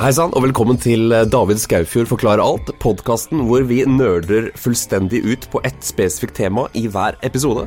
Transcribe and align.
Hei 0.00 0.14
sann, 0.16 0.32
og 0.32 0.46
velkommen 0.46 0.78
til 0.80 1.12
eh, 1.12 1.26
David 1.28 1.58
Skaufjord 1.60 2.08
forklarer 2.08 2.40
alt. 2.40 2.70
Podkasten 2.80 3.42
hvor 3.44 3.66
vi 3.68 3.82
nerder 3.84 4.46
fullstendig 4.56 5.18
ut 5.26 5.44
på 5.52 5.60
ett 5.68 5.82
spesifikt 5.84 6.38
tema 6.38 6.62
i 6.72 6.86
hver 6.88 7.18
episode. 7.26 7.66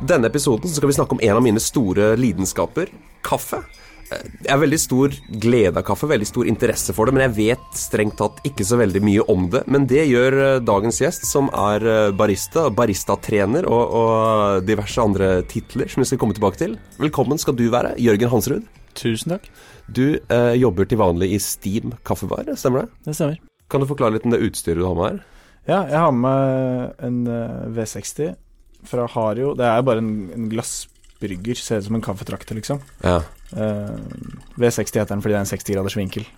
Denne 0.00 0.30
episoden 0.30 0.72
skal 0.72 0.88
vi 0.88 0.96
snakke 0.96 1.18
om 1.18 1.20
en 1.20 1.36
av 1.36 1.44
mine 1.44 1.60
store 1.60 2.14
lidenskaper 2.16 2.88
kaffe. 3.28 3.60
Eh, 4.08 4.22
Jeg 4.46 4.52
har 4.54 4.62
veldig 4.62 4.78
stor 4.80 5.18
glede 5.44 5.76
av 5.76 5.84
kaffe, 5.84 6.08
veldig 6.08 6.28
stor 6.30 6.48
interesse 6.48 6.96
for 6.96 7.04
det, 7.04 7.18
men 7.18 7.26
jeg 7.26 7.36
vet 7.52 7.76
strengt 7.76 8.16
tatt 8.16 8.40
ikke 8.48 8.64
så 8.64 8.80
veldig 8.80 9.04
mye 9.04 9.26
om 9.36 9.50
det. 9.52 9.66
Men 9.68 9.84
det 9.90 10.06
gjør 10.08 10.38
eh, 10.40 10.62
dagens 10.64 11.02
gjest, 11.04 11.28
som 11.28 11.52
er 11.52 11.84
barista, 12.16 12.70
baristatrener 12.72 13.68
og, 13.68 13.98
og 14.00 14.64
diverse 14.64 15.04
andre 15.04 15.34
titler 15.52 15.92
som 15.92 16.00
vi 16.00 16.08
skal 16.08 16.24
komme 16.24 16.40
tilbake 16.40 16.64
til. 16.64 16.78
Velkommen 16.96 17.44
skal 17.44 17.60
du 17.60 17.66
være, 17.68 17.92
Jørgen 18.00 18.32
Hansrud. 18.32 18.72
Tusen 18.96 19.36
takk. 19.36 19.52
Du 19.86 20.16
eh, 20.16 20.54
jobber 20.56 20.88
til 20.88 21.00
vanlig 21.00 21.32
i 21.34 21.40
Steam 21.42 21.92
kaffebar, 22.06 22.48
stemmer 22.56 22.84
det? 22.84 23.04
Det 23.08 23.16
stemmer. 23.18 23.40
Kan 23.70 23.82
du 23.82 23.88
forklare 23.88 24.16
litt 24.16 24.26
om 24.28 24.32
det 24.34 24.42
utstyret 24.44 24.80
du 24.80 24.86
har 24.86 24.96
med 24.96 25.06
her? 25.10 25.20
Ja, 25.64 25.78
jeg 25.88 26.00
har 26.00 26.12
med 26.12 27.04
en 27.04 27.20
eh, 27.26 27.60
V60 27.76 28.34
fra 28.84 29.06
Hario. 29.14 29.54
Det 29.56 29.64
er 29.64 29.84
bare 29.84 30.02
en, 30.04 30.10
en 30.34 30.48
glassbrygger. 30.52 31.56
Ser 31.56 31.80
ut 31.80 31.88
som 31.88 31.96
en 31.96 32.04
kaffetrakter, 32.04 32.58
liksom. 32.58 32.82
Ja. 33.04 33.22
Eh, 33.56 33.94
V60 34.60 35.00
heter 35.00 35.14
den 35.14 35.24
fordi 35.24 35.36
det 35.36 35.40
er 35.40 35.46
en 35.46 35.52
60 35.54 35.76
graders 35.78 35.96
vinkel. 35.96 36.28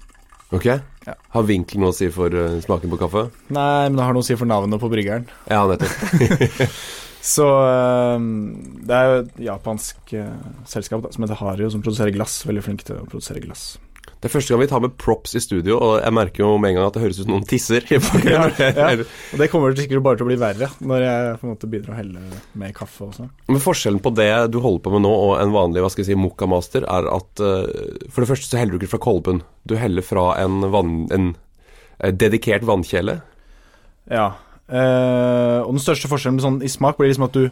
Ok. 0.55 0.69
Ja. 1.07 1.17
Har 1.35 1.47
vinkel 1.49 1.83
noe 1.83 1.91
å 1.91 1.97
si 1.97 2.07
for 2.15 2.31
eh, 2.31 2.61
smaken 2.63 2.93
på 2.93 3.01
kaffe? 3.03 3.27
Nei, 3.51 3.89
men 3.89 3.99
det 3.99 4.07
har 4.07 4.15
noe 4.15 4.23
å 4.23 4.29
si 4.29 4.39
for 4.39 4.47
navnet 4.47 4.83
på 4.83 4.91
bryggeren. 4.93 5.27
Ja, 5.51 5.65
nettopp. 5.67 6.71
Så 7.27 7.47
eh, 7.47 8.27
det 8.87 8.95
er 8.95 9.09
jo 9.09 9.17
et 9.25 9.43
japansk 9.49 10.15
eh, 10.15 10.47
selskap 10.69 11.03
da, 11.03 11.11
som 11.15 11.27
heter 11.27 11.41
Hario, 11.41 11.73
som 11.73 11.83
produserer 11.83 12.15
glass. 12.15 12.45
Veldig 12.47 12.63
flink 12.63 12.87
til 12.87 13.01
å 13.01 13.09
produsere 13.09 13.43
glass. 13.43 13.75
Det 14.07 14.31
er 14.31 14.33
første 14.33 14.55
gang 14.55 14.63
vi 14.63 14.69
tar 14.71 14.81
med 14.81 14.95
props 14.99 15.35
i 15.37 15.41
studio, 15.43 15.77
og 15.83 15.97
jeg 15.99 16.15
merker 16.15 16.45
jo 16.45 16.53
med 16.63 16.71
en 16.71 16.79
gang 16.79 16.87
at 16.89 16.95
det 16.97 17.03
høres 17.03 17.19
ut 17.19 17.27
som 17.27 17.33
noen 17.35 17.49
tisser. 17.51 17.85
Ja, 17.91 18.47
ja. 18.57 18.87
Og 19.35 19.43
det 19.43 19.49
kommer 19.53 19.75
sikkert 19.77 20.05
bare 20.07 20.19
til 20.19 20.25
å 20.25 20.31
bli 20.31 20.39
verre 20.41 20.71
når 20.81 21.05
jeg 21.05 21.35
på 21.41 21.47
en 21.47 21.53
måte 21.53 21.69
begynner 21.71 21.93
å 21.93 21.99
helle 21.99 22.23
med 22.59 22.75
kaffe 22.79 23.09
og 23.09 23.13
sånn. 23.19 23.29
Men 23.51 23.63
forskjellen 23.63 24.01
på 24.03 24.15
det 24.17 24.31
du 24.55 24.61
holder 24.65 24.87
på 24.87 24.95
med 24.95 25.05
nå 25.05 25.13
og 25.13 25.35
en 25.43 25.53
vanlig 25.55 25.85
hva 25.85 25.91
skal 25.93 26.05
jeg 26.07 26.15
si, 26.15 26.19
mokkamaster, 26.23 26.87
er 26.89 27.11
at 27.13 27.45
eh, 27.45 28.09
for 28.09 28.23
det 28.23 28.31
første 28.31 28.49
så 28.49 28.63
heller 28.63 28.79
du 28.79 28.87
ikke 28.87 28.95
fra 28.97 29.05
kolben. 29.11 29.43
Du 29.69 29.77
heller 29.79 30.07
fra 30.07 30.31
en, 30.41 30.63
vann, 30.73 30.97
en 31.13 31.31
dedikert 32.17 32.67
vannkjele. 32.67 33.21
Ja. 34.11 34.31
Eh, 34.69 35.61
og 35.63 35.73
den 35.77 35.83
største 35.83 36.11
forskjellen 36.11 36.43
sånn, 36.43 36.61
i 36.67 36.71
smak 36.73 36.99
blir 36.99 37.11
liksom 37.13 37.29
at 37.29 37.37
du, 37.37 37.47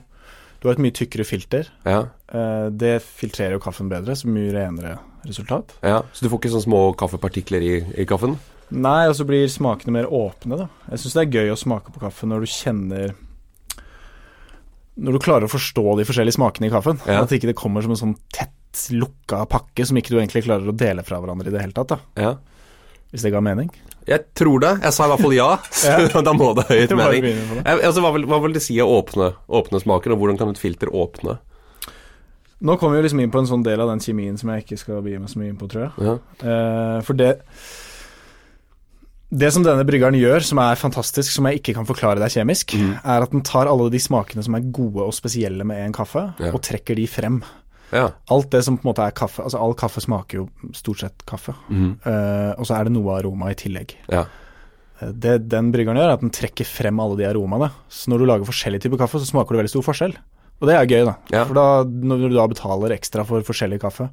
du 0.61 0.67
har 0.69 0.75
et 0.75 0.83
mye 0.83 0.95
tykkere 0.95 1.27
filter. 1.29 1.71
Ja, 1.87 2.07
Uh, 2.35 2.67
det 2.75 2.97
filtrerer 3.05 3.53
jo 3.55 3.61
kaffen 3.63 3.87
bedre, 3.87 4.17
så 4.19 4.27
mye 4.27 4.51
renere 4.51 4.97
resultat. 5.23 5.77
ja. 5.87 6.01
Så 6.11 6.25
du 6.25 6.31
får 6.33 6.41
ikke 6.41 6.51
sånne 6.51 6.65
små 6.65 6.81
kaffepartikler 6.99 7.63
i, 7.63 7.75
i 8.03 8.07
kaffen? 8.11 8.33
Nei, 8.75 9.05
og 9.07 9.15
så 9.15 9.23
blir 9.29 9.45
smakene 9.47 9.95
mer 9.95 10.09
åpne, 10.11 10.57
da. 10.65 10.67
Jeg 10.91 10.99
syns 11.05 11.15
det 11.15 11.23
er 11.23 11.37
gøy 11.37 11.53
å 11.53 11.59
smake 11.61 11.93
på 11.95 12.03
kaffe 12.03 12.27
når 12.27 12.43
du 12.43 12.51
kjenner 12.51 13.15
Når 14.99 15.15
du 15.15 15.21
klarer 15.23 15.47
å 15.47 15.53
forstå 15.53 15.85
de 16.01 16.07
forskjellige 16.09 16.35
smakene 16.41 16.67
i 16.67 16.73
kaffen. 16.75 16.99
Ja. 17.07 17.21
At 17.23 17.31
ikke 17.35 17.53
det 17.53 17.57
kommer 17.61 17.87
som 17.87 17.95
en 17.95 18.01
sånn 18.03 18.17
tett 18.35 18.83
lukka 18.95 19.45
pakke 19.47 19.87
som 19.87 19.99
ikke 20.01 20.11
du 20.11 20.19
egentlig 20.19 20.43
klarer 20.49 20.67
å 20.67 20.75
dele 20.75 21.07
fra 21.07 21.21
hverandre 21.23 21.51
i 21.51 21.55
det 21.55 21.63
hele 21.63 21.77
tatt. 21.77 21.95
da 21.95 22.01
Ja. 22.19 22.35
Hvis 23.15 23.23
det 23.23 23.31
ga 23.31 23.45
mening. 23.47 23.71
Jeg 24.09 24.27
tror 24.37 24.61
det. 24.61 24.75
Jeg 24.85 24.97
sa 24.97 25.07
i 25.07 25.13
hvert 25.13 25.23
fall 25.25 25.35
ja, 25.37 25.49
så 26.13 26.23
da 26.29 26.35
må 26.37 26.53
det 26.59 26.67
høyt 26.69 26.95
mening. 26.99 27.41
Altså, 27.65 28.05
hva, 28.05 28.13
vil, 28.17 28.29
hva 28.31 28.41
vil 28.45 28.57
det 28.57 28.63
si 28.65 28.77
å 28.83 28.89
åpne, 28.99 29.33
åpne 29.49 29.81
smaken, 29.83 30.15
og 30.15 30.23
hvordan 30.23 30.41
kan 30.41 30.53
et 30.53 30.61
filter 30.61 30.93
åpne? 30.93 31.39
Nå 32.65 32.77
kommer 32.81 32.97
vi 32.97 33.07
liksom 33.07 33.21
inn 33.21 33.33
på 33.33 33.43
en 33.43 33.49
sånn 33.49 33.65
del 33.67 33.83
av 33.83 33.91
den 33.93 34.01
kjemien 34.01 34.37
som 34.41 34.53
jeg 34.53 34.65
ikke 34.65 34.79
skal 34.81 35.03
begi 35.05 35.19
meg 35.21 35.33
så 35.33 35.41
mye 35.41 35.51
inn 35.53 35.59
på, 35.61 35.69
tror 35.69 35.87
jeg. 35.87 36.07
Ja. 36.07 36.15
Eh, 36.49 37.01
for 37.05 37.19
det 37.19 37.33
Det 39.35 39.51
som 39.51 39.65
denne 39.67 39.83
bryggeren 39.85 40.15
gjør, 40.15 40.45
som 40.47 40.61
er 40.63 40.79
fantastisk, 40.79 41.33
som 41.35 41.49
jeg 41.49 41.59
ikke 41.59 41.75
kan 41.75 41.89
forklare 41.89 42.23
deg 42.23 42.31
kjemisk, 42.31 42.77
mm. 42.79 42.93
er 43.03 43.25
at 43.25 43.33
den 43.35 43.43
tar 43.43 43.67
alle 43.67 43.89
de 43.91 43.99
smakene 43.99 44.45
som 44.47 44.55
er 44.55 44.69
gode 44.71 45.03
og 45.03 45.17
spesielle 45.17 45.67
med 45.67 45.81
en 45.83 45.97
kaffe, 45.97 46.29
Ja. 46.39 46.53
og 46.53 46.63
trekker 46.63 46.95
de 46.95 47.09
frem. 47.11 47.41
Ja. 47.93 48.09
Alt 48.31 48.51
det 48.51 48.63
som 48.65 48.77
på 48.79 48.87
en 48.87 48.91
måte 48.95 49.05
er 49.07 49.13
kaffe 49.13 49.43
Altså 49.45 49.61
all 49.61 49.75
kaffe 49.75 50.01
smaker 50.03 50.41
jo 50.41 50.49
stort 50.73 50.99
sett 51.05 51.25
kaffe. 51.27 51.55
Mm. 51.71 51.93
Uh, 52.07 52.53
og 52.59 52.65
så 52.67 52.79
er 52.79 52.85
det 52.89 52.93
noe 52.97 53.19
aroma 53.19 53.51
i 53.51 53.55
tillegg. 53.55 53.95
ja. 54.11 54.25
Eh, 55.01 55.11
Det 55.13 55.49
den 55.49 55.73
bryggeren 55.75 55.97
gjør, 55.99 56.09
er 56.11 56.15
at 56.15 56.21
den 56.23 56.31
trekker 56.31 56.65
frem 56.67 57.01
alle 57.01 57.17
de 57.19 57.25
aromaene. 57.27 57.71
Så 57.91 58.09
når 58.11 58.19
du 58.19 58.27
lager 58.27 58.45
forskjellige 58.47 58.83
typer 58.87 58.99
kaffe, 59.05 59.19
så 59.19 59.27
smaker 59.27 59.55
det 59.55 59.65
veldig 59.65 59.75
stor 59.75 59.83
forskjell. 59.83 60.15
Og 60.63 60.69
det 60.71 60.77
er 60.79 60.87
gøy, 60.87 61.05
da. 61.05 61.15
Ja. 61.35 61.45
For 61.45 61.55
da, 61.55 61.65
når 61.85 62.29
du 62.31 62.37
da 62.37 62.47
betaler 62.47 62.95
ekstra 62.95 63.25
for 63.27 63.43
forskjellig 63.43 63.81
kaffe, 63.83 64.09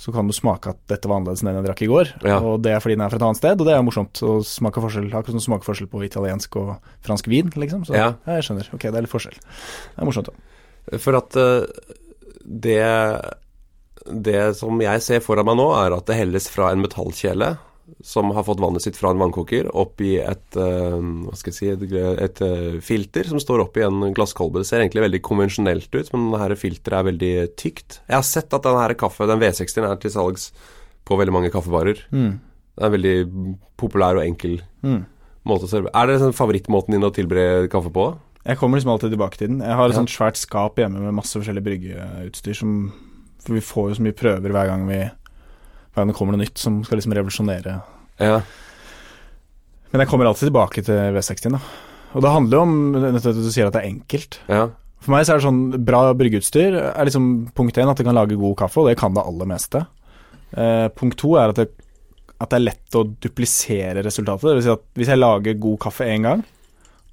så 0.00 0.12
kan 0.12 0.26
du 0.26 0.32
smake 0.32 0.70
at 0.72 0.78
dette 0.88 1.06
var 1.08 1.20
annerledes 1.20 1.42
enn 1.42 1.50
den 1.50 1.58
jeg 1.60 1.66
drakk 1.68 1.82
i 1.84 1.88
går. 1.90 2.10
Ja. 2.24 2.38
Og 2.40 2.62
det 2.64 2.72
er 2.72 2.80
fordi 2.80 2.96
den 2.96 3.04
er 3.04 3.10
fra 3.12 3.18
et 3.20 3.22
annet 3.26 3.36
sted, 3.38 3.60
og 3.60 3.66
det 3.68 3.74
er 3.76 3.82
morsomt 3.84 4.20
å 4.24 4.38
smake 4.42 4.80
forskjell. 4.82 5.10
Akkurat 5.12 5.36
som 5.36 5.44
smaker 5.44 5.68
forskjell 5.68 5.90
på 5.92 6.02
italiensk 6.06 6.56
og 6.56 6.70
fransk 7.06 7.28
vin, 7.28 7.50
liksom. 7.54 7.84
Så 7.86 7.94
Ja. 7.94 8.14
jeg 8.26 8.42
skjønner. 8.48 8.70
Ok, 8.74 8.80
det 8.88 8.94
er 8.96 9.02
litt 9.04 9.12
forskjell. 9.12 9.36
Det 9.38 9.98
er 10.00 10.08
morsomt, 10.08 10.30
da. 10.32 10.98
For 10.98 11.14
at 11.20 11.36
eh, 11.36 11.66
det 12.50 12.82
Det 14.10 14.56
som 14.58 14.80
jeg 14.82 15.02
ser 15.04 15.20
foran 15.22 15.46
meg 15.46 15.58
nå, 15.60 15.66
er 15.76 15.94
at 15.94 16.06
det 16.08 16.16
helles 16.18 16.48
fra 16.50 16.70
en 16.72 16.80
metallkjele 16.82 17.56
som 18.06 18.30
har 18.36 18.44
fått 18.46 18.60
vannet 18.62 18.82
sitt 18.84 18.96
fra 18.96 19.10
en 19.10 19.18
vannkoker, 19.18 19.66
opp 19.76 20.00
i 20.04 20.12
et 20.22 20.56
eh, 20.56 20.98
Hva 21.26 21.36
skal 21.36 21.50
jeg 21.50 21.56
si 21.56 21.70
Et, 21.72 21.94
et 22.22 22.42
eh, 22.46 22.76
filter 22.86 23.26
som 23.28 23.40
står 23.42 23.64
oppi 23.64 23.82
en 23.82 24.12
glasskolbe. 24.14 24.62
Det 24.62 24.68
ser 24.68 24.84
egentlig 24.84 25.04
veldig 25.08 25.22
konvensjonelt 25.26 25.90
ut, 25.94 26.12
men 26.14 26.28
dette 26.36 26.58
filteret 26.60 27.00
er 27.00 27.08
veldig 27.10 27.32
tykt. 27.60 28.00
Jeg 28.06 28.16
har 28.16 28.26
sett 28.26 28.54
at 28.56 28.66
denne 28.66 28.98
kaffe, 28.98 29.26
den 29.28 29.42
V60-en 29.42 29.88
er 29.90 29.98
til 30.00 30.14
salgs 30.14 30.50
på 31.04 31.18
veldig 31.18 31.34
mange 31.34 31.50
kaffebarer. 31.52 32.04
Mm. 32.14 32.38
Det 32.76 32.84
er 32.84 32.88
en 32.88 32.96
veldig 32.96 33.16
populær 33.80 34.20
og 34.20 34.26
enkel 34.26 34.60
Mm. 34.80 35.02
måte 35.44 35.66
å 35.66 35.68
serve 35.68 35.90
Er 35.92 36.06
det 36.08 36.20
sånn 36.22 36.32
favorittmåten 36.32 36.94
din 36.94 37.04
å 37.04 37.10
tilberede 37.12 37.68
kaffe 37.68 37.90
på? 37.92 38.06
Jeg 38.46 38.56
kommer 38.56 38.78
liksom 38.78 38.92
alltid 38.94 39.10
tilbake 39.12 39.36
til 39.36 39.48
den. 39.52 39.58
Jeg 39.60 39.76
har 39.76 39.84
et 39.88 39.92
Ja. 39.94 39.98
sånt 40.00 40.08
svært 40.12 40.36
skap 40.40 40.76
hjemme 40.80 41.00
med 41.00 41.12
masse 41.14 41.36
forskjellig 41.36 41.62
bryggeutstyr 41.64 42.56
som 42.56 42.92
For 43.44 43.54
vi 43.54 43.60
får 43.60 43.88
jo 43.90 43.94
så 43.96 44.02
mye 44.04 44.12
prøver 44.16 44.50
hver 44.52 44.66
gang 44.68 44.86
vi 44.88 44.98
Hver 45.00 45.96
gang 45.96 46.08
det 46.08 46.16
kommer 46.16 46.32
noe 46.36 46.44
nytt 46.44 46.58
som 46.58 46.82
skal 46.84 46.98
liksom 46.98 47.12
revolusjonere 47.16 47.82
Ja. 48.20 48.40
Men 49.92 50.00
jeg 50.04 50.08
kommer 50.08 50.26
alltid 50.26 50.48
tilbake 50.52 50.84
til 50.84 50.94
V60-en, 51.16 51.52
da. 51.52 51.60
Og 52.14 52.22
det 52.22 52.30
handler 52.30 52.56
jo 52.56 52.62
om 52.62 53.16
at 53.16 53.22
du 53.22 53.50
sier 53.50 53.66
at 53.66 53.72
det 53.72 53.82
er 53.82 53.88
enkelt. 53.90 54.38
ja. 54.48 54.68
For 55.00 55.12
meg 55.14 55.24
så 55.24 55.32
er 55.32 55.38
det 55.40 55.46
sånn 55.46 55.84
Bra 55.84 56.12
bryggeutstyr 56.12 56.74
er 56.94 57.04
liksom 57.08 57.50
punkt 57.56 57.74
én 57.80 57.88
at 57.90 57.96
det 57.96 58.04
kan 58.04 58.14
lage 58.14 58.36
god 58.38 58.56
kaffe, 58.60 58.78
og 58.82 58.88
det 58.90 58.98
kan 58.98 59.14
det 59.14 59.24
aller 59.24 59.46
meste. 59.46 59.86
Eh, 60.54 60.88
punkt 60.88 61.16
to 61.16 61.36
er 61.36 61.48
at 61.48 61.56
det, 61.56 61.70
at 62.40 62.50
det 62.50 62.56
er 62.58 62.66
lett 62.68 62.90
å 63.00 63.04
duplisere 63.20 64.04
resultatet. 64.04 64.42
Det 64.42 64.54
vil 64.58 64.62
si 64.62 64.68
at 64.74 64.82
hvis 64.94 65.08
jeg 65.08 65.18
lager 65.18 65.58
god 65.58 65.78
kaffe 65.80 66.04
én 66.04 66.22
gang, 66.22 66.44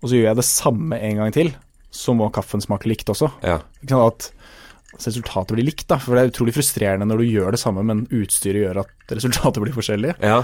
og 0.02 0.09
så 0.09 0.18
gjør 0.18 0.30
jeg 0.30 0.40
det 0.40 0.47
samme 0.47 1.00
en 1.09 1.22
gang 1.22 1.34
til, 1.35 1.52
så 1.94 2.13
må 2.18 2.30
kaffen 2.34 2.62
smake 2.63 2.90
likt 2.90 3.09
også. 3.09 3.31
ja. 3.46 3.59
Ikke 3.81 3.96
sant? 3.96 4.31
At 4.97 5.03
resultatet 5.03 5.53
blir 5.53 5.68
likt, 5.68 5.85
da. 5.90 5.97
For 6.02 6.16
det 6.16 6.24
er 6.24 6.31
utrolig 6.31 6.56
frustrerende 6.56 7.06
når 7.09 7.22
du 7.22 7.28
gjør 7.28 7.53
det 7.53 7.62
samme, 7.62 7.84
men 7.85 8.06
utstyret 8.13 8.63
gjør 8.63 8.81
at 8.85 9.13
resultatet 9.18 9.63
blir 9.63 9.75
forskjellig. 9.75 10.18
ja. 10.24 10.41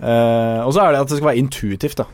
Uh, 0.00 0.64
og 0.64 0.70
så 0.72 0.80
er 0.80 0.94
det 0.94 1.00
at 1.02 1.10
det 1.10 1.16
skal 1.18 1.28
være 1.28 1.40
intuitivt, 1.42 1.98
da. 2.00 2.06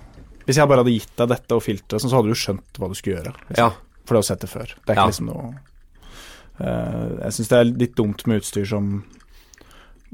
Hvis 0.46 0.58
jeg 0.58 0.66
bare 0.66 0.82
hadde 0.82 0.94
gitt 0.94 1.12
deg 1.20 1.28
dette 1.30 1.54
og 1.54 1.62
filteret, 1.62 2.02
så 2.02 2.10
hadde 2.10 2.32
du 2.32 2.38
skjønt 2.38 2.80
hva 2.80 2.88
du 2.90 2.96
skulle 2.98 3.20
gjøre. 3.20 3.34
Liksom. 3.46 3.60
ja. 3.60 3.68
For 4.06 4.14
det 4.14 4.18
har 4.18 4.24
du 4.24 4.28
sett 4.30 4.42
det 4.42 4.50
før. 4.50 4.72
Det 4.72 4.90
er 4.90 4.96
ikke 4.96 5.12
liksom 5.12 5.28
noe 5.30 5.44
uh, 6.58 7.06
Jeg 7.24 7.36
syns 7.36 7.52
det 7.52 7.60
er 7.60 7.70
litt 7.70 7.94
dumt 7.98 8.26
med 8.26 8.42
utstyr 8.42 8.66
som 8.70 8.90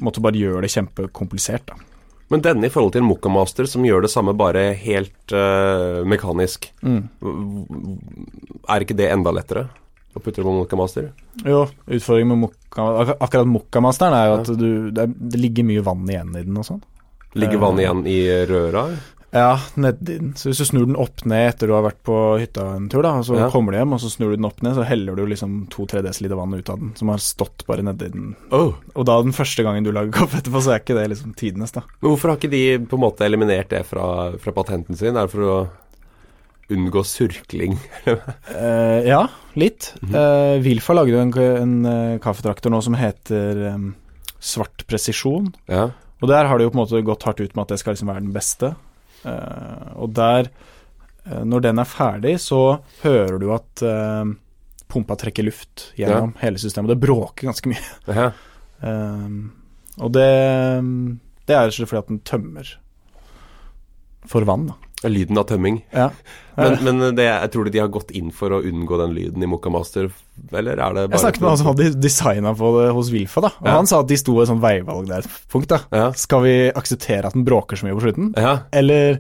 måtte 0.03 0.23
bare 0.25 0.41
gjøre 0.41 0.65
det 0.65 0.73
kjempekomplisert, 0.73 1.73
da. 1.73 1.92
Men 2.33 2.41
denne 2.45 2.69
i 2.69 2.73
forhold 2.73 2.95
til 2.95 3.03
en 3.05 3.11
Mokkamaster 3.11 3.67
som 3.69 3.85
gjør 3.85 4.07
det 4.07 4.11
samme, 4.13 4.33
bare 4.39 4.71
helt 4.81 5.35
uh, 5.37 6.01
mekanisk, 6.09 6.71
Mm. 6.83 7.03
er 8.73 8.85
ikke 8.85 8.97
det 8.97 9.11
enda 9.13 9.33
lettere 9.35 9.67
å 10.17 10.21
putte 10.21 10.41
det 10.41 10.47
på 10.47 10.55
Mokkamaster? 10.57 11.11
Jo, 11.45 11.67
utfordringen 11.89 12.33
med 12.35 12.41
mokka, 12.47 12.87
ak 13.03 13.13
akkurat 13.29 13.49
mokamasteren 13.49 14.17
er 14.17 14.27
jo 14.31 14.35
at 14.41 14.51
du, 14.61 14.69
det, 14.93 15.07
er, 15.07 15.39
ligger 15.41 15.65
mye 15.69 15.85
vann 15.87 16.09
igjen 16.09 16.33
i 16.37 16.43
den 16.45 16.59
og 16.61 16.67
sånn. 16.69 16.83
Ligger 17.39 17.57
Eh. 17.57 17.63
vann 17.63 17.81
igjen 17.81 18.03
i 18.13 18.19
røra? 18.51 18.87
Ja, 19.33 19.55
nedi 19.81 20.19
den. 20.19 20.33
Så 20.37 20.51
hvis 20.51 20.59
du 20.61 20.67
snur 20.69 20.85
den 20.91 20.97
opp 21.01 21.23
ned 21.25 21.55
etter 21.55 21.71
du 21.71 21.73
har 21.73 21.85
vært 21.87 22.03
på 22.05 22.17
hytta 22.37 22.67
en 22.77 22.91
tur, 22.93 23.01
da, 23.05 23.15
og 23.17 23.25
så 23.25 23.39
Ja. 23.39 23.47
kommer 23.51 23.73
du 23.73 23.79
hjem, 23.79 23.95
og 23.97 24.01
så 24.03 24.11
snur 24.13 24.31
du 24.31 24.37
den 24.37 24.45
opp 24.45 24.61
ned, 24.63 24.75
så 24.77 24.85
heller 24.85 25.17
du 25.17 25.23
liksom 25.27 25.55
to-tre 25.73 26.03
desiliter 26.05 26.37
vann 26.37 26.53
ut 26.53 26.69
av 26.69 26.79
den, 26.83 26.91
som 27.01 27.09
har 27.09 27.17
stått 27.25 27.65
bare 27.67 27.81
nedi 27.87 28.11
den. 28.13 28.35
Oh. 28.53 28.75
Og 28.95 29.07
da 29.09 29.17
den 29.25 29.33
første 29.33 29.65
gangen 29.65 29.85
du 29.85 29.93
lager 29.93 30.13
kaffe 30.13 30.37
etterpå, 30.43 30.61
så 30.61 30.75
er 30.75 30.83
ikke 30.85 30.99
det 31.01 31.07
liksom 31.15 31.33
tidenes, 31.35 31.73
da. 31.73 31.81
Men 32.03 32.11
hvorfor 32.13 32.29
har 32.29 32.37
ikke 32.43 32.51
de 32.53 32.63
på 32.85 32.99
en 33.01 33.05
måte 33.07 33.25
eliminert 33.25 33.71
det 33.73 33.87
fra, 33.89 34.37
fra 34.37 34.53
patenten 34.53 34.97
sin? 35.01 35.17
Er 35.17 35.25
det 35.27 35.33
for 35.33 35.49
å 35.49 35.57
unngå 36.73 37.03
surkling? 37.05 37.79
uh, 38.07 39.01
ja, 39.15 39.25
litt. 39.57 39.95
Eh, 40.13 40.61
Wilfa 40.65 40.93
lager 40.97 41.17
jo 41.17 41.25
en, 41.25 41.33
en 41.65 41.75
uh, 41.89 42.19
kaffetraktor 42.23 42.73
nå 42.73 42.81
som 42.85 42.95
heter 43.01 43.65
um, 43.75 43.95
Svart 44.43 44.85
presisjon. 44.89 45.53
Ja. 45.69 45.89
Og 46.21 46.29
der 46.29 46.49
har 46.51 46.59
de 46.59 46.65
jo 46.67 46.71
på 46.71 46.77
en 46.79 46.85
måte 46.85 47.01
gått 47.07 47.25
hardt 47.25 47.41
ut 47.41 47.55
med 47.57 47.63
at 47.65 47.69
det 47.75 47.79
skal 47.81 47.95
liksom 47.95 48.09
være 48.13 48.25
den 48.25 48.33
beste. 48.35 48.75
Eh, 49.25 49.89
og 49.97 50.13
der, 50.17 50.49
eh, 51.27 51.43
når 51.47 51.65
den 51.69 51.79
er 51.83 51.89
ferdig, 51.89 52.37
så 52.43 52.81
hører 53.03 53.39
du 53.43 53.49
at 53.55 53.83
eh, 53.87 54.33
pumpa 54.93 55.17
trekker 55.21 55.47
luft 55.47 55.91
gjennom 55.97 56.35
hele 56.43 56.61
systemet. 56.61 56.93
Det 56.95 57.03
bråker 57.07 57.49
ganske 57.51 57.73
mye. 57.73 57.93
Ja. 58.21 58.31
Og 60.03 60.09
det 60.11 60.31
Det 61.47 61.55
er 61.55 61.61
rett 61.69 61.71
og 61.71 61.77
slett 61.77 61.91
fordi 61.93 62.01
at 62.01 62.09
den 62.11 62.23
tømmer 62.27 62.71
for 64.27 64.43
vann. 64.49 64.65
da. 64.73 64.75
Lyden 65.11 65.39
av 65.41 65.47
tømming. 65.51 65.81
Ja. 65.93 66.11
Men, 66.57 66.75
men 66.85 67.15
det, 67.17 67.25
jeg 67.25 67.49
tror 67.55 67.69
de 67.73 67.81
har 67.81 67.89
gått 67.89 68.11
inn 68.13 68.29
for 68.31 68.53
å 68.53 68.59
unngå 68.61 68.99
den 69.01 69.15
lyden 69.17 69.41
i 69.43 69.47
Moka 69.49 69.71
Master, 69.73 70.11
eller 70.53 70.77
er 70.77 70.93
det 70.99 71.05
bare 71.09 71.17
Jeg 71.17 71.23
snakket 71.23 71.41
med 71.41 71.49
han 71.49 71.61
som 71.63 71.69
hadde 71.71 71.87
designa 71.97 72.53
på 72.59 72.73
det 72.77 72.91
hos 72.93 73.09
Wilfa, 73.15 73.41
da. 73.47 73.51
Og 73.63 73.71
Ja. 73.71 73.77
han 73.79 73.89
sa 73.89 74.01
at 74.05 74.11
de 74.11 74.19
sto 74.21 74.35
i 74.37 74.43
et 74.45 74.51
sånt 74.51 74.61
veivalg 74.61 75.09
der 75.09 75.25
et 75.25 75.39
punkt. 75.49 75.71
da. 75.73 75.79
Ja. 75.91 76.11
Skal 76.13 76.43
vi 76.45 76.53
akseptere 76.77 77.25
at 77.31 77.33
den 77.33 77.47
bråker 77.49 77.81
så 77.81 77.89
mye 77.89 77.97
på 77.97 78.05
slutten, 78.05 78.35
Ja, 78.37 78.59
eller 78.71 79.17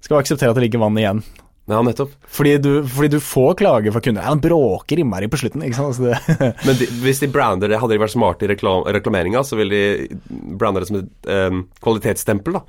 skal 0.00 0.16
vi 0.16 0.22
akseptere 0.22 0.50
at 0.54 0.60
det 0.60 0.68
ligger 0.68 0.78
vann 0.86 0.96
igjen? 1.02 1.24
ja 1.68 1.82
nettopp. 1.82 2.14
Fordi 2.32 2.54
du, 2.62 2.70
fordi 2.86 3.08
du 3.16 3.18
får 3.20 3.56
klager 3.58 3.92
fra 3.92 4.00
kunder. 4.00 4.22
Ja, 4.22 4.30
den 4.32 4.40
bråker 4.46 5.02
innmari 5.02 5.26
på 5.28 5.36
slutten. 5.36 5.60
ikke 5.66 5.76
sant? 5.76 5.98
Altså 5.98 6.06
det, 6.38 6.54
Men 6.64 6.78
de, 6.78 6.86
hvis 7.02 7.18
de 7.20 7.26
brander 7.28 7.68
det, 7.68 7.76
hadde 7.82 7.92
de 7.92 7.98
vært 8.00 8.14
smarte 8.14 8.46
i 8.46 8.48
reklam, 8.54 8.86
reklameringa, 8.86 9.42
så 9.44 9.58
ville 9.58 9.74
de 9.74 10.54
brande 10.56 10.80
det 10.80 10.88
som 10.88 11.02
et 11.02 11.28
um, 11.50 11.66
kvalitetsstempel, 11.84 12.56
da. 12.56 12.62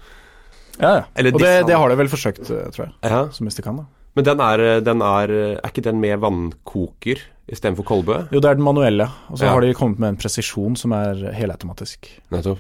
Ja, 0.79 0.91
ja. 0.99 1.03
Eller 1.15 1.33
Og 1.35 1.39
det, 1.43 1.53
det 1.67 1.75
har 1.77 1.89
de 1.89 1.95
vel 1.99 2.07
forsøkt, 2.11 2.39
eh, 2.49 2.69
tror 2.71 2.85
jeg. 2.87 2.93
Ja. 3.03 3.21
Så 3.35 3.43
mest 3.43 3.57
de 3.57 3.63
kan, 3.65 3.77
da. 3.77 3.85
Men 4.15 4.25
den 4.25 4.39
er, 4.41 4.63
den 4.81 5.01
er 5.05 5.29
Er 5.59 5.69
ikke 5.69 5.83
den 5.85 5.99
med 6.01 6.19
vannkoker 6.19 7.19
istedenfor 7.49 7.85
kolbe? 7.85 8.27
Jo, 8.31 8.39
det 8.39 8.49
er 8.49 8.55
den 8.55 8.63
manuelle. 8.65 9.07
Og 9.29 9.37
så 9.37 9.45
Ja. 9.45 9.53
har 9.53 9.61
de 9.61 9.73
kommet 9.73 9.99
med 9.99 10.09
en 10.09 10.17
presisjon 10.17 10.75
som 10.77 10.91
er 10.93 11.31
helautomatisk. 11.33 12.09
Nettopp. 12.31 12.59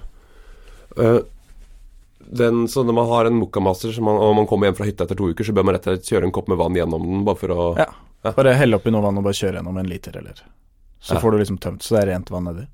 Uh, 0.97 1.19
den, 2.31 2.67
så 2.67 2.83
når 2.85 2.93
man 2.93 3.07
har 3.09 3.25
en 3.25 3.39
Mokkamaster 3.39 3.91
som 3.93 4.03
man, 4.05 4.15
og 4.17 4.35
man 4.35 4.47
kommer 4.47 4.67
hjem 4.69 4.75
fra 4.77 4.85
hytta 4.85 5.05
etter 5.05 5.17
to 5.17 5.29
uker, 5.31 5.43
så 5.45 5.53
bør 5.53 5.65
man 5.65 5.75
rett 5.75 5.87
og 5.87 5.95
slett 5.97 6.09
kjøre 6.09 6.23
en 6.29 6.31
kopp 6.35 6.47
med 6.51 6.57
vann 6.61 6.75
gjennom 6.77 7.01
den, 7.05 7.23
bare 7.25 7.35
for 7.39 7.47
å 7.55 7.77
Ja. 7.77 7.85
Ja. 8.23 8.31
Bare 8.35 8.53
helle 8.53 8.75
oppi 8.75 8.91
noe 8.91 9.01
vann 9.01 9.17
og 9.17 9.23
bare 9.23 9.33
kjøre 9.33 9.55
gjennom 9.61 9.77
en 9.79 9.87
liter, 9.89 10.17
eller 10.17 10.33
Så 11.01 11.13
Ja. 11.15 11.19
får 11.21 11.31
du 11.31 11.37
liksom 11.39 11.57
tømt, 11.59 11.79
så 11.81 11.95
det 11.95 12.03
er 12.03 12.11
rent 12.13 12.29
vann 12.29 12.43
nedi. 12.43 12.67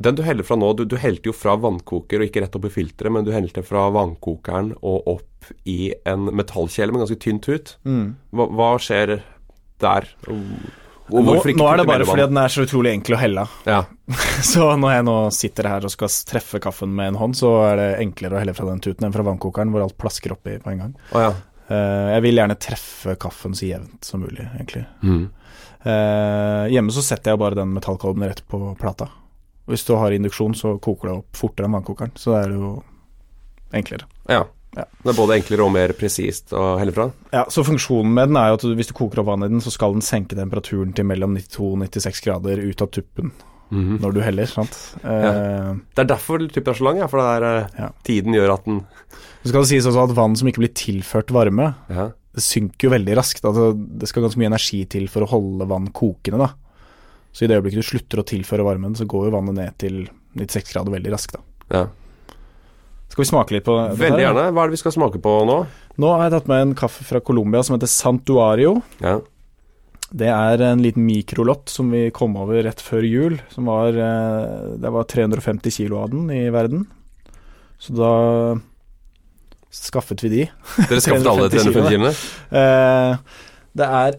Den 0.00 0.16
du 0.16 0.22
heller 0.24 0.46
fra 0.46 0.56
nå, 0.56 0.72
du, 0.78 0.86
du 0.88 0.96
helte 1.00 1.28
jo 1.28 1.36
fra 1.36 1.56
vannkoker 1.60 2.22
og 2.22 2.30
ikke 2.30 2.44
rett 2.44 2.54
opp 2.56 2.68
i 2.70 2.72
filteret, 2.72 3.12
men 3.12 3.26
du 3.26 3.34
helte 3.34 3.64
fra 3.66 3.88
vannkokeren 3.92 4.72
og 4.80 5.10
opp 5.16 5.50
i 5.68 5.92
en 6.08 6.30
metallkjele 6.36 6.94
med 6.94 7.04
ganske 7.04 7.18
tynn 7.20 7.40
tut. 7.44 7.74
Mm. 7.84 8.14
Hva, 8.32 8.46
hva 8.56 8.70
skjer 8.80 9.18
der? 9.82 10.08
Nå, 11.10 11.20
nå 11.20 11.66
er 11.66 11.80
det 11.80 11.86
bare 11.88 12.06
fordi 12.06 12.26
den 12.30 12.38
er 12.38 12.52
så 12.52 12.64
utrolig 12.64 12.92
enkel 12.94 13.16
å 13.16 13.20
helle 13.20 13.44
av. 13.44 13.58
Ja. 13.66 13.80
Så 14.52 14.70
når 14.78 14.94
jeg 14.94 15.06
nå 15.08 15.16
sitter 15.34 15.68
her 15.70 15.86
og 15.86 15.92
skal 15.92 16.12
treffe 16.30 16.60
kaffen 16.62 16.92
med 16.96 17.12
en 17.12 17.20
hånd, 17.20 17.36
så 17.38 17.52
er 17.66 17.80
det 17.80 17.88
enklere 18.04 18.38
å 18.38 18.42
helle 18.42 18.54
fra 18.56 18.68
den 18.70 18.82
tuten 18.84 19.08
enn 19.08 19.14
fra 19.14 19.26
vannkokeren, 19.26 19.72
hvor 19.74 19.84
alt 19.84 19.98
plasker 20.00 20.36
oppi 20.36 20.56
på 20.62 20.72
en 20.72 20.84
gang. 20.84 20.94
Oh, 21.10 21.24
ja. 21.26 21.32
uh, 21.72 22.08
jeg 22.14 22.24
vil 22.28 22.40
gjerne 22.40 22.58
treffe 22.62 23.16
kaffen 23.20 23.56
så 23.58 23.68
jevnt 23.68 24.06
som 24.06 24.24
mulig, 24.24 24.46
egentlig. 24.54 24.84
Mm. 25.02 25.24
Uh, 25.80 26.66
hjemme 26.72 26.94
så 26.94 27.04
setter 27.04 27.34
jeg 27.34 27.42
bare 27.42 27.58
den 27.58 27.74
metallkolben 27.74 28.28
rett 28.28 28.44
på 28.48 28.62
plata. 28.80 29.10
Hvis 29.70 29.86
du 29.86 29.94
har 29.96 30.10
induksjon, 30.16 30.54
så 30.58 30.74
koker 30.82 31.08
det 31.08 31.16
opp 31.20 31.36
fortere 31.38 31.66
enn 31.70 31.76
vannkokeren, 31.78 32.12
så 32.18 32.34
det 32.34 32.40
er 32.48 32.56
jo 32.58 32.72
enklere. 33.72 34.08
ja. 34.28 34.44
Ja. 34.76 34.84
Det 35.02 35.10
er 35.10 35.16
både 35.18 35.34
enklere 35.34 35.64
og 35.66 35.72
mer 35.74 35.90
presist 35.98 36.52
å 36.54 36.76
helle 36.78 36.92
fra? 36.94 37.08
Ja, 37.34 37.40
så 37.50 37.64
Funksjonen 37.66 38.12
med 38.14 38.28
den 38.30 38.36
er 38.38 38.52
jo 38.52 38.54
at 38.54 38.66
hvis 38.78 38.86
du 38.86 38.92
koker 38.94 39.18
opp 39.18 39.26
vann 39.26 39.42
i 39.42 39.48
den, 39.50 39.58
så 39.58 39.72
skal 39.74 39.96
den 39.96 40.04
senke 40.06 40.36
temperaturen 40.38 40.92
til 40.94 41.08
mellom 41.10 41.34
92 41.34 41.72
og 41.72 41.80
96 41.82 42.20
grader 42.22 42.62
ut 42.62 42.80
av 42.86 42.90
tuppen 42.94 43.32
Mhm. 43.72 43.98
når 44.00 44.12
du 44.14 44.20
heller. 44.22 44.46
sant? 44.46 44.94
Ja. 45.02 45.74
Det 45.74 45.98
er 46.04 46.04
derfor 46.14 46.38
typen 46.46 46.70
er 46.70 46.78
så 46.78 46.84
lang, 46.86 46.98
ja, 46.98 47.06
for 47.08 47.18
det 47.18 47.42
er, 47.42 47.44
eh, 47.64 47.66
Ja. 47.82 47.88
tiden 48.04 48.32
gjør 48.32 48.52
at 48.54 48.64
den 48.64 48.86
Så 49.42 49.48
skal 49.48 49.60
det 49.62 49.68
sies 49.70 49.86
også 49.86 50.08
at 50.08 50.14
vann 50.16 50.36
som 50.36 50.46
ikke 50.46 50.62
blir 50.62 50.72
tilført 50.74 51.30
varme, 51.34 51.74
ja. 51.90 52.06
det 52.32 52.42
synker 52.42 52.78
jo 52.86 52.90
veldig 52.90 53.16
raskt. 53.16 53.42
Altså, 53.42 53.74
det 53.98 54.06
skal 54.08 54.22
ganske 54.22 54.38
mye 54.38 54.52
energi 54.54 54.84
til 54.88 55.08
for 55.08 55.22
å 55.22 55.28
holde 55.28 55.66
vann 55.66 55.88
kokende. 55.88 56.38
da. 56.38 56.50
Så 57.32 57.44
i 57.44 57.48
det 57.50 57.56
øyeblikket 57.60 57.82
du 57.84 57.86
slutter 57.86 58.20
å 58.22 58.26
tilføre 58.26 58.64
varmen, 58.66 58.94
så 58.98 59.06
går 59.06 59.28
jo 59.28 59.34
vannet 59.36 59.54
ned 59.58 59.76
til 59.78 60.00
96 60.38 60.72
grader 60.74 60.96
veldig 60.98 61.12
raskt. 61.14 61.36
ja. 61.70 61.86
Skal 63.10 63.24
vi 63.24 63.26
smake 63.26 63.50
litt 63.56 63.64
på 63.66 63.74
det? 63.74 63.96
Veldig 63.98 64.22
gjerne. 64.22 64.42
Hva 64.54 64.62
er 64.62 64.68
det 64.70 64.76
vi 64.76 64.78
skal 64.84 64.92
smake 64.94 65.18
på 65.18 65.30
nå? 65.48 65.54
Nå 65.98 66.10
har 66.14 66.28
jeg 66.28 66.32
tatt 66.36 66.46
med 66.46 66.60
en 66.62 66.74
kaffe 66.78 67.02
fra 67.02 67.18
Colombia 67.26 67.58
som 67.66 67.74
heter 67.74 67.90
Santuario. 67.90 68.76
Ja. 69.02 69.16
Det 70.14 70.28
er 70.30 70.62
en 70.68 70.84
liten 70.84 71.02
mikrolott 71.08 71.66
som 71.74 71.90
vi 71.90 72.04
kom 72.14 72.36
over 72.38 72.62
rett 72.62 72.78
før 72.78 73.02
jul. 73.02 73.40
Som 73.50 73.66
var, 73.66 73.88
eh, 73.98 74.76
det 74.78 74.92
var 74.94 75.08
350 75.10 75.74
kilo 75.74 75.98
av 76.04 76.12
den 76.14 76.30
i 76.30 76.44
verden. 76.54 76.86
Så 77.82 77.96
da 77.98 78.12
skaffet 79.74 80.22
vi 80.22 80.30
de. 80.36 80.46
Dere 80.86 81.02
skaffet 81.02 81.26
alle 81.34 81.50
350 81.52 81.74
350 81.74 81.90
kilene? 81.90 82.14
Eh, 82.62 83.44
det 83.82 83.90
er 84.04 84.18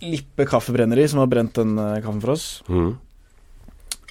Lippe 0.00 0.46
kaffebrenneri 0.48 1.06
som 1.08 1.20
har 1.20 1.28
brent 1.30 1.54
den 1.58 1.78
eh, 1.78 1.98
kaffen 2.04 2.20
for 2.22 2.34
oss. 2.34 2.46
Mhm. 2.68 2.92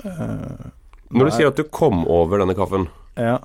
Eh, 0.06 0.68
Når 1.10 1.26
du 1.26 1.32
sier 1.34 1.50
at 1.50 1.58
du 1.58 1.66
kom 1.66 2.04
over 2.08 2.40
denne 2.40 2.56
kaffen, 2.56 2.86
ja. 3.18 3.40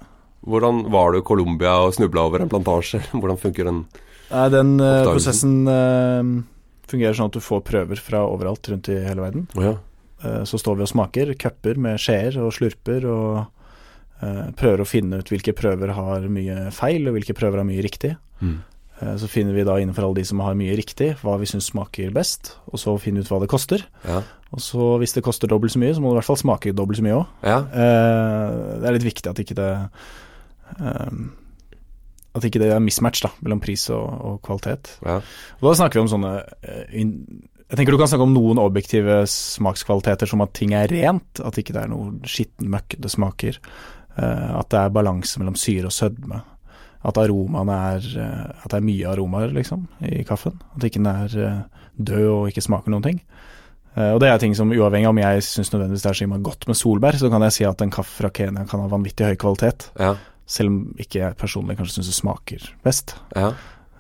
hvordan 0.45 0.85
var 0.93 1.13
du 1.13 1.19
i 1.23 1.25
Colombia 1.25 1.79
og 1.87 1.95
snubla 1.97 2.27
over 2.29 2.45
en 2.45 2.51
plantasje? 2.53 3.01
Hvordan 3.17 3.41
funker 3.41 3.71
den? 3.71 3.81
Nei, 4.29 4.45
den 4.53 4.75
uh, 4.81 5.07
prosessen 5.09 5.65
uh, 5.65 6.21
fungerer 6.91 7.17
sånn 7.17 7.33
at 7.33 7.39
du 7.39 7.43
får 7.45 7.65
prøver 7.65 8.01
fra 8.01 8.23
overalt 8.29 8.69
rundt 8.69 8.91
i 8.93 8.99
hele 9.07 9.25
verden. 9.25 9.49
Oh, 9.57 9.65
ja. 9.65 9.75
Så 10.49 10.57
står 10.57 10.79
vi 10.79 10.85
og 10.87 10.89
smaker, 10.89 11.33
cuper 11.37 11.77
med 11.77 12.01
skjeer 12.01 12.39
og 12.41 12.55
slurper, 12.57 13.05
og 13.05 14.23
prøver 14.57 14.81
å 14.81 14.87
finne 14.89 15.19
ut 15.21 15.29
hvilke 15.29 15.53
prøver 15.53 15.91
har 15.93 16.25
mye 16.33 16.71
feil, 16.73 17.05
og 17.11 17.19
hvilke 17.19 17.37
prøver 17.37 17.61
har 17.61 17.69
mye 17.69 17.85
riktig. 17.85 18.15
Mhm. 18.41 18.55
Eh, 19.03 19.17
Så 19.19 19.27
finner 19.29 19.53
vi 19.57 19.65
da 19.67 19.75
innenfor 19.81 20.05
alle 20.07 20.15
de 20.21 20.25
som 20.25 20.39
har 20.41 20.55
mye 20.55 20.77
riktig, 20.79 21.17
hva 21.23 21.39
vi 21.41 21.47
syns 21.51 21.71
smaker 21.73 22.13
best, 22.15 22.57
og 22.71 22.79
så 22.79 22.95
finne 23.03 23.21
ut 23.25 23.29
hva 23.33 23.41
det 23.43 23.49
koster. 23.51 23.83
Ja. 24.07 24.21
Og 24.55 24.61
så 24.63 24.99
hvis 25.03 25.15
det 25.17 25.25
koster 25.27 25.49
dobbelt 25.51 25.73
så 25.75 25.81
mye, 25.83 25.95
så 25.97 26.01
må 26.01 26.13
det 26.13 26.17
i 26.17 26.21
hvert 26.23 26.31
fall 26.31 26.39
smake 26.39 26.75
dobbelt 26.75 26.99
så 27.01 27.03
mye 27.07 27.17
òg. 27.19 27.27
ja. 27.43 27.61
Det 27.75 28.87
er 28.87 28.93
litt 28.95 29.09
viktig 29.09 29.31
at 29.33 29.41
ikke 29.43 29.57
det 29.59 29.71
eh, 30.81 31.17
At 32.35 32.43
ikke 32.49 32.59
det 32.63 32.71
er 32.75 32.81
mismatch 32.83 33.23
da, 33.23 33.31
mellom 33.43 33.61
pris 33.63 33.89
og, 33.95 34.07
og 34.27 34.39
kvalitet. 34.47 34.97
ja. 35.07 35.21
Og 35.61 35.69
da 35.69 35.75
snakker 35.79 35.99
vi 36.01 36.05
om 36.05 36.13
sånne 36.15 36.33
eh, 36.63 36.95
Jeg 36.95 37.79
tenker 37.79 37.95
du 37.95 37.99
kan 37.99 38.11
snakke 38.11 38.27
om 38.29 38.35
noen 38.35 38.59
objektive 38.63 39.21
smakskvaliteter 39.31 40.29
som 40.31 40.43
at 40.45 40.53
ting 40.55 40.75
er 40.77 40.87
rent, 40.91 41.41
at 41.43 41.59
ikke 41.59 41.75
det 41.75 41.83
er 41.85 41.91
noe 41.93 42.13
skitten 42.29 42.75
det 42.99 43.11
smaker. 43.11 43.59
eh, 44.19 44.51
at 44.59 44.69
det 44.71 44.79
er 44.85 44.95
balanse 44.95 45.39
mellom 45.43 45.57
syre 45.59 45.91
og 45.91 45.95
sødme. 45.95 46.43
At 47.05 47.19
aromaene 47.21 47.79
er 47.93 48.11
eh, 48.17 48.45
At 48.65 48.71
det 48.73 48.79
er 48.79 48.87
mye 48.87 49.11
aromaer, 49.13 49.53
liksom, 49.55 49.87
i 50.09 50.25
kaffen. 50.25 50.57
At 50.77 50.87
ikke 50.89 51.03
den 51.03 51.11
er 51.11 51.39
eh, 51.47 51.63
død 52.01 52.29
og 52.31 52.49
ikke 52.51 52.65
smaker 52.65 52.95
noen 52.95 53.05
ting. 53.07 53.23
Eh, 53.95 54.11
og 54.11 54.21
det 54.23 54.31
er 54.31 54.41
ting 54.43 54.57
som 54.57 54.73
uavhengig 54.75 55.07
av 55.07 55.15
om 55.15 55.23
jeg 55.23 55.45
syns 55.47 55.73
nødvendigvis 55.75 56.07
det 56.07 56.11
er 56.11 56.19
så 56.19 56.27
innmari 56.27 56.47
godt 56.49 56.69
med 56.71 56.81
solbær, 56.81 57.19
så 57.21 57.31
kan 57.33 57.45
jeg 57.47 57.57
si 57.59 57.69
at 57.69 57.85
en 57.85 57.95
kaffe 57.95 58.23
fra 58.23 58.33
Kenya 58.35 58.67
kan 58.71 58.83
ha 58.83 58.91
vanvittig 58.93 59.33
høy 59.33 59.37
kvalitet. 59.41 59.91
ja. 60.01 60.15
Selv 60.45 60.69
om 60.69 60.81
ikke 61.01 61.23
jeg 61.23 61.37
personlig 61.41 61.79
kanskje 61.79 61.95
syns 62.03 62.09
det 62.11 62.19
smaker 62.19 62.67
best. 62.85 63.15
ja. 63.33 63.55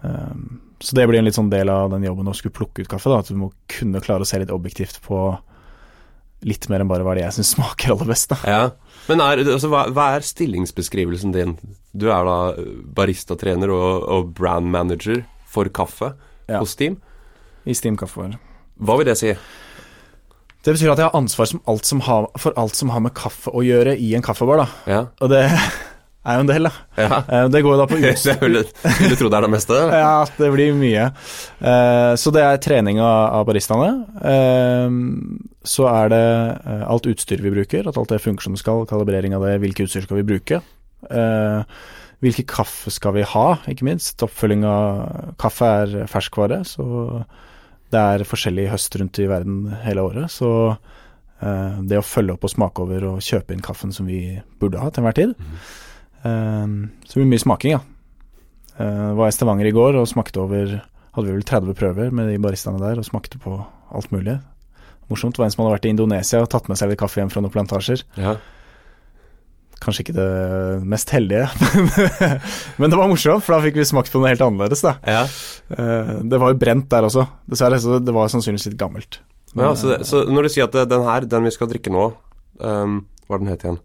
Um, 0.04 0.60
så 0.84 0.92
det 0.98 1.06
blir 1.08 1.16
en 1.16 1.24
litt 1.24 1.36
sånn 1.38 1.48
del 1.48 1.70
av 1.72 1.86
den 1.94 2.02
jobben 2.04 2.28
å 2.28 2.34
skulle 2.36 2.52
plukke 2.52 2.84
ut 2.84 2.90
kaffe. 2.90 3.08
da 3.08 3.22
At 3.22 3.30
du 3.32 3.38
må 3.40 3.46
kunne 3.70 4.02
klare 4.04 4.26
å 4.26 4.28
se 4.28 4.36
litt 4.36 4.52
objektivt 4.52 4.98
på 5.06 5.20
litt 6.44 6.68
mer 6.68 6.84
enn 6.84 6.90
bare 6.90 7.06
hva 7.06 7.14
det 7.16 7.22
jeg 7.24 7.38
syns 7.38 7.54
smaker 7.56 7.94
aller 7.94 8.10
best. 8.12 8.34
da 8.34 8.38
Ja, 8.44 8.58
men 9.08 9.20
er, 9.20 9.42
altså, 9.44 9.68
hva, 9.72 9.84
hva 9.92 10.06
er 10.16 10.24
stillingsbeskrivelsen 10.26 11.32
din? 11.34 11.56
Du 11.94 12.08
er 12.10 12.24
da 12.26 12.36
baristatrener 12.96 13.70
og, 13.74 14.06
og 14.08 14.32
brand 14.36 14.66
manager 14.72 15.24
for 15.50 15.68
kaffe 15.70 16.14
Ja. 16.48 16.58
hos 16.60 16.74
Steam. 16.76 16.98
I 17.64 17.72
Steam 17.74 17.96
Kaffebar. 17.96 18.34
Hva 18.76 18.96
vil 18.98 19.06
det 19.08 19.16
si? 19.16 19.30
Det 20.64 20.72
betyr 20.74 20.90
at 20.92 20.98
jeg 21.00 21.06
har 21.10 21.16
ansvar 21.16 21.48
alt 21.68 21.84
som 21.88 22.00
har, 22.04 22.26
for 22.40 22.52
alt 22.60 22.74
som 22.76 22.90
har 22.92 23.00
med 23.04 23.14
kaffe 23.16 23.52
å 23.52 23.62
gjøre 23.64 23.94
i 24.00 24.14
en 24.16 24.22
kaffebar. 24.24 24.64
da 24.64 24.66
Ja, 24.90 25.02
Og 25.20 25.30
det 25.32 25.44
er 26.24 26.38
jo 26.38 26.44
en 26.44 26.48
del, 26.50 26.66
da. 26.68 26.72
ja. 27.02 27.18
Eh, 27.28 27.46
Det 27.52 27.60
går 27.64 27.74
jo 27.74 27.80
da 27.82 27.86
på 27.90 27.98
utstyr. 28.10 28.38
vil, 28.40 28.60
du 28.64 29.16
tro 29.20 29.28
det 29.32 29.38
er 29.38 29.44
det 29.46 29.50
meste? 29.52 29.80
Ja, 30.04 30.14
det 30.38 30.50
blir 30.54 30.72
mye. 30.78 31.08
Eh, 31.60 32.12
så 32.20 32.32
det 32.34 32.44
er 32.46 32.62
trening 32.64 33.00
av, 33.04 33.42
baristaene. 33.48 33.90
Eh, 34.32 34.96
så 35.68 35.86
er 35.90 36.08
det 36.12 36.22
alt 36.88 37.06
utstyr 37.12 37.40
vi 37.44 37.52
bruker, 37.54 37.88
at 37.88 37.98
alt 38.00 38.12
det 38.14 38.22
funker 38.24 38.44
som 38.48 38.56
det 38.56 38.62
skal. 38.64 38.86
Kalibrering 38.90 39.36
av 39.36 39.44
det, 39.48 39.58
hvilke 39.64 39.86
utstyr 39.86 40.04
skal 40.06 40.20
vi 40.22 40.26
bruke. 40.34 40.62
Hvilke 42.24 42.44
kaffe 42.48 42.88
skal 42.94 43.12
vi 43.18 43.24
ha, 43.28 43.46
ikke 43.68 43.84
minst. 43.84 44.22
Oppfølging 44.24 44.62
av 44.68 45.34
kaffe 45.40 45.68
er 45.82 45.94
ferskvare, 46.08 46.62
så 46.68 46.86
det 47.92 48.00
er 48.00 48.24
forskjellig 48.26 48.68
høst 48.72 48.96
rundt 49.00 49.20
i 49.20 49.26
verden 49.28 49.66
hele 49.84 50.04
året. 50.08 50.32
Så 50.32 50.48
det 51.84 51.98
å 52.00 52.04
følge 52.06 52.36
opp 52.38 52.46
og 52.48 52.52
smake 52.54 52.80
over 52.86 53.04
og 53.10 53.24
kjøpe 53.24 53.52
inn 53.52 53.64
kaffen 53.64 53.92
som 53.92 54.06
vi 54.08 54.38
burde 54.62 54.80
ha 54.80 54.88
til 54.88 55.02
enhver 55.04 55.18
tid. 55.18 55.34
Eh, 56.24 56.66
så 57.04 57.14
det 57.14 57.22
blir 57.22 57.32
mye 57.34 57.44
smaking, 57.44 57.76
ja. 57.76 57.82
Uh, 58.74 59.14
var 59.14 59.30
i 59.30 59.34
Stavanger 59.34 59.68
i 59.68 59.74
går 59.74 59.94
og 60.00 60.08
smakte 60.10 60.40
over 60.42 60.80
Hadde 61.14 61.28
vi 61.28 61.36
vel 61.36 61.44
30 61.46 61.76
prøver 61.78 62.08
med 62.10 62.26
de 62.26 62.40
baristaene 62.42 62.80
der 62.82 62.98
og 62.98 63.06
smakte 63.06 63.38
på 63.38 63.52
alt 63.94 64.10
mulig. 64.10 64.40
Morsomt. 65.06 65.36
Det 65.36 65.42
var 65.42 65.46
en 65.46 65.54
som 65.54 65.62
hadde 65.62 65.76
vært 65.76 65.86
i 65.86 65.92
Indonesia 65.94 66.40
og 66.42 66.48
tatt 66.50 66.66
med 66.66 66.80
seg 66.80 66.90
litt 66.90 66.98
kaffe 66.98 67.20
hjem 67.20 67.30
fra 67.30 67.42
noen 67.44 67.54
plantasjer. 67.54 68.02
Ja. 68.18 68.32
Kanskje 69.84 70.06
ikke 70.06 70.16
det 70.16 70.26
mest 70.90 71.12
heldige, 71.14 71.46
men 72.80 72.90
det 72.90 72.98
var 72.98 73.10
morsomt, 73.10 73.44
for 73.44 73.54
da 73.54 73.60
fikk 73.62 73.78
vi 73.78 73.86
smakt 73.86 74.10
på 74.10 74.18
noe 74.18 74.32
helt 74.32 74.42
annerledes, 74.42 74.82
da. 74.82 74.94
ja. 75.04 75.22
Eh, 75.76 76.12
det 76.24 76.40
var 76.40 76.54
jo 76.54 76.58
brent 76.62 76.86
der 76.90 77.06
også, 77.06 77.26
dessverre, 77.50 77.78
så 77.82 77.98
det 78.00 78.14
var 78.16 78.30
sannsynligvis 78.32 78.70
litt 78.70 78.78
gammelt. 78.80 79.20
Men, 79.52 79.66
ja 79.66 79.72
så, 79.78 79.90
det, 79.92 80.06
så 80.08 80.22
når 80.26 80.48
du 80.48 80.54
sier 80.54 80.70
at 80.70 80.78
den 80.88 81.04
her, 81.04 81.26
den 81.30 81.46
vi 81.46 81.52
skal 81.54 81.70
drikke 81.70 81.92
nå 81.94 82.08
um, 82.58 82.96
Hva 83.28 83.36
er 83.36 83.42
den 83.44 83.52
het 83.52 83.66
igjen? 83.66 83.82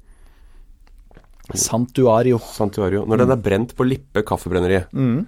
Santuario. 1.58 2.38
Santuario. 2.40 3.06
Når 3.06 3.18
den 3.24 3.32
er 3.32 3.36
brent 3.42 3.76
på 3.76 3.86
Lippe 3.88 4.24
kaffebrenneri, 4.24 4.84
Mm. 4.94 5.26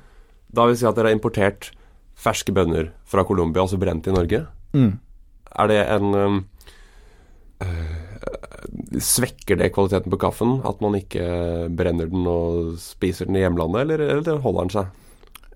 da 0.53 0.65
vil 0.65 0.75
si 0.77 0.85
at 0.85 0.95
dere 0.95 1.07
har 1.09 1.15
importert 1.15 1.71
ferske 2.15 2.53
bønner 2.53 2.91
fra 3.05 3.23
Colombia, 3.23 3.61
altså 3.63 3.79
brent 3.79 4.07
i 4.07 4.11
Norge. 4.11 4.45
Mm. 4.73 4.99
Er 5.59 5.67
det 5.67 5.79
en 5.89 6.13
um, 6.15 6.45
øh, 7.61 8.97
Svekker 9.01 9.57
det 9.57 9.71
kvaliteten 9.73 10.11
på 10.11 10.19
kaffen 10.21 10.59
at 10.67 10.81
man 10.83 10.93
ikke 10.99 11.69
brenner 11.75 12.05
den 12.11 12.27
og 12.29 12.75
spiser 12.81 13.25
den 13.25 13.35
i 13.39 13.43
hjemlandet, 13.43 13.81
eller, 13.85 14.03
eller 14.17 14.39
holder 14.43 14.61
den 14.67 14.69
seg? 14.75 14.85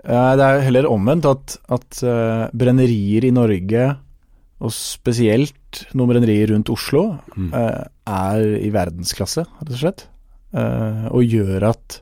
Eh, 0.05 0.35
Det 0.37 0.45
er 0.45 0.59
heller 0.65 0.87
omvendt 0.89 1.25
at, 1.29 1.57
at 1.69 2.01
eh, 2.03 2.47
brennerier 2.57 3.25
i 3.25 3.31
Norge, 3.35 3.97
og 4.61 4.71
spesielt 4.71 5.85
noen 5.93 6.09
brennerier 6.13 6.49
rundt 6.53 6.69
Oslo, 6.73 7.17
Mm. 7.35 7.53
eh, 7.53 7.83
er 8.07 8.57
i 8.63 8.69
verdensklasse, 8.71 9.45
rett 9.59 9.71
og 9.71 9.77
slett. 9.81 10.05
Eh, 10.55 11.05
og 11.11 11.25
gjør 11.27 11.67
at 11.67 11.97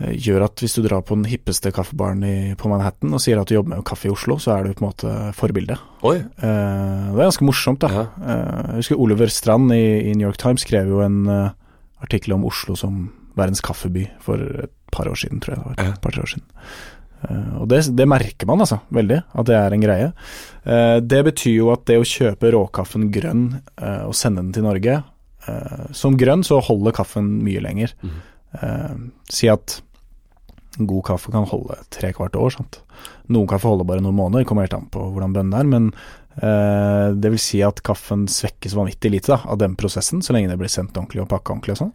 eh, 0.00 0.14
Gjør 0.18 0.48
at 0.48 0.62
hvis 0.62 0.74
du 0.74 0.82
drar 0.82 1.04
på 1.06 1.14
den 1.14 1.28
hippeste 1.30 1.70
kaffebaren 1.74 2.24
i, 2.26 2.36
på 2.58 2.70
Manhattan 2.70 3.14
og 3.14 3.22
sier 3.22 3.38
at 3.38 3.50
du 3.50 3.54
jobber 3.54 3.76
med 3.76 3.84
kaffe 3.86 4.08
i 4.08 4.12
Oslo, 4.12 4.38
så 4.42 4.56
er 4.56 4.66
du 4.66 4.74
på 4.74 4.82
en 4.82 4.88
måte 4.88 5.12
forbilde. 5.38 5.76
Oi. 6.08 6.16
Eh, 6.18 7.04
det 7.12 7.18
er 7.18 7.28
ganske 7.28 7.46
morsomt, 7.46 7.84
da. 7.84 7.92
Ja. 7.92 8.06
Jeg 8.72 8.82
husker 8.82 9.02
Oliver 9.04 9.30
Strand 9.30 9.74
i, 9.76 9.84
i 10.10 10.16
New 10.16 10.26
York 10.26 10.40
Times 10.42 10.66
skrev 10.66 10.90
jo 10.90 11.04
en 11.04 11.20
artikkel 12.02 12.34
om 12.34 12.48
Oslo 12.48 12.74
som 12.78 13.04
verdens 13.38 13.62
kaffeby 13.64 14.08
for 14.20 14.42
et 14.64 14.74
par 14.92 15.08
år 15.08 15.22
siden, 15.22 15.38
tror 15.40 15.54
jeg 15.54 15.62
det 15.62 15.68
var. 15.70 15.94
Et 15.94 16.02
par-tre 16.02 16.24
år 16.24 16.34
siden. 16.34 16.48
Og 17.62 17.68
det, 17.70 17.84
det 17.94 18.04
merker 18.10 18.48
man 18.50 18.64
altså, 18.64 18.80
veldig, 18.92 19.20
at 19.38 19.46
det 19.46 19.54
er 19.54 19.72
en 19.72 19.84
greie. 19.84 20.08
Det 21.06 21.20
betyr 21.28 21.54
jo 21.54 21.68
at 21.72 21.84
det 21.86 22.00
å 22.00 22.08
kjøpe 22.10 22.50
råkaffen 22.50 23.06
grønn 23.14 23.44
og 23.78 24.16
sende 24.18 24.42
den 24.42 24.50
til 24.56 24.66
Norge 24.66 24.98
Som 25.96 26.18
grønn 26.20 26.44
så 26.46 26.60
holder 26.62 26.94
kaffen 26.94 27.28
mye 27.42 27.62
lenger. 27.64 27.94
Mm. 28.02 28.18
Eh, 28.60 28.94
si 29.32 29.48
at 29.50 29.80
god 30.78 31.04
kaffe 31.04 31.32
kan 31.34 31.44
holde 31.50 31.76
tre 31.92 32.12
kvart 32.16 32.36
år. 32.38 32.54
Sant? 32.54 32.80
Noen 33.32 33.48
kaffe 33.50 33.68
holder 33.68 33.88
bare 33.88 34.04
noen 34.04 34.16
måneder, 34.16 34.46
kommer 34.48 34.66
helt 34.66 34.76
an 34.76 34.90
på 34.92 35.02
hvordan 35.12 35.34
bønnen 35.36 35.58
er. 35.58 35.68
Men 35.68 35.92
Uh, 36.32 37.12
det 37.12 37.28
vil 37.34 37.40
si 37.44 37.58
at 37.60 37.82
kaffen 37.84 38.22
svekkes 38.30 38.72
vanvittig 38.72 39.10
lite 39.12 39.34
da, 39.34 39.42
av 39.52 39.58
den 39.60 39.74
prosessen, 39.76 40.22
så 40.24 40.32
lenge 40.32 40.48
det 40.48 40.56
blir 40.56 40.70
sendt 40.72 40.96
ordentlig 40.96 41.20
og 41.20 41.28
pakka 41.28 41.52
ordentlig 41.52 41.74
og 41.74 41.80
sånn. 41.82 41.92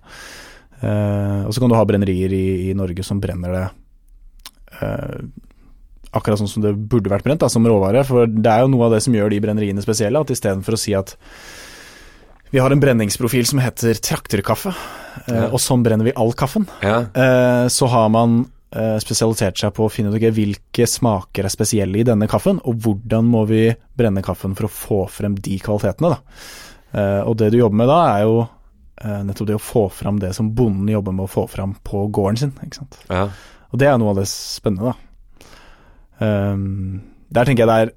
Uh, 0.77 1.42
og 1.48 1.56
så 1.56 1.63
kan 1.63 1.74
du 1.74 1.77
ha 1.77 1.86
brennerier 1.89 2.36
i, 2.38 2.46
i 2.70 2.75
Norge 2.77 3.01
som 3.01 3.18
brenner 3.18 3.56
det 3.56 3.63
uh, 4.77 5.24
akkurat 6.13 6.38
sånn 6.38 6.51
som 6.51 6.68
det 6.68 6.75
burde 6.77 7.10
vært 7.10 7.25
brent, 7.25 7.42
da, 7.42 7.50
som 7.50 7.66
råvare. 7.66 8.04
For 8.06 8.30
det 8.30 8.51
er 8.51 8.62
jo 8.62 8.72
noe 8.75 8.86
av 8.88 8.94
det 8.94 9.01
som 9.08 9.18
gjør 9.18 9.34
de 9.34 9.42
brenneriene 9.42 9.84
spesielle, 9.84 10.22
at 10.22 10.34
istedenfor 10.34 10.77
å 10.77 10.82
si 10.82 10.94
at 10.98 11.18
vi 12.51 12.60
har 12.60 12.72
en 12.72 12.80
brenningsprofil 12.80 13.46
som 13.46 13.60
heter 13.60 13.94
trakterkaffe, 14.04 14.74
eh, 15.27 15.34
Ja. 15.36 15.48
og 15.51 15.60
sånn 15.60 15.84
brenner 15.84 16.06
vi 16.06 16.13
all 16.16 16.34
kaffen. 16.34 16.68
Ja. 16.82 17.01
Eh, 17.13 17.68
så 17.68 17.88
har 17.88 18.10
man 18.10 18.46
eh, 18.72 18.98
spesialisert 19.00 19.58
seg 19.58 19.74
på 19.74 19.86
å 19.88 19.92
finne 19.92 20.10
ut 20.12 20.16
okay, 20.20 20.32
hvilke 20.32 20.88
smaker 20.88 21.46
er 21.48 21.50
spesielle 21.54 22.00
i 22.00 22.04
denne 22.04 22.27
kaffen, 22.27 22.60
og 22.66 22.75
hvordan 22.84 23.25
må 23.25 23.46
vi 23.48 23.75
brenne 23.98 24.22
kaffen 24.24 24.56
for 24.56 24.68
å 24.68 24.72
få 24.72 25.10
frem 25.10 25.36
de 25.36 25.58
kvalitetene. 25.60 26.18
Da. 26.18 26.20
Og 27.27 27.36
det 27.38 27.51
du 27.51 27.58
jobber 27.60 27.75
med 27.75 27.88
da, 27.88 28.18
er 28.18 28.24
jo 28.24 28.48
nettopp 29.27 29.48
det 29.48 29.56
å 29.56 29.62
få 29.62 29.92
frem 29.92 30.20
det 30.20 30.34
som 30.36 30.50
bonden 30.56 30.88
jobber 30.89 31.13
med 31.13 31.27
å 31.27 31.30
få 31.30 31.48
frem 31.50 31.75
på 31.84 32.08
gården 32.12 32.38
sin. 32.38 32.54
Ikke 32.66 32.80
sant? 32.82 32.98
ja. 33.10 33.30
Og 33.72 33.80
det 33.80 33.88
er 33.88 33.98
noe 34.00 34.10
av 34.13 34.16
det 34.22 34.27
spennende, 34.32 34.94
da. 34.94 34.96
Der 37.30 37.46
tenker 37.46 37.66
jeg 37.66 37.68
det 37.68 37.80
er 37.84 37.92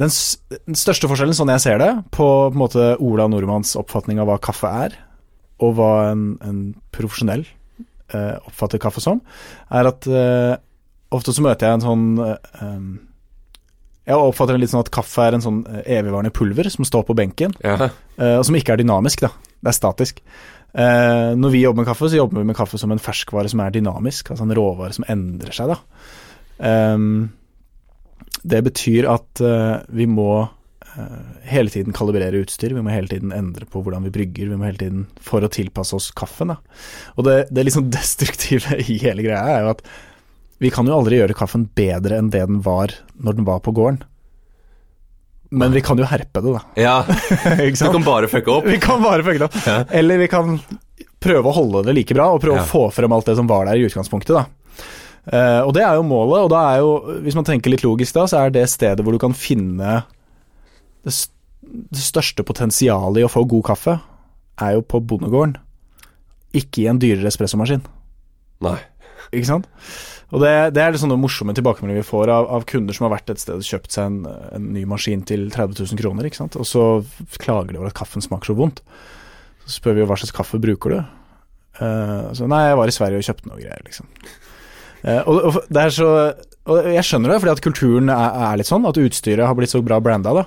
den, 0.00 0.12
den 0.66 0.78
største 0.78 1.08
forskjellen, 1.10 1.36
sånn 1.36 1.52
jeg 1.52 1.64
ser 1.66 1.80
det, 1.82 1.90
på, 2.14 2.26
på 2.48 2.56
en 2.56 2.62
måte 2.62 2.90
Ola 3.04 3.28
Nordmanns 3.30 3.74
oppfatning 3.78 4.20
av 4.22 4.30
hva 4.30 4.38
kaffe 4.42 4.70
er, 4.86 4.96
og 5.60 5.76
hva 5.76 5.90
en, 6.10 6.24
en 6.46 6.60
profesjonell 6.94 7.44
eh, 8.14 8.36
oppfatter 8.48 8.80
kaffe 8.82 9.02
som, 9.04 9.20
er 9.68 9.90
at 9.90 10.08
eh, 10.08 10.54
ofte 11.12 11.34
så 11.36 11.44
møter 11.44 11.68
jeg 11.68 11.78
en 11.78 11.84
sånn 11.84 12.06
eh, 12.24 12.78
Jeg 14.08 14.16
oppfatter 14.30 14.56
det 14.56 14.62
litt 14.62 14.72
sånn 14.72 14.86
at 14.86 14.92
kaffe 14.94 15.26
er 15.26 15.36
en 15.36 15.44
sånn 15.44 15.60
eh, 15.68 15.82
evigvarende 15.98 16.32
pulver 16.34 16.70
som 16.72 16.88
står 16.88 17.04
på 17.10 17.18
benken, 17.18 17.52
ja. 17.64 17.90
eh, 18.16 18.38
og 18.38 18.46
som 18.48 18.56
ikke 18.56 18.76
er 18.76 18.82
dynamisk, 18.82 19.26
da. 19.26 19.34
Det 19.60 19.74
er 19.74 19.76
statisk. 19.76 20.24
Eh, 20.70 21.32
når 21.36 21.52
vi 21.52 21.60
jobber 21.64 21.82
med 21.82 21.90
kaffe, 21.90 22.08
så 22.08 22.22
jobber 22.22 22.40
vi 22.40 22.48
med 22.48 22.56
kaffe 22.56 22.80
som 22.80 22.94
en 22.94 23.02
ferskvare 23.02 23.52
som 23.52 23.60
er 23.60 23.74
dynamisk, 23.74 24.32
altså 24.32 24.48
en 24.48 24.56
råvare 24.56 24.96
som 24.96 25.06
endrer 25.12 25.54
seg, 25.54 25.74
da. 25.74 26.08
Ehm, 26.70 27.20
det 28.42 28.62
betyr 28.66 29.08
at 29.10 29.40
eh, 29.44 29.80
vi 29.94 30.06
må 30.08 30.28
eh, 30.42 31.16
hele 31.50 31.72
tiden 31.72 31.92
kalibrere 31.96 32.40
utstyr, 32.44 32.72
vi 32.76 32.82
må 32.84 32.92
hele 32.94 33.10
tiden 33.10 33.34
endre 33.36 33.66
på 33.68 33.82
hvordan 33.84 34.06
vi 34.06 34.12
brygger, 34.14 34.48
vi 34.52 34.56
må 34.60 34.68
hele 34.68 34.80
tiden 34.80 35.02
for 35.20 35.44
å 35.44 35.50
tilpasse 35.52 35.96
oss 35.98 36.10
kaffen, 36.16 36.54
da. 36.54 36.60
Og 37.16 37.26
det, 37.28 37.36
det 37.50 37.66
liksom 37.68 37.90
destruktive 37.96 38.78
i 38.84 39.00
hele 39.02 39.26
greia 39.26 39.42
er 39.58 39.66
jo 39.66 39.74
at 39.74 39.84
vi 40.60 40.68
kan 40.72 40.84
jo 40.88 40.92
aldri 40.98 41.16
gjøre 41.16 41.36
kaffen 41.38 41.66
bedre 41.76 42.18
enn 42.20 42.28
det 42.32 42.42
den 42.44 42.60
var 42.64 42.92
når 43.16 43.38
den 43.38 43.46
var 43.48 43.62
på 43.64 43.72
gården. 43.76 44.02
Men 45.50 45.72
vi 45.74 45.80
kan 45.82 45.98
jo 45.98 46.06
herpe 46.06 46.42
det, 46.44 46.52
da. 46.54 46.60
ja. 46.78 46.96
Sant? 47.74 47.90
kan 47.96 48.04
bare 48.06 48.28
fucke 48.30 48.52
opp. 48.54 48.68
Vi 48.70 48.76
kan 48.78 49.00
bare 49.02 49.24
fucke 49.26 49.40
det 49.40 49.48
opp. 49.48 49.56
Ja. 49.66 49.78
Eller 49.98 50.20
vi 50.20 50.28
kan 50.30 50.60
prøve 51.20 51.50
å 51.50 51.54
holde 51.56 51.82
det 51.88 51.96
like 51.96 52.14
bra, 52.14 52.28
og 52.36 52.44
prøve 52.44 52.60
Ja. 52.60 52.66
å 52.68 52.70
få 52.70 52.84
frem 52.94 53.12
alt 53.16 53.26
det 53.26 53.34
som 53.40 53.48
var 53.50 53.66
der 53.66 53.80
i 53.80 53.88
utgangspunktet, 53.88 54.36
da. 54.36 54.44
Eh, 55.28 55.60
og 55.60 55.74
det 55.76 55.82
er 55.84 55.98
jo 55.98 56.06
målet, 56.06 56.46
og 56.46 56.52
da 56.52 56.62
er 56.70 56.80
jo, 56.80 56.92
hvis 57.24 57.36
man 57.36 57.46
tenker 57.48 57.72
litt 57.72 57.84
logisk 57.84 58.16
da, 58.16 58.26
så 58.30 58.44
er 58.44 58.54
det 58.54 58.64
stedet 58.72 59.04
hvor 59.04 59.16
du 59.16 59.20
kan 59.20 59.36
finne 59.36 60.00
det 61.04 61.14
største 62.00 62.44
potensialet 62.46 63.20
i 63.20 63.26
å 63.26 63.32
få 63.32 63.44
god 63.48 63.66
kaffe, 63.72 63.98
er 64.60 64.76
jo 64.76 64.84
på 64.84 65.00
bondegården. 65.12 65.58
Ikke 66.56 66.84
i 66.84 66.88
en 66.90 67.00
dyrere 67.00 67.30
espressomaskin, 67.30 67.84
Nei. 68.64 68.78
ikke 69.30 69.48
sant? 69.48 69.68
Og 70.30 70.42
det, 70.42 70.50
det 70.76 70.82
er 70.82 70.92
litt 70.92 71.02
sånne 71.02 71.18
morsomme 71.18 71.54
tilbakemeldinger 71.56 72.04
vi 72.04 72.06
får 72.06 72.30
av, 72.30 72.48
av 72.54 72.66
kunder 72.70 72.94
som 72.94 73.08
har 73.08 73.16
vært 73.16 73.32
et 73.32 73.40
sted 73.42 73.58
og 73.58 73.66
kjøpt 73.66 73.94
seg 73.94 74.10
en, 74.10 74.18
en 74.54 74.68
ny 74.76 74.84
maskin 74.88 75.24
til 75.26 75.48
30 75.50 75.80
000 75.90 76.00
kroner, 76.00 76.26
ikke 76.26 76.38
sant. 76.38 76.58
Og 76.58 76.68
så 76.68 76.84
klager 77.42 77.74
de 77.74 77.80
over 77.80 77.90
at 77.90 77.98
kaffen 77.98 78.22
smaker 78.22 78.52
så 78.52 78.58
vondt. 78.58 78.82
Så 79.64 79.78
spør 79.78 79.98
vi 79.98 80.04
jo 80.04 80.10
hva 80.10 80.18
slags 80.20 80.34
kaffe 80.34 80.60
bruker 80.62 80.94
du? 80.94 81.00
Uh, 81.80 82.30
så 82.36 82.46
nei, 82.50 82.62
jeg 82.68 82.78
var 82.78 82.90
i 82.90 82.94
Sverige 82.94 83.22
og 83.22 83.26
kjøpte 83.26 83.50
noe 83.50 83.58
greier, 83.58 83.82
liksom. 83.86 84.10
Eh, 85.04 85.22
og, 85.26 85.42
og 85.50 85.60
det 85.72 85.82
er 85.88 85.94
så 85.96 86.10
og 86.70 86.84
jeg 86.92 87.02
skjønner 87.02 87.32
det, 87.32 87.36
fordi 87.40 87.50
at 87.56 87.60
kulturen 87.64 88.10
er, 88.12 88.34
er 88.46 88.58
litt 88.60 88.68
sånn, 88.68 88.84
at 88.86 88.98
utstyret 89.00 89.42
har 89.48 89.54
blitt 89.58 89.72
så 89.72 89.80
bra 89.82 89.96
branda, 90.04 90.30
da. 90.36 90.42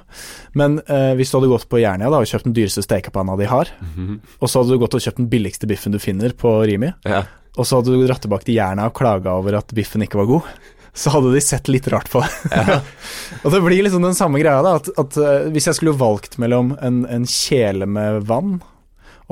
Men 0.56 0.78
eh, 0.86 1.16
hvis 1.18 1.32
du 1.34 1.40
hadde 1.40 1.50
gått 1.52 1.66
på 1.72 1.82
Jernia 1.82 2.12
da, 2.14 2.20
og 2.22 2.30
kjøpt 2.30 2.46
den 2.48 2.54
dyreste 2.56 2.84
stekepanna 2.86 3.34
de 3.42 3.48
har, 3.50 3.72
Mhm. 3.82 4.20
og 4.40 4.48
så 4.48 4.62
hadde 4.62 4.72
du 4.78 4.80
gått 4.86 4.94
og 4.96 5.02
kjøpt 5.04 5.20
den 5.20 5.28
billigste 5.34 5.68
biffen 5.68 5.92
du 5.92 6.00
finner 6.00 6.32
på 6.38 6.54
Rimi, 6.70 6.94
Ja. 7.04 7.24
og 7.58 7.66
så 7.66 7.82
hadde 7.82 7.92
du 7.98 8.06
dratt 8.08 8.22
tilbake 8.24 8.46
til 8.48 8.56
Jernia 8.62 8.86
og 8.88 8.94
klaga 8.96 9.34
over 9.36 9.58
at 9.58 9.74
biffen 9.76 10.06
ikke 10.06 10.22
var 10.22 10.30
god, 10.30 10.54
så 10.94 11.10
hadde 11.18 11.34
de 11.34 11.42
sett 11.42 11.68
litt 11.74 11.90
rart 11.92 12.08
på 12.14 12.22
det. 12.22 12.80
og 13.44 13.52
det 13.52 13.64
blir 13.66 13.84
liksom 13.84 14.06
den 14.06 14.16
samme 14.16 14.40
greia, 14.40 14.62
da, 14.64 14.78
at, 14.80 14.94
at 15.02 15.18
eh, 15.18 15.50
hvis 15.52 15.68
jeg 15.72 15.82
skulle 15.82 15.98
valgt 15.98 16.38
mellom 16.40 16.76
en, 16.80 17.04
en 17.10 17.26
kjele 17.28 17.90
med 17.90 18.22
vann 18.30 18.60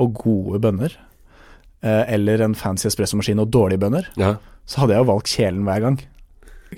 og 0.02 0.18
gode 0.18 0.60
bønner, 0.66 0.98
eh, 1.80 2.04
eller 2.18 2.42
en 2.42 2.58
fancy 2.58 2.90
espressomaskin 2.90 3.40
og 3.40 3.48
dårlige 3.54 3.80
bønner, 3.86 4.10
ja. 4.18 4.34
Så 4.66 4.82
hadde 4.82 4.94
jeg 4.96 5.04
jo 5.04 5.10
valgt 5.10 5.32
kjelen 5.32 5.64
hver 5.66 5.84
gang. 5.84 6.00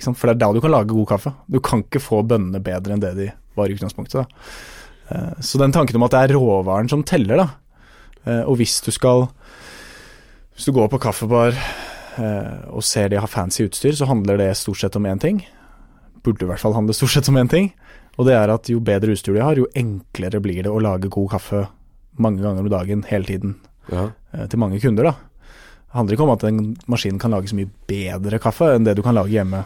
For 0.03 0.27
det 0.27 0.35
er 0.35 0.41
da 0.41 0.51
du 0.51 0.61
kan 0.63 0.73
lage 0.73 0.91
god 0.91 1.07
kaffe. 1.13 1.31
Du 1.47 1.61
kan 1.63 1.83
ikke 1.85 2.01
få 2.03 2.21
bønnene 2.27 2.59
bedre 2.63 2.95
enn 2.95 3.03
det 3.03 3.13
de 3.15 3.29
var 3.55 3.71
i 3.71 3.75
utgangspunktet. 3.77 4.25
Da. 4.25 4.55
Eh, 5.09 5.33
Så 5.39 5.57
den 5.61 5.71
tanken 5.71 5.95
om 5.95 6.03
at 6.03 6.11
det 6.11 6.23
er 6.25 6.35
råvaren 6.35 6.89
som 6.91 7.03
teller, 7.03 7.37
da. 7.37 7.47
Eh, 8.25 8.43
Og 8.43 8.57
hvis 8.57 8.81
du 8.81 8.91
skal 8.91 9.29
Hvis 10.55 10.65
du 10.65 10.71
går 10.71 10.87
på 10.89 10.99
kaffebar 10.99 11.51
eh, 11.51 12.69
og 12.71 12.83
ser 12.83 13.09
de 13.09 13.19
har 13.19 13.27
fancy 13.27 13.65
utstyr, 13.67 13.91
så 13.91 14.07
handler 14.07 14.37
det 14.37 14.55
stort 14.55 14.79
sett 14.79 14.95
om 14.95 15.03
én 15.03 15.19
ting. 15.19 15.45
Burde 16.23 16.43
i 16.43 16.47
hvert 16.47 16.59
fall 16.59 16.73
handle 16.73 16.93
stort 16.93 17.11
sett 17.11 17.27
om 17.29 17.35
én 17.35 17.49
ting. 17.49 17.73
Og 18.17 18.25
det 18.25 18.35
er 18.35 18.49
at 18.49 18.69
jo 18.69 18.79
bedre 18.79 19.11
utstyr 19.11 19.35
de 19.35 19.43
har, 19.43 19.55
jo 19.55 19.67
enklere 19.75 20.39
blir 20.39 20.63
det 20.63 20.71
å 20.71 20.79
lage 20.79 21.09
god 21.11 21.29
kaffe 21.31 21.67
mange 22.17 22.39
ganger 22.41 22.63
om 22.63 22.69
dagen, 22.69 23.03
hele 23.03 23.25
tiden 23.25 23.55
ja. 23.91 24.11
til 24.47 24.59
mange 24.59 24.79
kunder. 24.79 25.03
da. 25.03 25.13
Det 25.95 26.01
handler 26.01 26.17
ikke 26.17 26.25
om 26.27 26.33
at 26.35 26.43
en 26.43 26.57
maskin 26.91 27.19
kan 27.23 27.31
lage 27.31 27.47
så 27.47 27.55
mye 27.55 27.69
bedre 27.87 28.35
kaffe 28.43 28.67
enn 28.75 28.83
det 28.83 28.97
du 28.99 29.03
kan 29.05 29.15
lage 29.15 29.31
hjemme, 29.31 29.63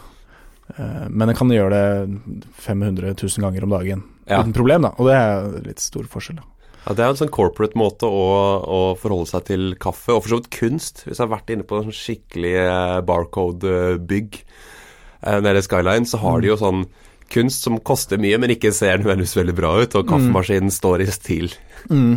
Eh, 0.77 1.07
men 1.09 1.27
den 1.27 1.35
kan 1.35 1.49
gjøre 1.49 1.69
det 1.73 2.43
500 2.61 3.15
000 3.17 3.41
ganger 3.41 3.63
om 3.65 3.71
dagen 3.73 4.03
Ja. 4.29 4.43
uten 4.43 4.53
problem, 4.53 4.83
da. 4.85 4.91
Og 4.99 5.07
det 5.07 5.15
er 5.17 5.63
litt 5.65 5.79
stor 5.81 6.03
forskjell. 6.03 6.35
da. 6.35 6.43
Ja, 6.85 6.93
Det 6.93 6.99
er 6.99 7.09
en 7.09 7.15
sånn 7.15 7.31
corporate 7.33 7.73
måte 7.73 8.05
å, 8.05 8.61
å 8.61 8.95
forholde 8.95 9.25
seg 9.31 9.45
til 9.45 9.75
kaffe, 9.81 10.13
og 10.13 10.21
for 10.21 10.29
så 10.29 10.37
vidt 10.43 10.51
kunst. 10.51 11.01
Hvis 11.07 11.17
jeg 11.17 11.25
har 11.27 11.33
vært 11.39 11.49
inne 11.49 11.63
på 11.65 11.79
en 11.79 11.89
sånn 11.89 11.97
skikkelig 11.97 12.53
eh, 12.61 13.01
barcode-bygg 13.01 14.37
eh, 15.25 15.39
nede 15.41 15.57
i 15.57 15.65
Skyline, 15.65 16.05
så 16.05 16.21
har 16.21 16.39
de 16.41 16.47
jo 16.53 16.57
sånn 16.61 16.85
kunst 17.33 17.65
som 17.65 17.79
koster 17.81 18.21
mye, 18.21 18.37
men 18.37 18.53
ikke 18.53 18.69
ser 18.71 19.01
nødvendigvis 19.01 19.37
veldig 19.41 19.55
bra 19.57 19.73
ut, 19.81 19.95
og 19.95 20.05
kaffemaskinen 20.05 20.69
står 20.69 21.01
i 21.01 21.09
stil 21.09 21.49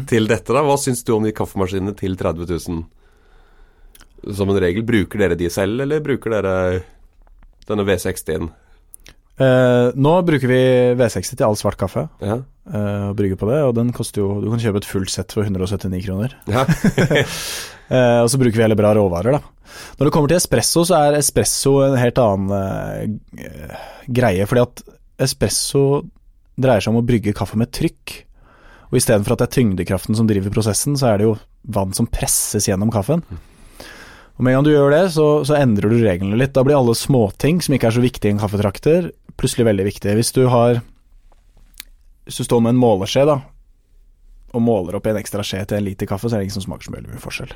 til 0.08 0.28
dette. 0.28 0.52
da. 0.52 0.60
Hva 0.60 0.76
syns 0.76 1.00
du 1.04 1.14
om 1.16 1.24
de 1.24 1.32
kaffemaskinene 1.32 1.96
til 1.96 2.16
30 2.20 2.52
000? 2.68 2.84
Som 4.30 4.50
en 4.52 4.60
regel, 4.62 4.84
bruker 4.86 5.18
dere 5.18 5.34
de 5.38 5.48
selv, 5.50 5.80
eller 5.82 6.00
bruker 6.04 6.30
dere 6.30 6.56
denne 7.66 7.84
V60-en? 7.88 8.50
Eh, 9.42 9.86
nå 9.96 10.12
bruker 10.28 10.46
vi 10.50 10.60
V60 11.00 11.34
til 11.40 11.46
all 11.46 11.56
svart 11.58 11.78
kaffe, 11.80 12.04
Ja. 12.22 12.36
eh, 12.70 13.08
og 13.10 13.16
brygger 13.18 13.38
på 13.40 13.48
det, 13.50 13.62
og 13.66 13.74
den 13.74 13.90
koster 13.96 14.20
jo 14.22 14.40
Du 14.44 14.50
kan 14.50 14.60
kjøpe 14.60 14.76
et 14.82 14.86
fullt 14.86 15.10
sett 15.10 15.32
for 15.32 15.42
179 15.42 16.04
kroner. 16.06 16.36
ja. 16.46 16.66
Eh, 17.92 18.22
og 18.22 18.28
så 18.30 18.38
bruker 18.40 18.56
vi 18.56 18.62
heller 18.62 18.78
bra 18.78 18.94
råvarer, 18.96 19.34
da. 19.34 19.40
Når 19.98 20.06
det 20.06 20.12
kommer 20.14 20.30
til 20.30 20.38
espresso, 20.38 20.80
så 20.88 20.94
er 20.96 21.16
espresso 21.18 21.72
en 21.84 21.96
helt 22.00 22.16
annen 22.22 22.54
eh, 23.36 23.74
greie, 24.08 24.46
fordi 24.48 24.62
at 24.62 24.80
espresso 25.26 25.82
dreier 26.56 26.80
seg 26.80 26.94
om 26.94 27.02
å 27.02 27.04
brygge 27.04 27.34
kaffe 27.36 27.58
med 27.60 27.68
trykk. 27.74 28.14
Og 28.88 28.96
istedenfor 28.96 29.34
at 29.34 29.42
det 29.42 29.48
er 29.50 29.54
tyngdekraften 29.58 30.16
som 30.16 30.30
driver 30.30 30.54
prosessen, 30.54 30.96
så 30.96 31.10
er 31.10 31.20
det 31.20 31.26
jo 31.26 31.34
vann 31.68 31.92
som 31.92 32.08
presses 32.08 32.70
gjennom 32.70 32.88
kaffen. 32.94 33.26
Og 34.42 34.46
med 34.48 34.56
en 34.56 34.56
gang 34.56 34.64
du 34.66 34.72
gjør 34.72 34.90
det, 34.90 35.04
så, 35.14 35.24
så 35.46 35.54
endrer 35.54 35.92
du 35.92 36.00
reglene 36.02 36.34
litt. 36.34 36.50
Da 36.50 36.64
blir 36.66 36.74
alle 36.74 36.96
småting 36.98 37.60
som 37.62 37.76
ikke 37.76 37.92
er 37.92 37.94
så 37.94 38.00
viktige 38.02 38.32
i 38.32 38.34
en 38.34 38.40
kaffetrakter, 38.42 39.04
plutselig 39.38 39.68
veldig 39.68 39.84
viktige. 39.86 40.16
Hvis 40.18 40.34
du 40.34 40.48
har 40.50 40.80
Hvis 42.26 42.40
du 42.40 42.44
står 42.48 42.64
med 42.64 42.74
en 42.74 42.80
måleskje, 42.82 43.22
da, 43.26 43.36
og 44.50 44.62
måler 44.66 44.98
opp 44.98 45.06
en 45.06 45.20
ekstra 45.20 45.44
skje 45.46 45.62
til 45.68 45.78
en 45.78 45.86
liter 45.86 46.10
kaffe, 46.10 46.26
så 46.26 46.34
er 46.34 46.42
det 46.42 46.48
ingen 46.48 46.56
som 46.58 46.64
smaker 46.66 46.88
så 46.88 46.94
veldig 46.94 47.12
mye 47.12 47.22
forskjell. 47.22 47.54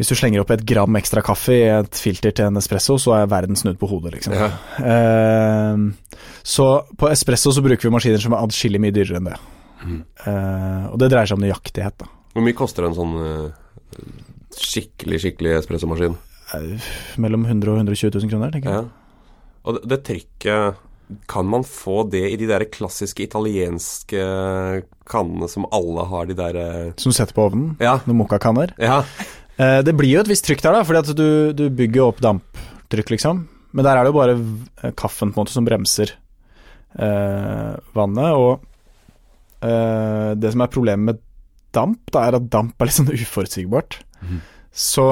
Hvis 0.00 0.08
du 0.08 0.16
slenger 0.16 0.40
opp 0.40 0.54
et 0.54 0.64
gram 0.64 0.96
ekstra 0.96 1.20
kaffe 1.24 1.52
i 1.58 1.68
et 1.68 2.00
filter 2.00 2.32
til 2.32 2.48
en 2.48 2.56
espresso, 2.56 2.96
så 2.96 3.18
er 3.18 3.28
verden 3.28 3.60
snudd 3.60 3.76
på 3.80 3.90
hodet, 3.90 4.14
liksom. 4.16 4.36
Ja. 4.36 4.48
Uh, 4.80 6.24
så 6.40 6.70
på 6.96 7.12
espresso 7.12 7.52
så 7.52 7.64
bruker 7.64 7.88
vi 7.88 7.92
maskiner 7.92 8.24
som 8.24 8.32
er 8.32 8.48
adskillig 8.48 8.80
mye 8.80 8.96
dyrere 8.96 9.20
enn 9.20 9.28
det. 9.28 9.36
Mm. 9.84 10.00
Uh, 10.24 10.84
og 10.94 10.96
det 11.04 11.12
dreier 11.12 11.28
seg 11.28 11.36
om 11.36 11.44
nøyaktighet, 11.44 12.00
da. 12.00 12.08
Hvor 12.32 12.46
mye 12.46 12.56
koster 12.56 12.88
en 12.88 12.96
sånn 12.96 13.14
eh, 13.20 14.08
skikkelig, 14.56 15.20
skikkelig 15.24 15.56
espressomaskin? 15.60 16.16
Eh, 16.56 16.88
Mellom 17.22 17.44
100 17.46 17.70
og 17.72 17.82
120 17.82 18.14
000 18.18 18.30
kroner, 18.32 18.54
tenker 18.54 18.72
jeg. 18.74 18.86
Ja. 18.88 19.26
Og 19.64 19.76
det, 19.76 19.82
det 19.92 19.98
trykket 20.08 20.78
Kan 21.28 21.48
man 21.50 21.64
få 21.66 22.04
det 22.08 22.22
i 22.30 22.36
de 22.40 22.46
der 22.48 22.62
klassiske 22.72 23.24
italienske 23.26 24.20
kannene 25.10 25.48
som 25.50 25.66
alle 25.74 26.04
har 26.06 26.28
de 26.30 26.36
der 26.38 26.56
eh, 26.56 26.92
Som 27.02 27.12
setter 27.12 27.34
på 27.36 27.48
ovnen. 27.50 27.72
Ja. 27.82 27.98
Noen 28.06 28.22
mokkakanner. 28.22 28.72
Ja. 28.78 29.02
Eh, 29.60 29.80
det 29.84 29.96
blir 29.98 30.14
jo 30.14 30.22
et 30.24 30.30
visst 30.30 30.46
trykk 30.46 30.62
der, 30.64 30.78
da, 30.78 30.84
fordi 30.86 31.02
at 31.02 31.10
du, 31.18 31.28
du 31.58 31.64
bygger 31.68 32.06
opp 32.06 32.22
damptrykk, 32.24 33.10
liksom. 33.16 33.42
Men 33.74 33.86
der 33.86 33.98
er 33.98 34.06
det 34.06 34.12
jo 34.14 34.18
bare 34.18 34.92
kaffen 34.98 35.34
på 35.34 35.38
en 35.38 35.44
måte 35.44 35.54
som 35.54 35.66
bremser 35.66 36.14
eh, 36.98 37.74
vannet. 37.94 38.30
Og 38.38 38.62
eh, 39.66 40.30
det 40.38 40.54
som 40.54 40.64
er 40.64 40.72
problemet 40.72 41.10
med 41.10 41.20
damp, 41.74 42.00
da, 42.14 42.24
er 42.26 42.38
at 42.40 42.48
damp 42.50 42.80
er 42.80 42.88
litt 42.90 42.96
sånn 42.98 43.12
uforutsigbart. 43.14 44.00
Så 44.72 45.06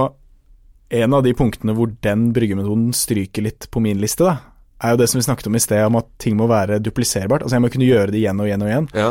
en 0.89 1.13
av 1.19 1.25
de 1.27 1.35
punktene 1.37 1.75
hvor 1.77 1.91
den 2.05 2.31
bryggemetoden 2.33 2.93
stryker 2.97 3.45
litt 3.45 3.67
på 3.71 3.83
min 3.85 3.99
liste, 4.01 4.25
da, 4.25 4.39
er 4.81 4.95
jo 4.95 5.01
det 5.03 5.09
som 5.11 5.19
vi 5.19 5.27
snakket 5.27 5.51
om 5.51 5.59
i 5.59 5.61
sted, 5.61 5.83
om 5.85 5.99
at 6.01 6.07
ting 6.23 6.37
må 6.39 6.47
være 6.49 6.79
dupliserbart. 6.81 7.43
Altså 7.45 7.59
jeg 7.59 7.65
må 7.67 7.73
kunne 7.75 7.89
gjøre 7.91 8.13
det 8.15 8.23
igjen 8.23 8.41
og 8.41 8.49
igjen 8.49 8.65
og 8.65 8.73
igjen. 8.73 8.89
ja. 8.95 9.11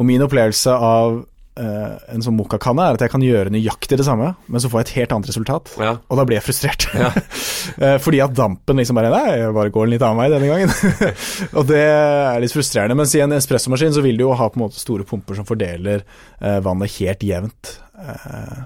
Og 0.00 0.06
min 0.08 0.22
opplevelse 0.24 0.72
av 0.72 1.18
uh, 1.60 1.96
en 2.10 2.22
sånn 2.24 2.34
mokkakanne 2.34 2.86
er 2.88 2.96
at 2.96 3.02
jeg 3.04 3.12
kan 3.12 3.22
gjøre 3.22 3.52
nøyaktig 3.52 3.98
det 4.00 4.06
samme, 4.06 4.30
men 4.48 4.62
så 4.62 4.70
får 4.72 4.80
jeg 4.80 4.86
et 4.88 4.94
helt 4.96 5.12
annet 5.14 5.28
resultat. 5.30 5.74
ja. 5.78 5.92
Og 6.08 6.18
da 6.18 6.24
blir 6.26 6.38
jeg 6.40 6.46
frustrert. 6.48 6.88
Ja. 6.96 7.12
Eh, 7.78 7.94
Fordi 8.02 8.18
at 8.18 8.32
dampen 8.34 8.74
liksom 8.80 8.96
bare 8.98 9.12
Nei, 9.12 9.36
jeg 9.38 9.52
bare 9.54 9.70
går 9.70 9.84
en 9.86 9.92
litt 9.92 10.02
annen 10.02 10.18
vei 10.18 10.24
denne 10.32 10.48
gangen. 10.50 10.72
og 11.60 11.68
det 11.68 11.78
er 11.78 12.40
litt 12.42 12.50
frustrerende. 12.50 12.96
Mens 12.98 13.12
i 13.14 13.20
en 13.22 13.36
espressomaskin 13.36 13.94
så 13.94 14.02
vil 14.02 14.18
du 14.18 14.24
jo 14.24 14.32
ha 14.34 14.48
på 14.50 14.58
en 14.58 14.64
måte 14.64 14.80
store 14.82 15.06
pumper 15.06 15.38
som 15.38 15.46
fordeler 15.46 16.02
uh, 16.42 16.58
vannet 16.64 16.90
helt 16.98 17.22
jevnt. 17.22 17.76
eh, 18.02 18.64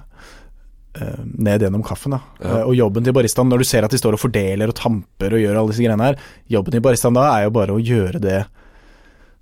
ned 1.25 1.61
gjennom 1.61 1.83
kaffen. 1.85 2.11
Da. 2.15 2.19
Ja. 2.41 2.57
Eh, 2.59 2.63
og 2.67 2.75
jobben 2.75 3.03
til 3.05 3.13
baristaen, 3.13 3.49
når 3.51 3.63
du 3.63 3.67
ser 3.69 3.83
at 3.87 3.91
de 3.91 3.97
står 4.01 4.13
og 4.17 4.19
fordeler 4.23 4.67
og 4.71 4.75
tamper 4.75 5.33
og 5.33 5.41
gjør 5.43 5.57
alle 5.61 5.71
disse 5.73 5.83
greiene 5.85 6.07
her, 6.11 6.19
jobben 6.49 6.71
til 6.75 6.81
baristaen 6.85 7.13
da 7.17 7.25
er 7.37 7.43
jo 7.47 7.53
bare 7.57 7.75
å 7.75 7.81
gjøre 7.81 8.21
det 8.23 8.45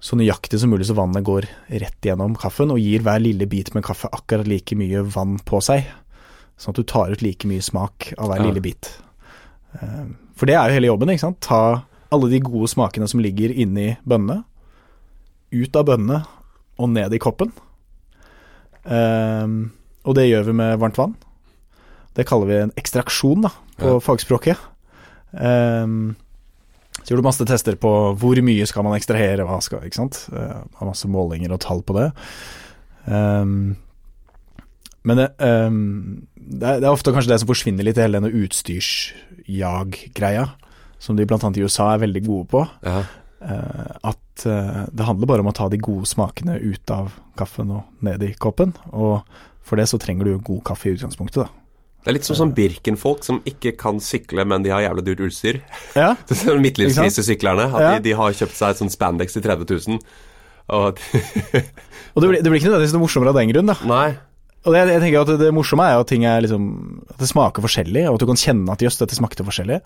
så 0.06 0.18
nøyaktig 0.20 0.60
som 0.62 0.70
mulig 0.70 0.86
så 0.86 0.94
vannet 0.94 1.24
går 1.26 1.48
rett 1.82 2.02
gjennom 2.06 2.36
kaffen 2.38 2.70
og 2.74 2.78
gir 2.84 3.02
hver 3.02 3.22
lille 3.24 3.48
bit 3.50 3.72
med 3.74 3.84
kaffe 3.88 4.10
akkurat 4.14 4.46
like 4.48 4.76
mye 4.78 5.02
vann 5.16 5.40
på 5.48 5.62
seg. 5.64 5.88
Sånn 6.60 6.76
at 6.76 6.82
du 6.82 6.84
tar 6.84 7.12
ut 7.16 7.24
like 7.26 7.48
mye 7.50 7.64
smak 7.64 8.12
av 8.20 8.30
hver 8.30 8.44
Ja. 8.44 8.46
lille 8.52 8.62
bit. 8.62 8.92
Eh, 9.82 10.06
For 10.36 10.46
det 10.46 10.56
er 10.56 10.68
jo 10.70 10.74
hele 10.76 10.88
jobben, 10.92 11.10
ikke 11.10 11.20
sant. 11.24 11.40
Ta 11.42 11.84
alle 12.12 12.30
de 12.30 12.40
gode 12.40 12.68
smakene 12.70 13.08
som 13.10 13.20
ligger 13.24 13.50
inni 13.56 13.98
bønnene, 14.06 14.44
ut 15.52 15.76
av 15.76 15.86
bønnene 15.88 16.26
og 16.78 16.90
ned 16.90 17.14
i 17.14 17.18
koppen. 17.20 17.52
Eh, 18.86 19.48
Og 20.06 20.14
det 20.14 20.28
gjør 20.30 20.44
vi 20.46 20.54
med 20.54 20.78
varmt 20.80 20.98
vann. 21.00 21.16
Det 22.16 22.26
kaller 22.28 22.48
vi 22.50 22.56
en 22.64 22.72
ekstraksjon, 22.80 23.42
da, 23.48 23.52
på 23.80 23.88
Ja. 23.96 24.00
fagspråket. 24.04 24.58
Um, 25.36 26.16
så 27.04 27.12
gjorde 27.12 27.22
du 27.22 27.28
masse 27.28 27.46
tester 27.46 27.76
på 27.76 27.90
hvor 28.18 28.40
mye 28.42 28.66
skal 28.66 28.84
man 28.88 28.96
ekstrahere, 28.98 29.44
hva 29.46 29.60
skal, 29.62 29.84
ikke 29.86 30.00
sant. 30.00 30.22
Uh, 30.32 30.64
har 30.80 30.88
masse 30.88 31.08
målinger 31.12 31.52
og 31.54 31.60
tall 31.66 31.82
på 31.86 31.94
det. 31.98 32.08
Um, 33.06 33.76
men 35.06 35.18
det, 35.22 35.28
um, 35.44 36.24
det, 36.36 36.66
er, 36.66 36.80
det 36.82 36.88
er 36.88 36.96
ofte 36.96 37.12
kanskje 37.14 37.30
det 37.34 37.40
som 37.44 37.52
forsvinner 37.52 37.84
litt 37.86 38.00
hele 38.02 38.18
denne 38.18 38.32
utstyrsjag-greia, 38.34 40.46
som 40.98 41.16
de 41.20 41.28
annet 41.28 41.58
i 41.60 41.64
USA 41.68 41.86
er 41.94 42.02
veldig 42.08 42.24
gode 42.26 42.46
på. 42.56 42.62
ja. 42.88 43.04
Uh, 43.46 43.92
at 44.10 44.42
uh, 44.50 44.88
det 44.90 45.06
handler 45.06 45.28
bare 45.30 45.44
om 45.44 45.52
å 45.52 45.54
ta 45.54 45.68
de 45.70 45.78
gode 45.78 46.08
smakene 46.10 46.56
ut 46.64 46.90
av 46.90 47.12
kaffen 47.38 47.70
og 47.76 47.84
ned 48.02 48.24
i 48.26 48.32
koppen. 48.42 48.72
Og 48.90 49.22
for 49.62 49.78
det 49.78 49.86
så 49.92 50.00
trenger 50.02 50.26
du 50.26 50.40
god 50.42 50.64
kaffe 50.66 50.90
i 50.90 50.96
utgangspunktet, 50.96 51.44
da. 51.44 51.48
Det 52.06 52.12
er 52.12 52.16
litt 52.20 52.28
sånn 52.28 52.38
som 52.38 52.52
Birken-folk 52.54 53.24
som 53.26 53.40
ikke 53.50 53.72
kan 53.82 53.98
sykle, 54.04 54.44
men 54.46 54.62
de 54.62 54.70
har 54.70 54.84
jævlig 54.86 55.04
dyrt 55.08 55.24
utstyr. 55.26 55.58
Ja, 55.98 56.12
Sånn 56.30 56.62
Midtlivskrisesyklerne. 56.62 57.66
At 57.74 57.82
Ja. 57.82 57.92
de, 57.98 58.04
de 58.12 58.14
har 58.20 58.36
kjøpt 58.38 58.54
seg 58.60 58.78
sånn 58.78 58.94
spandex 58.94 59.34
til 59.34 59.42
30 59.42 59.66
000. 59.90 60.00
Og 60.76 61.02
og 62.14 62.22
det 62.22 62.30
blir, 62.30 62.40
det 62.46 62.50
blir 62.52 62.60
ikke 62.62 62.70
nødvendigvis 62.70 62.94
noe 62.94 63.04
morsommere 63.08 63.34
av 63.34 63.40
den 63.42 63.50
grunn, 63.52 63.74
da. 63.74 63.78
Nei. 63.90 64.08
Og 64.66 64.74
det, 64.74 64.84
jeg 64.94 65.02
tenker 65.02 65.22
at 65.26 65.30
det, 65.34 65.40
det 65.44 65.52
morsomme 65.54 65.86
er 65.90 65.98
jo 65.98 66.06
at 66.06 66.10
ting 66.10 66.24
er 66.26 66.40
liksom 66.42 66.64
At 67.14 67.20
det 67.22 67.28
smaker 67.30 67.66
forskjellig, 67.66 68.06
og 68.10 68.16
at 68.20 68.24
du 68.24 68.30
kan 68.32 68.40
kjenne 68.46 68.74
at 68.78 68.86
jøss, 68.86 68.98
dette 69.02 69.18
smakte 69.18 69.46
forskjellig. 69.46 69.82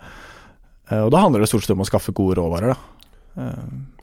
Eh, 0.90 1.02
og 1.04 1.10
da 1.16 1.24
handler 1.24 1.40
det 1.44 1.48
stort 1.50 1.64
sett 1.66 1.72
om 1.76 1.82
å 1.84 1.88
skaffe 1.88 2.12
gode 2.16 2.36
råvarer, 2.40 2.76
da. 2.76 2.80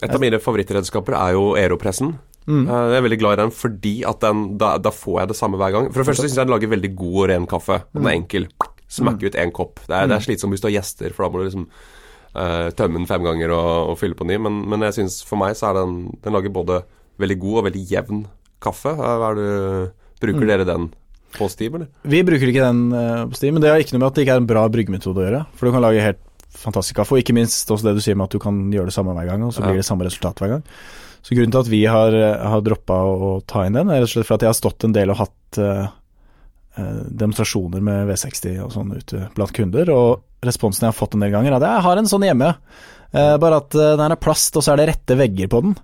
Et 0.02 0.10
av 0.14 0.22
mine 0.22 0.38
favorittredskaper 0.42 1.14
er 1.18 1.34
jo 1.36 1.52
aeropressen. 1.60 2.16
Mm. 2.48 2.64
Eh, 2.68 2.88
Jeg 2.94 2.98
er 2.98 3.06
veldig 3.10 3.20
glad 3.20 3.34
i 3.38 3.42
den 3.44 3.52
fordi 3.52 3.94
at 4.08 4.20
den, 4.24 4.58
da, 4.58 4.78
da 4.80 4.90
får 4.96 5.20
jeg 5.22 5.28
det 5.34 5.36
samme 5.38 5.58
hver 5.60 5.72
gang. 5.76 5.90
For 5.92 6.00
det 6.04 6.08
første 6.08 6.24
syns 6.28 6.38
jeg 6.38 6.48
den 6.48 6.54
lager 6.56 6.70
veldig 6.72 6.92
god 6.96 7.18
og 7.24 7.30
ren 7.30 7.46
kaffe. 7.48 7.82
Og 7.84 7.94
Mm. 7.94 8.02
den 8.04 8.08
er 8.08 8.18
enkel. 8.22 8.48
smakker 8.88 9.28
ut 9.28 9.36
én 9.36 9.52
kopp. 9.52 9.82
Det 9.86 9.92
er, 9.92 10.08
det 10.08 10.16
er 10.16 10.24
slitsomt 10.24 10.54
hvis 10.56 10.62
du 10.64 10.68
har 10.70 10.78
gjester, 10.80 11.12
for 11.14 11.26
da 11.26 11.30
må 11.34 11.42
du 11.42 11.50
liksom 11.50 11.66
uh, 12.38 12.70
tømme 12.72 12.96
den 13.02 13.06
fem 13.10 13.22
ganger 13.26 13.52
og, 13.52 13.90
og 13.92 13.98
fylle 14.00 14.16
på 14.16 14.24
ny. 14.26 14.38
Men, 14.40 14.62
men 14.70 14.80
jeg 14.88 14.94
synes 14.96 15.18
for 15.28 15.36
meg 15.42 15.58
så 15.60 15.72
er 15.72 15.82
den 15.82 16.14
Den 16.24 16.32
lager 16.38 16.54
både 16.56 16.78
veldig 17.20 17.38
god 17.42 17.58
og 17.60 17.66
veldig 17.68 17.84
jevn 17.92 18.22
kaffe. 18.64 18.94
Eh, 18.96 19.18
Hva 19.20 19.32
er 19.34 19.36
det, 19.42 19.92
bruker 20.24 20.40
Mm. 20.46 20.48
dere 20.48 20.66
den 20.70 20.86
på 21.36 21.50
Steam, 21.52 21.76
eller? 21.76 21.88
Vi 22.08 22.22
bruker 22.24 22.48
ikke 22.48 22.64
den 22.64 22.94
uh, 22.96 23.26
på 23.28 23.36
Steam, 23.36 23.54
men 23.58 23.62
det 23.62 23.70
har 23.74 23.84
ikke 23.84 23.92
noe 23.98 24.00
med 24.06 24.08
at 24.08 24.16
det 24.16 24.24
ikke 24.26 24.36
er 24.38 24.42
en 24.46 24.48
bra 24.54 24.64
bryggemetode 24.72 25.20
å 25.20 25.26
gjøre. 25.28 25.42
For 25.60 25.68
du 25.68 25.76
kan 25.76 25.84
lage 25.84 26.02
helt 26.06 26.24
fantastisk 26.58 26.96
kaffe, 26.96 27.12
og 27.12 27.20
ikke 27.22 27.36
minst 27.36 27.68
også 27.70 27.90
det 27.90 27.96
du 28.00 28.02
sier 28.02 28.16
med 28.16 28.30
at 28.32 28.38
du 28.38 28.40
kan 28.40 28.72
gjøre 28.72 28.88
det 28.88 28.96
samme 28.96 29.12
hver 29.14 29.28
gang, 29.28 29.44
og 29.44 29.52
så 29.54 29.62
blir 29.68 29.76
det 29.76 29.86
samme 29.86 30.08
resultat 30.08 30.40
hver 30.42 30.56
gang. 30.56 30.64
Så 31.28 31.36
grunnen 31.36 31.52
til 31.52 31.60
at 31.60 31.68
vi 31.68 31.82
har, 31.92 32.16
eh, 32.16 32.44
har 32.48 32.62
droppa 32.63 32.98
å 33.04 33.32
ta 33.44 33.66
inn 33.68 33.76
den, 33.76 33.90
er 33.92 34.00
rett 34.00 34.08
og 34.08 34.13
slett 34.13 34.30
for 34.30 34.38
at 34.38 34.46
jeg 34.46 34.54
har 34.54 34.56
stått 34.56 34.86
en 34.88 34.96
del 34.96 35.12
og 35.12 35.20
hatt 35.20 35.60
eh, 35.60 35.90
eh, 36.80 37.02
demonstrasjoner 37.20 37.84
med 37.84 38.08
V60 38.08 38.62
og 38.63 38.72
sånn 38.72 38.94
ute 38.96 39.26
blant 39.36 39.52
kunder, 39.58 39.92
og 39.92 40.48
responsen 40.48 40.86
jeg 40.88 40.94
har 40.94 41.00
fått 41.02 41.18
en 41.18 41.26
del 41.26 41.34
ganger, 41.36 41.52
er 41.52 41.60
at 41.60 41.68
jeg 41.68 41.86
har 41.90 42.00
en 42.00 42.08
sånn 42.13 42.28
hjemme, 42.30 42.54
eh, 43.12 43.36
bare 43.44 43.60
at 43.60 43.76
den 43.76 44.16
er 44.16 44.24
plast, 44.24 44.56
og 44.56 44.63
så 44.63 44.72
er 44.74 44.80
det 44.80 44.92
rette 44.94 45.20
vegger 45.20 45.52
på 45.52 45.66
den. 45.68 45.76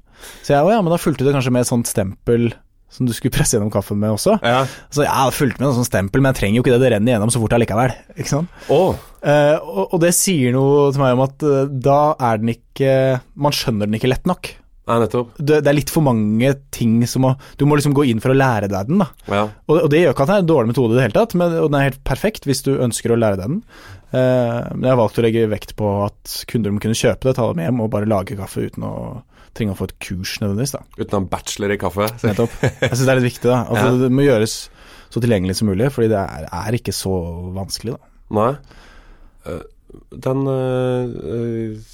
Så 0.46 0.56
jeg, 0.56 0.64
å 0.64 0.72
ja, 0.72 0.80
men 0.80 0.96
da 0.96 1.02
fulgte 1.02 1.28
det 1.28 1.36
kanskje 1.36 1.52
med 1.52 1.66
et 1.66 1.72
sånt 1.74 1.92
stempel 1.92 2.54
som 2.94 3.10
du 3.10 3.12
skulle 3.12 3.34
presse 3.36 3.58
gjennom 3.58 3.74
kaffen 3.74 4.00
med 4.00 4.16
også. 4.16 4.40
Ja. 4.40 4.64
Så 4.96 5.04
ja, 5.04 5.28
det 5.28 5.36
fulgte 5.36 5.60
med 5.60 5.68
noe 5.74 5.76
sånn 5.82 5.92
stempel, 5.92 6.24
men 6.24 6.32
jeg 6.32 6.40
trenger 6.40 6.62
jo 6.62 6.64
ikke 6.64 6.78
det, 6.78 6.84
det 6.86 6.96
renner 6.96 7.18
gjennom 7.18 7.36
så 7.36 7.44
fort 7.44 7.60
allikevel. 7.60 8.00
Ikke 8.16 8.32
sant? 8.38 8.64
Oh. 8.72 8.96
Eh, 9.20 9.60
og, 9.60 9.90
og 9.90 10.00
det 10.08 10.16
sier 10.16 10.56
noe 10.56 10.88
til 10.96 11.04
meg 11.04 11.18
om 11.18 11.28
at 11.28 11.48
da 11.84 12.02
er 12.32 12.40
den 12.40 12.56
ikke 12.56 12.94
Man 13.36 13.56
skjønner 13.56 13.90
den 13.90 14.00
ikke 14.00 14.12
lett 14.14 14.30
nok. 14.30 14.56
Nei, 14.90 15.00
nettopp. 15.04 15.34
Det, 15.38 15.62
det 15.64 15.72
er 15.72 15.78
litt 15.78 15.92
for 15.94 16.06
mange 16.06 16.54
ting 16.76 17.02
som 17.10 17.26
må 17.26 17.34
Du 17.60 17.66
må 17.70 17.78
liksom 17.80 17.96
gå 17.96 18.06
inn 18.10 18.22
for 18.24 18.34
å 18.34 18.38
lære 18.38 18.70
deg 18.72 18.92
den, 18.92 19.04
da. 19.04 19.10
Ja. 19.32 19.44
Og, 19.68 19.76
og 19.86 19.90
det 19.94 20.04
gjør 20.04 20.16
ikke 20.16 20.26
at 20.28 20.32
det 20.32 20.38
er 20.38 20.46
en 20.46 20.54
dårlig 20.54 20.74
metode 20.74 20.96
i 20.96 21.00
det 21.00 21.06
hele 21.08 21.18
tatt, 21.18 21.36
men, 21.40 21.58
og 21.62 21.70
den 21.72 21.80
er 21.80 21.90
helt 21.92 22.04
perfekt 22.08 22.48
hvis 22.50 22.66
du 22.66 22.74
ønsker 22.76 23.14
å 23.14 23.20
lære 23.20 23.40
deg 23.40 23.54
den. 23.54 23.62
Uh, 24.14 24.70
men 24.76 24.86
jeg 24.86 24.92
har 24.92 25.00
valgt 25.00 25.18
å 25.18 25.24
legge 25.26 25.48
vekt 25.50 25.76
på 25.80 25.92
at 26.06 26.34
kunder 26.52 26.74
må 26.74 26.84
kunne 26.84 26.98
kjøpe 26.98 27.26
det, 27.26 27.38
ta 27.40 27.48
det 27.50 27.58
med 27.58 27.66
hjem 27.70 27.80
og 27.82 27.94
bare 27.96 28.10
lage 28.10 28.38
kaffe 28.38 28.68
uten 28.68 28.86
å 28.86 28.94
trenge 29.58 29.74
å 29.74 29.78
få 29.78 29.88
et 29.90 29.98
kurs 30.02 30.36
nødvendigvis. 30.42 30.76
da 30.76 30.84
Uten 31.00 31.18
en 31.20 31.30
bachelor 31.32 31.74
i 31.74 31.80
kaffe. 31.82 32.10
Så. 32.18 32.28
Nettopp. 32.30 32.56
Jeg 32.62 32.92
syns 32.92 33.04
det 33.06 33.12
er 33.14 33.22
litt 33.22 33.30
viktig. 33.32 33.50
da 33.50 33.60
At 33.66 33.80
Ja. 33.80 33.92
Det 34.04 34.12
må 34.14 34.26
gjøres 34.26 34.58
så 35.14 35.22
tilgjengelig 35.22 35.60
som 35.60 35.70
mulig, 35.70 35.92
fordi 35.94 36.10
det 36.10 36.22
er, 36.22 36.48
er 36.50 36.78
ikke 36.78 36.96
så 36.96 37.14
vanskelig. 37.54 37.98
da 37.98 38.40
Nei. 38.40 38.52
Uh, 39.46 39.62
Den 40.26 40.48
uh, 40.50 41.93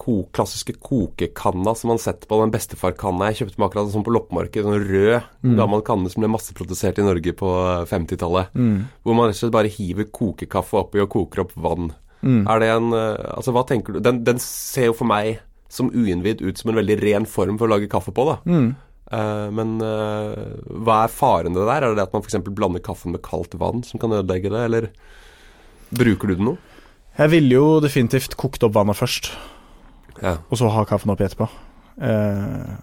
ko, 0.00 0.14
klassiske 0.34 0.74
kokekanna 0.82 1.74
som 1.78 1.92
man 1.92 2.00
setter 2.02 2.28
på, 2.30 2.38
den 2.42 2.52
bestefarkanna 2.54 3.30
Jeg 3.30 3.38
kjøpte 3.40 3.58
meg 3.60 3.68
akkurat 3.68 3.88
en 3.88 3.94
sånn 3.94 4.06
på 4.06 4.14
loppemarked, 4.14 4.66
sånn 4.66 4.86
rød, 4.88 5.22
Mm. 5.44 5.56
gammel 5.58 5.82
kanne 5.86 6.10
som 6.10 6.22
ble 6.22 6.30
masseprodusert 6.32 6.98
i 6.98 7.04
Norge 7.06 7.32
på 7.36 7.50
50-tallet. 7.86 8.54
Mm. 8.54 8.86
Hvor 9.04 9.14
man 9.14 9.28
rett 9.28 9.36
og 9.36 9.40
slett 9.42 9.52
bare 9.56 9.72
hiver 9.72 10.08
kokekaffe 10.10 10.78
oppi 10.80 11.00
og 11.02 11.10
koker 11.12 11.44
opp 11.44 11.52
vann. 11.56 11.92
Mm. 12.24 12.46
Er 12.48 12.58
det 12.60 12.68
en 12.72 12.92
eh, 12.96 13.36
Altså, 13.36 13.52
hva 13.52 13.66
tenker 13.68 13.92
du 13.92 14.00
Den, 14.00 14.22
den 14.24 14.38
ser 14.40 14.86
jo 14.86 14.94
for 14.96 15.04
meg 15.04 15.40
som 15.68 15.90
uinnvidd 15.90 16.40
ut 16.40 16.56
som 16.56 16.70
en 16.70 16.78
veldig 16.78 16.96
ren 17.02 17.26
form 17.26 17.58
for 17.58 17.66
å 17.66 17.74
lage 17.74 17.90
kaffe 17.90 18.14
på, 18.14 18.24
da. 18.24 18.36
Mm. 18.46 18.74
Uh, 19.12 19.50
men 19.52 19.74
uh, 19.82 20.32
hva 20.80 21.02
er 21.04 21.12
faren 21.12 21.52
det 21.52 21.66
der? 21.66 21.82
Er 21.82 21.92
det 21.92 21.98
det 21.98 22.06
at 22.06 22.14
man 22.14 22.22
f.eks. 22.24 22.38
blander 22.48 22.80
kaffen 22.80 23.12
med 23.12 23.22
kaldt 23.26 23.52
vann 23.60 23.82
som 23.84 24.00
kan 24.00 24.14
ødelegge 24.16 24.48
det, 24.54 24.62
eller 24.64 24.86
bruker 25.94 26.30
du 26.30 26.34
det 26.38 26.46
noe? 26.46 26.58
Jeg 27.18 27.30
ville 27.30 27.54
jo 27.54 27.66
definitivt 27.84 28.34
kokt 28.40 28.64
opp 28.66 28.74
vannet 28.74 28.96
først, 28.98 29.30
Ja. 30.22 30.36
og 30.50 30.58
så 30.58 30.70
ha 30.70 30.84
kaffen 30.84 31.10
oppi 31.14 31.24
etterpå. 31.26 31.48
Eh, 32.02 32.74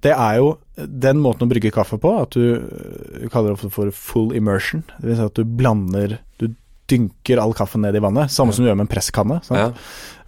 det 0.00 0.12
er 0.12 0.36
jo 0.38 0.58
den 0.76 1.18
måten 1.24 1.46
å 1.46 1.50
brygge 1.50 1.72
kaffe 1.74 1.98
på, 1.98 2.12
at 2.22 2.30
du 2.36 2.56
eh, 2.56 3.28
kaller 3.32 3.56
det 3.56 3.70
for 3.72 3.90
full 3.90 4.32
immersion. 4.36 4.84
Det 5.00 5.08
vil 5.08 5.16
si 5.16 5.22
at 5.30 5.34
du 5.40 5.44
blander 5.44 6.18
Du 6.38 6.50
dynker 6.88 7.40
all 7.42 7.52
kaffen 7.52 7.82
ned 7.84 7.96
i 7.96 8.00
vannet, 8.00 8.30
samme 8.32 8.52
som 8.54 8.64
du 8.64 8.68
gjør 8.70 8.76
med 8.78 8.86
en 8.88 8.92
presskanne. 8.94 9.40
sant? 9.44 9.58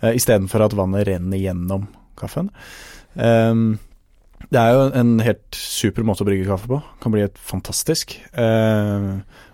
Ja. 0.03 0.09
Eh, 0.09 0.17
Istedenfor 0.19 0.65
at 0.65 0.75
vannet 0.77 1.07
renner 1.09 1.39
gjennom 1.41 1.87
kaffen. 2.17 2.51
Ehm, 3.17 3.79
det 4.49 4.59
er 4.59 4.73
jo 4.73 4.85
en 4.97 5.19
helt 5.23 5.55
super 5.55 6.03
måte 6.07 6.25
å 6.25 6.27
brygge 6.27 6.47
kaffe 6.49 6.67
på. 6.71 6.79
Kan 7.03 7.13
bli 7.13 7.21
helt 7.23 7.37
fantastisk. 7.39 8.17
Eh, 8.33 9.09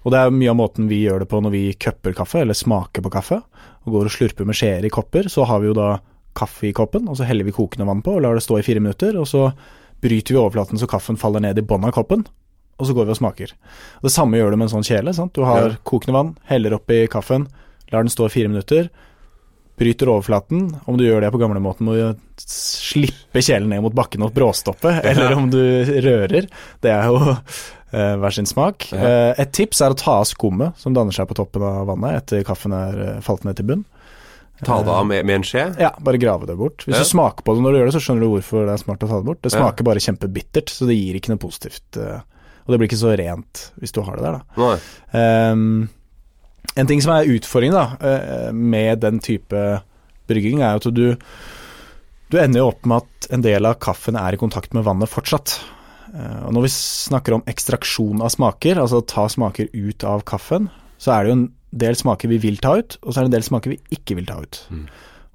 og 0.06 0.12
det 0.14 0.20
er 0.20 0.30
mye 0.34 0.52
av 0.52 0.56
måten 0.60 0.86
vi 0.88 1.02
gjør 1.04 1.24
det 1.24 1.28
på 1.32 1.40
når 1.42 1.52
vi 1.52 1.64
cupper 1.74 2.14
kaffe, 2.16 2.40
eller 2.40 2.54
smaker 2.56 3.02
på 3.04 3.12
kaffe, 3.12 3.40
og 3.84 3.92
går 3.92 4.08
og 4.08 4.14
slurper 4.14 4.46
med 4.48 4.56
skjeer 4.56 4.86
i 4.86 4.92
kopper. 4.94 5.28
Så 5.32 5.44
har 5.50 5.60
vi 5.60 5.68
jo 5.72 5.76
da 5.76 5.98
kaffe 6.36 6.68
i 6.70 6.72
koppen, 6.76 7.08
og 7.08 7.16
så 7.18 7.26
heller 7.26 7.44
vi 7.48 7.52
kokende 7.56 7.88
vann 7.88 8.02
på 8.06 8.14
og 8.16 8.22
lar 8.24 8.38
det 8.38 8.44
stå 8.46 8.60
i 8.60 8.64
fire 8.66 8.80
minutter. 8.80 9.18
Og 9.20 9.26
så 9.28 9.50
bryter 10.04 10.36
vi 10.36 10.40
overflaten 10.40 10.78
så 10.80 10.88
kaffen 10.90 11.16
faller 11.20 11.40
ned 11.42 11.58
i 11.58 11.64
bånn 11.66 11.84
av 11.88 11.92
koppen, 11.96 12.26
og 12.78 12.86
så 12.86 12.92
går 12.96 13.08
vi 13.08 13.14
og 13.16 13.20
smaker. 13.20 13.52
Det 14.04 14.12
samme 14.12 14.36
gjør 14.38 14.52
du 14.52 14.56
med 14.60 14.68
en 14.68 14.74
sånn 14.78 14.86
kjele. 14.86 15.14
sant? 15.16 15.32
Du 15.34 15.42
har 15.44 15.70
Ja. 15.70 15.76
kokende 15.84 16.12
vann, 16.14 16.36
heller 16.44 16.76
oppi 16.76 17.06
kaffen, 17.08 17.48
lar 17.92 18.02
den 18.04 18.12
stå 18.12 18.26
i 18.26 18.34
fire 18.34 18.48
minutter 18.48 18.90
bryter 19.76 20.08
overflaten. 20.08 20.68
Om 20.88 20.96
du 20.98 21.04
gjør 21.04 21.20
det 21.26 21.30
på 21.34 21.40
gamlemåten, 21.42 21.84
med 21.88 22.02
å 22.02 22.12
slippe 22.40 23.42
kjelen 23.44 23.68
ned 23.72 23.82
mot 23.84 23.94
bakken 23.96 24.24
og 24.26 24.32
bråstoppe, 24.36 24.94
eller 25.04 25.34
om 25.36 25.50
du 25.52 25.60
rører. 26.04 26.46
Det 26.84 26.92
er 26.92 27.10
jo 27.10 27.18
eh, 27.34 28.14
hver 28.20 28.34
sin 28.36 28.48
smak. 28.48 28.88
Ja. 28.92 29.02
Eh, 29.02 29.42
et 29.44 29.52
tips 29.56 29.82
er 29.84 29.92
å 29.94 29.98
ta 30.00 30.18
av 30.22 30.28
skummet 30.30 30.78
som 30.80 30.96
danner 30.96 31.12
seg 31.16 31.28
på 31.30 31.36
toppen 31.38 31.64
av 31.66 31.84
vannet 31.90 32.22
etter 32.22 32.46
kaffen 32.48 32.72
er 32.76 33.02
eh, 33.08 33.20
falt 33.26 33.44
ned 33.48 33.58
til 33.60 33.68
bunn. 33.72 33.84
Ta 34.64 34.78
det 34.80 34.88
av 34.88 35.04
med, 35.04 35.20
med 35.28 35.42
en 35.42 35.44
skje? 35.44 35.66
Ja, 35.82 35.90
bare 36.00 36.16
grave 36.16 36.46
det 36.48 36.54
bort. 36.56 36.86
Hvis 36.86 36.96
Ja. 36.96 37.02
du 37.04 37.10
smaker 37.10 37.44
på 37.44 37.52
det 37.58 37.60
når 37.66 37.74
du 37.74 37.78
gjør 37.82 37.90
det, 37.90 37.96
så 37.98 38.00
skjønner 38.06 38.24
du 38.24 38.30
hvorfor 38.32 38.64
det 38.64 38.72
er 38.72 38.80
smart 38.80 39.04
å 39.04 39.10
ta 39.10 39.18
det 39.20 39.26
bort. 39.28 39.42
Det 39.44 39.52
Ja. 39.52 39.58
smaker 39.60 39.84
bare 39.84 40.00
kjempebittert, 40.00 40.72
så 40.72 40.88
det 40.88 40.96
gir 40.96 41.18
ikke 41.20 41.34
noe 41.34 41.42
positivt. 41.44 41.98
Og 42.00 42.72
det 42.72 42.78
blir 42.80 42.88
ikke 42.88 42.98
så 43.04 43.12
rent 43.20 43.66
hvis 43.78 43.92
du 43.92 44.00
har 44.02 44.16
det 44.16 44.24
der, 44.24 44.38
da. 44.40 44.56
Nei. 44.56 44.78
Ehm, 45.20 45.66
en 46.76 46.88
ting 46.88 47.02
som 47.02 47.14
er 47.14 47.30
utfordringen 47.36 47.76
da, 47.76 47.86
eh, 48.00 48.50
med 48.52 49.00
den 49.04 49.20
type 49.24 49.62
brygging, 50.28 50.60
er 50.60 50.80
at 50.80 50.88
du, 50.92 51.16
du 52.30 52.38
ender 52.40 52.62
jo 52.62 52.70
opp 52.72 52.86
med 52.88 53.04
at 53.04 53.30
en 53.32 53.44
del 53.44 53.68
av 53.68 53.78
kaffen 53.82 54.18
er 54.20 54.36
i 54.36 54.40
kontakt 54.40 54.76
med 54.76 54.86
vannet 54.86 55.10
fortsatt. 55.10 55.56
Eh, 56.12 56.42
og 56.46 56.54
når 56.56 56.66
vi 56.66 56.72
snakker 56.74 57.36
om 57.36 57.44
ekstraksjon 57.48 58.22
av 58.24 58.32
smaker, 58.34 58.80
altså 58.82 59.02
ta 59.08 59.28
smaker 59.32 59.70
ut 59.72 60.06
av 60.06 60.24
kaffen, 60.28 60.70
så 61.00 61.14
er 61.14 61.24
det 61.24 61.32
jo 61.32 61.38
en 61.38 61.48
del 61.76 61.98
smaker 61.98 62.30
vi 62.32 62.40
vil 62.44 62.60
ta 62.62 62.76
ut, 62.78 62.98
og 63.02 63.12
så 63.12 63.20
er 63.20 63.26
det 63.26 63.32
en 63.32 63.36
del 63.38 63.48
smaker 63.48 63.74
vi 63.74 63.80
ikke 63.96 64.18
vil 64.20 64.28
ta 64.28 64.38
ut. 64.42 64.62
Mm. 64.72 64.86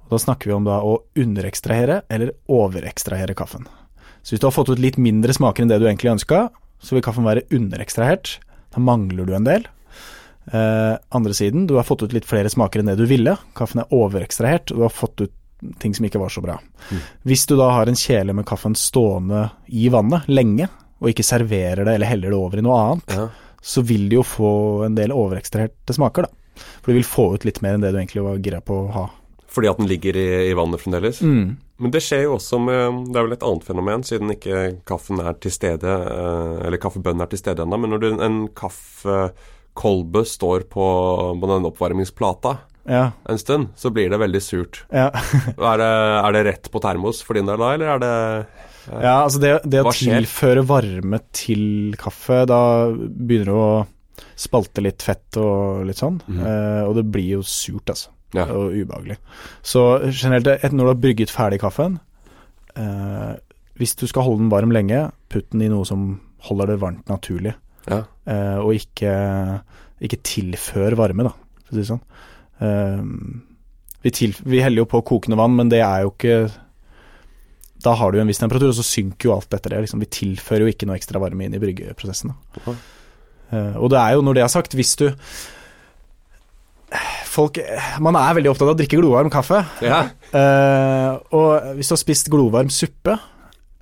Og 0.06 0.14
da 0.14 0.22
snakker 0.22 0.50
vi 0.50 0.56
om 0.56 0.66
da 0.66 0.80
å 0.84 0.96
underekstrahere 1.18 2.02
eller 2.12 2.34
overekstrahere 2.50 3.36
kaffen. 3.38 3.68
Så 4.22 4.34
hvis 4.34 4.42
du 4.42 4.48
har 4.48 4.54
fått 4.54 4.70
ut 4.70 4.82
litt 4.82 4.98
mindre 5.02 5.34
smaker 5.34 5.64
enn 5.64 5.70
det 5.70 5.80
du 5.82 5.88
egentlig 5.88 6.14
ønska, 6.14 6.46
så 6.82 6.96
vil 6.96 7.04
kaffen 7.04 7.26
være 7.26 7.46
underekstrahert. 7.54 8.36
Da 8.74 8.82
mangler 8.82 9.26
du 9.26 9.34
en 9.36 9.46
del. 9.46 9.66
Eh, 10.50 10.94
andre 11.14 11.34
siden, 11.36 11.66
du 11.70 11.76
har 11.78 11.86
fått 11.86 12.02
ut 12.02 12.12
litt 12.16 12.26
flere 12.26 12.50
smaker 12.50 12.82
enn 12.82 12.90
det 12.90 12.96
du 12.98 13.06
ville. 13.06 13.36
Kaffen 13.54 13.82
er 13.84 13.92
overekstrahert, 13.94 14.72
og 14.74 14.80
du 14.80 14.84
har 14.88 14.94
fått 14.94 15.20
ut 15.22 15.32
ting 15.78 15.94
som 15.94 16.02
ikke 16.08 16.18
var 16.18 16.32
så 16.34 16.42
bra. 16.42 16.56
Mm. 16.90 16.98
Hvis 17.30 17.46
du 17.46 17.54
da 17.54 17.68
har 17.70 17.86
en 17.86 17.98
kjele 17.98 18.34
med 18.34 18.46
kaffen 18.48 18.74
stående 18.74 19.44
i 19.70 19.86
vannet 19.94 20.26
lenge, 20.26 20.66
og 21.02 21.10
ikke 21.12 21.26
serverer 21.26 21.84
det 21.86 21.94
eller 21.96 22.10
heller 22.10 22.30
det 22.34 22.38
over 22.38 22.58
i 22.58 22.64
noe 22.66 22.78
annet, 22.80 23.14
Ja. 23.14 23.28
så 23.62 23.82
vil 23.86 24.08
du 24.10 24.16
jo 24.16 24.22
få 24.26 24.84
en 24.86 24.94
del 24.98 25.14
overekstraherte 25.14 25.94
smaker, 25.94 26.26
da. 26.26 26.62
For 26.82 26.90
du 26.90 26.98
vil 26.98 27.06
få 27.06 27.34
ut 27.34 27.44
litt 27.46 27.62
mer 27.62 27.74
enn 27.74 27.80
det 27.82 27.92
du 27.94 27.98
egentlig 27.98 28.22
var 28.26 28.38
gira 28.42 28.60
på 28.60 28.74
å 28.86 28.92
ha. 28.92 29.04
Fordi 29.52 29.68
at 29.68 29.78
den 29.78 29.86
ligger 29.90 30.16
i, 30.16 30.50
i 30.50 30.54
vannet 30.56 30.80
fremdeles? 30.80 31.20
Mm. 31.22 31.56
Men 31.82 31.90
det 31.90 32.00
skjer 32.02 32.22
jo 32.24 32.36
også 32.38 32.58
med 32.62 33.12
Det 33.12 33.18
er 33.18 33.24
vel 33.26 33.32
et 33.36 33.42
annet 33.46 33.64
fenomen, 33.66 34.04
siden 34.06 34.30
ikke 34.34 34.60
kaffen 34.88 35.20
er 35.20 35.34
til 35.42 35.50
stede, 35.54 35.88
eh, 35.88 36.66
eller 36.66 36.78
kaffebønnen 36.82 37.22
er 37.22 37.30
til 37.32 37.38
stede 37.42 37.62
ennå. 37.66 37.78
Men 37.82 37.90
når 37.94 38.00
du, 38.02 38.08
en 38.22 38.38
kaffekolbe 39.74 40.24
står 40.26 40.60
på, 40.68 40.84
på 41.40 41.46
den 41.48 41.64
oppvarmingsplata 41.64 42.58
Ja. 42.84 43.12
en 43.28 43.38
stund, 43.38 43.68
så 43.76 43.90
blir 43.90 44.10
det 44.10 44.18
veldig 44.18 44.42
surt. 44.42 44.84
ja. 44.92 45.10
Er 45.58 45.78
det, 45.78 45.90
er 46.26 46.32
det 46.32 46.44
rett 46.46 46.70
på 46.70 46.80
termos 46.82 47.22
for 47.22 47.34
din 47.34 47.46
del 47.46 47.58
da, 47.58 47.72
eller 47.74 47.86
er 47.94 47.98
det 48.02 48.46
Ja, 49.02 49.22
altså 49.24 49.38
det, 49.40 49.52
det 49.64 49.82
å 49.84 49.92
tilføre 49.92 50.64
varme 50.66 51.20
til 51.32 51.94
kaffe, 51.96 52.44
da 52.46 52.90
begynner 52.92 53.44
det 53.46 53.54
å 53.54 53.86
spalte 54.36 54.82
litt 54.82 55.02
fett 55.02 55.36
og 55.38 55.84
litt 55.86 55.96
sånn, 56.00 56.20
mm. 56.26 56.40
eh, 56.42 56.82
og 56.88 56.96
det 56.96 57.04
blir 57.12 57.36
jo 57.38 57.42
surt, 57.46 57.88
altså. 57.88 58.10
Ja. 58.34 58.46
Og 58.50 58.72
ubehagelig. 58.74 59.18
Så 59.62 60.00
generelt, 60.10 60.46
et- 60.48 60.72
når 60.72 60.84
du 60.84 60.90
har 60.90 61.00
brygget 61.02 61.30
ferdig 61.30 61.60
kaffen, 61.60 62.00
eh, 62.76 63.36
hvis 63.78 63.94
du 63.96 64.06
skal 64.08 64.22
holde 64.26 64.38
den 64.42 64.50
varm 64.50 64.72
lenge, 64.72 65.12
putt 65.30 65.50
den 65.52 65.62
i 65.62 65.68
noe 65.68 65.84
som 65.86 66.20
holder 66.48 66.66
det 66.72 66.80
varmt 66.80 67.06
naturlig, 67.06 67.54
Ja. 67.88 68.02
eh, 68.30 68.58
og 68.62 68.74
ikke, 68.76 69.14
ikke 70.02 70.20
tilfør 70.26 70.98
varme, 71.00 71.26
da, 71.28 71.32
for 71.62 71.72
å 71.72 71.76
si 71.76 71.80
det 71.80 71.88
sånn. 71.90 72.04
Eh, 72.62 73.06
vi, 74.02 74.12
til, 74.14 74.36
vi 74.46 74.62
heller 74.62 74.84
jo 74.84 74.90
på 74.90 75.02
kokende 75.12 75.38
vann, 75.38 75.56
men 75.58 75.70
det 75.72 75.82
er 75.84 76.06
jo 76.06 76.14
ikke 76.14 76.36
da 77.82 77.96
har 77.98 78.12
du 78.12 78.20
en 78.22 78.28
viss 78.30 78.38
temperatur, 78.38 78.70
og 78.70 78.78
så 78.78 78.84
synker 78.86 79.28
jo 79.28 79.32
alt 79.34 79.54
etter 79.56 79.74
det. 79.74 79.80
Liksom. 79.84 80.02
Vi 80.04 80.10
tilfører 80.14 80.62
jo 80.62 80.70
ikke 80.70 80.86
noe 80.86 80.98
ekstra 81.00 81.18
varme 81.22 81.48
inn 81.48 81.56
i 81.56 81.62
bryggeprosessen. 81.62 82.30
Da. 82.30 82.60
Ok. 82.62 82.68
Eh, 83.52 83.74
og 83.76 83.90
det 83.92 83.98
er 83.98 84.14
jo, 84.16 84.22
når 84.24 84.38
det 84.38 84.44
er 84.46 84.52
sagt, 84.52 84.78
hvis 84.78 84.94
du 85.00 85.10
Folk 87.32 87.56
Man 88.04 88.18
er 88.20 88.34
veldig 88.36 88.50
opptatt 88.50 88.66
av 88.66 88.74
å 88.74 88.76
drikke 88.76 88.98
glovarm 89.00 89.30
kaffe. 89.32 89.62
ja. 89.80 90.02
Uh, 90.32 91.16
og 91.32 91.76
hvis 91.78 91.88
du 91.88 91.94
har 91.94 92.00
spist 92.02 92.28
glovarm 92.32 92.68
suppe, 92.72 93.14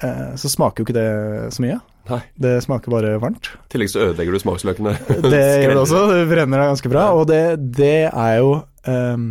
så 0.00 0.48
smaker 0.48 0.80
jo 0.80 0.88
ikke 0.88 0.96
det 0.96 1.10
så 1.54 1.64
mye. 1.64 1.78
Nei. 2.10 2.20
Det 2.40 2.54
smaker 2.64 2.92
bare 2.92 3.12
varmt. 3.22 3.52
I 3.52 3.72
tillegg 3.74 3.92
så 3.92 4.02
ødelegger 4.08 4.34
du 4.34 4.42
smaksløkene. 4.42 4.96
Det 5.34 5.44
gjør 5.62 5.74
det 5.74 5.84
også. 5.84 6.02
Det 6.10 6.26
brenner 6.30 6.62
deg 6.62 6.72
ganske 6.72 6.92
bra. 6.92 7.06
Og 7.16 7.28
det, 7.30 7.44
det 7.76 8.08
er 8.08 8.34
jo 8.40 8.52
um, 8.88 9.30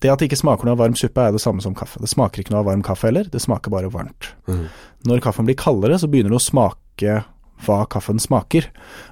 Det 0.00 0.12
at 0.12 0.20
det 0.20 0.30
ikke 0.30 0.40
smaker 0.40 0.68
noe 0.68 0.76
av 0.76 0.82
varm 0.82 0.96
suppe, 0.98 1.24
er 1.24 1.36
det 1.36 1.42
samme 1.42 1.64
som 1.64 1.76
kaffe. 1.76 2.02
Det 2.02 2.10
smaker 2.10 2.42
ikke 2.42 2.54
noe 2.54 2.64
av 2.64 2.70
varm 2.72 2.84
kaffe 2.86 3.10
heller, 3.10 3.28
det 3.30 3.42
smaker 3.42 3.72
bare 3.72 3.92
varmt. 3.92 4.32
Mm. 4.50 4.66
Når 5.08 5.22
kaffen 5.24 5.48
blir 5.48 5.58
kaldere, 5.60 6.00
så 6.00 6.08
begynner 6.10 6.34
det 6.34 6.40
å 6.40 6.48
smake 6.50 7.20
hva 7.66 7.82
kaffen 7.90 8.18
smaker. 8.22 8.66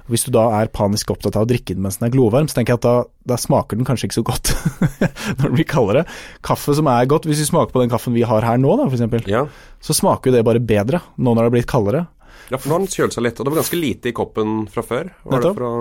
Hvis 0.09 0.25
du 0.27 0.31
da 0.35 0.45
er 0.59 0.71
panisk 0.73 1.11
opptatt 1.13 1.35
av 1.39 1.45
å 1.45 1.49
drikke 1.49 1.75
den 1.75 1.83
mens 1.85 1.97
den 1.99 2.07
er 2.09 2.13
glovarm, 2.15 2.47
så 2.49 2.57
tenker 2.59 2.73
jeg 2.75 2.81
at 2.81 2.87
da, 2.87 2.93
da 3.33 3.37
smaker 3.39 3.77
den 3.79 3.87
kanskje 3.87 4.09
ikke 4.09 4.19
så 4.19 4.25
godt 4.29 4.53
når 5.37 5.43
den 5.47 5.57
blir 5.59 5.67
kaldere. 5.69 6.05
Kaffe 6.45 6.75
som 6.77 6.89
er 6.91 7.09
godt, 7.11 7.27
hvis 7.29 7.43
vi 7.43 7.49
smaker 7.51 7.75
på 7.75 7.83
den 7.83 7.91
kaffen 7.93 8.15
vi 8.17 8.25
har 8.27 8.45
her 8.47 8.57
nå, 8.61 8.73
da, 8.79 8.87
for 8.89 8.97
eksempel, 8.99 9.25
Ja. 9.29 9.45
så 9.83 9.95
smaker 9.97 10.31
jo 10.31 10.37
det 10.39 10.45
bare 10.47 10.59
bedre 10.63 11.03
nå 11.17 11.31
når 11.33 11.43
det 11.43 11.49
har 11.51 11.55
blitt 11.59 11.71
kaldere. 11.75 12.07
ja, 12.49 12.57
for 12.57 12.69
nå 12.71 12.77
har 12.79 12.85
den 12.85 12.91
kjølt 12.95 13.13
seg 13.15 13.23
litt, 13.27 13.39
og 13.39 13.45
det 13.45 13.53
var 13.55 13.61
ganske 13.63 13.79
lite 13.79 14.09
i 14.09 14.15
koppen 14.17 14.59
fra 14.73 14.81
før. 14.85 15.11
Var 15.29 15.45
det 15.47 15.55
å 15.69 15.73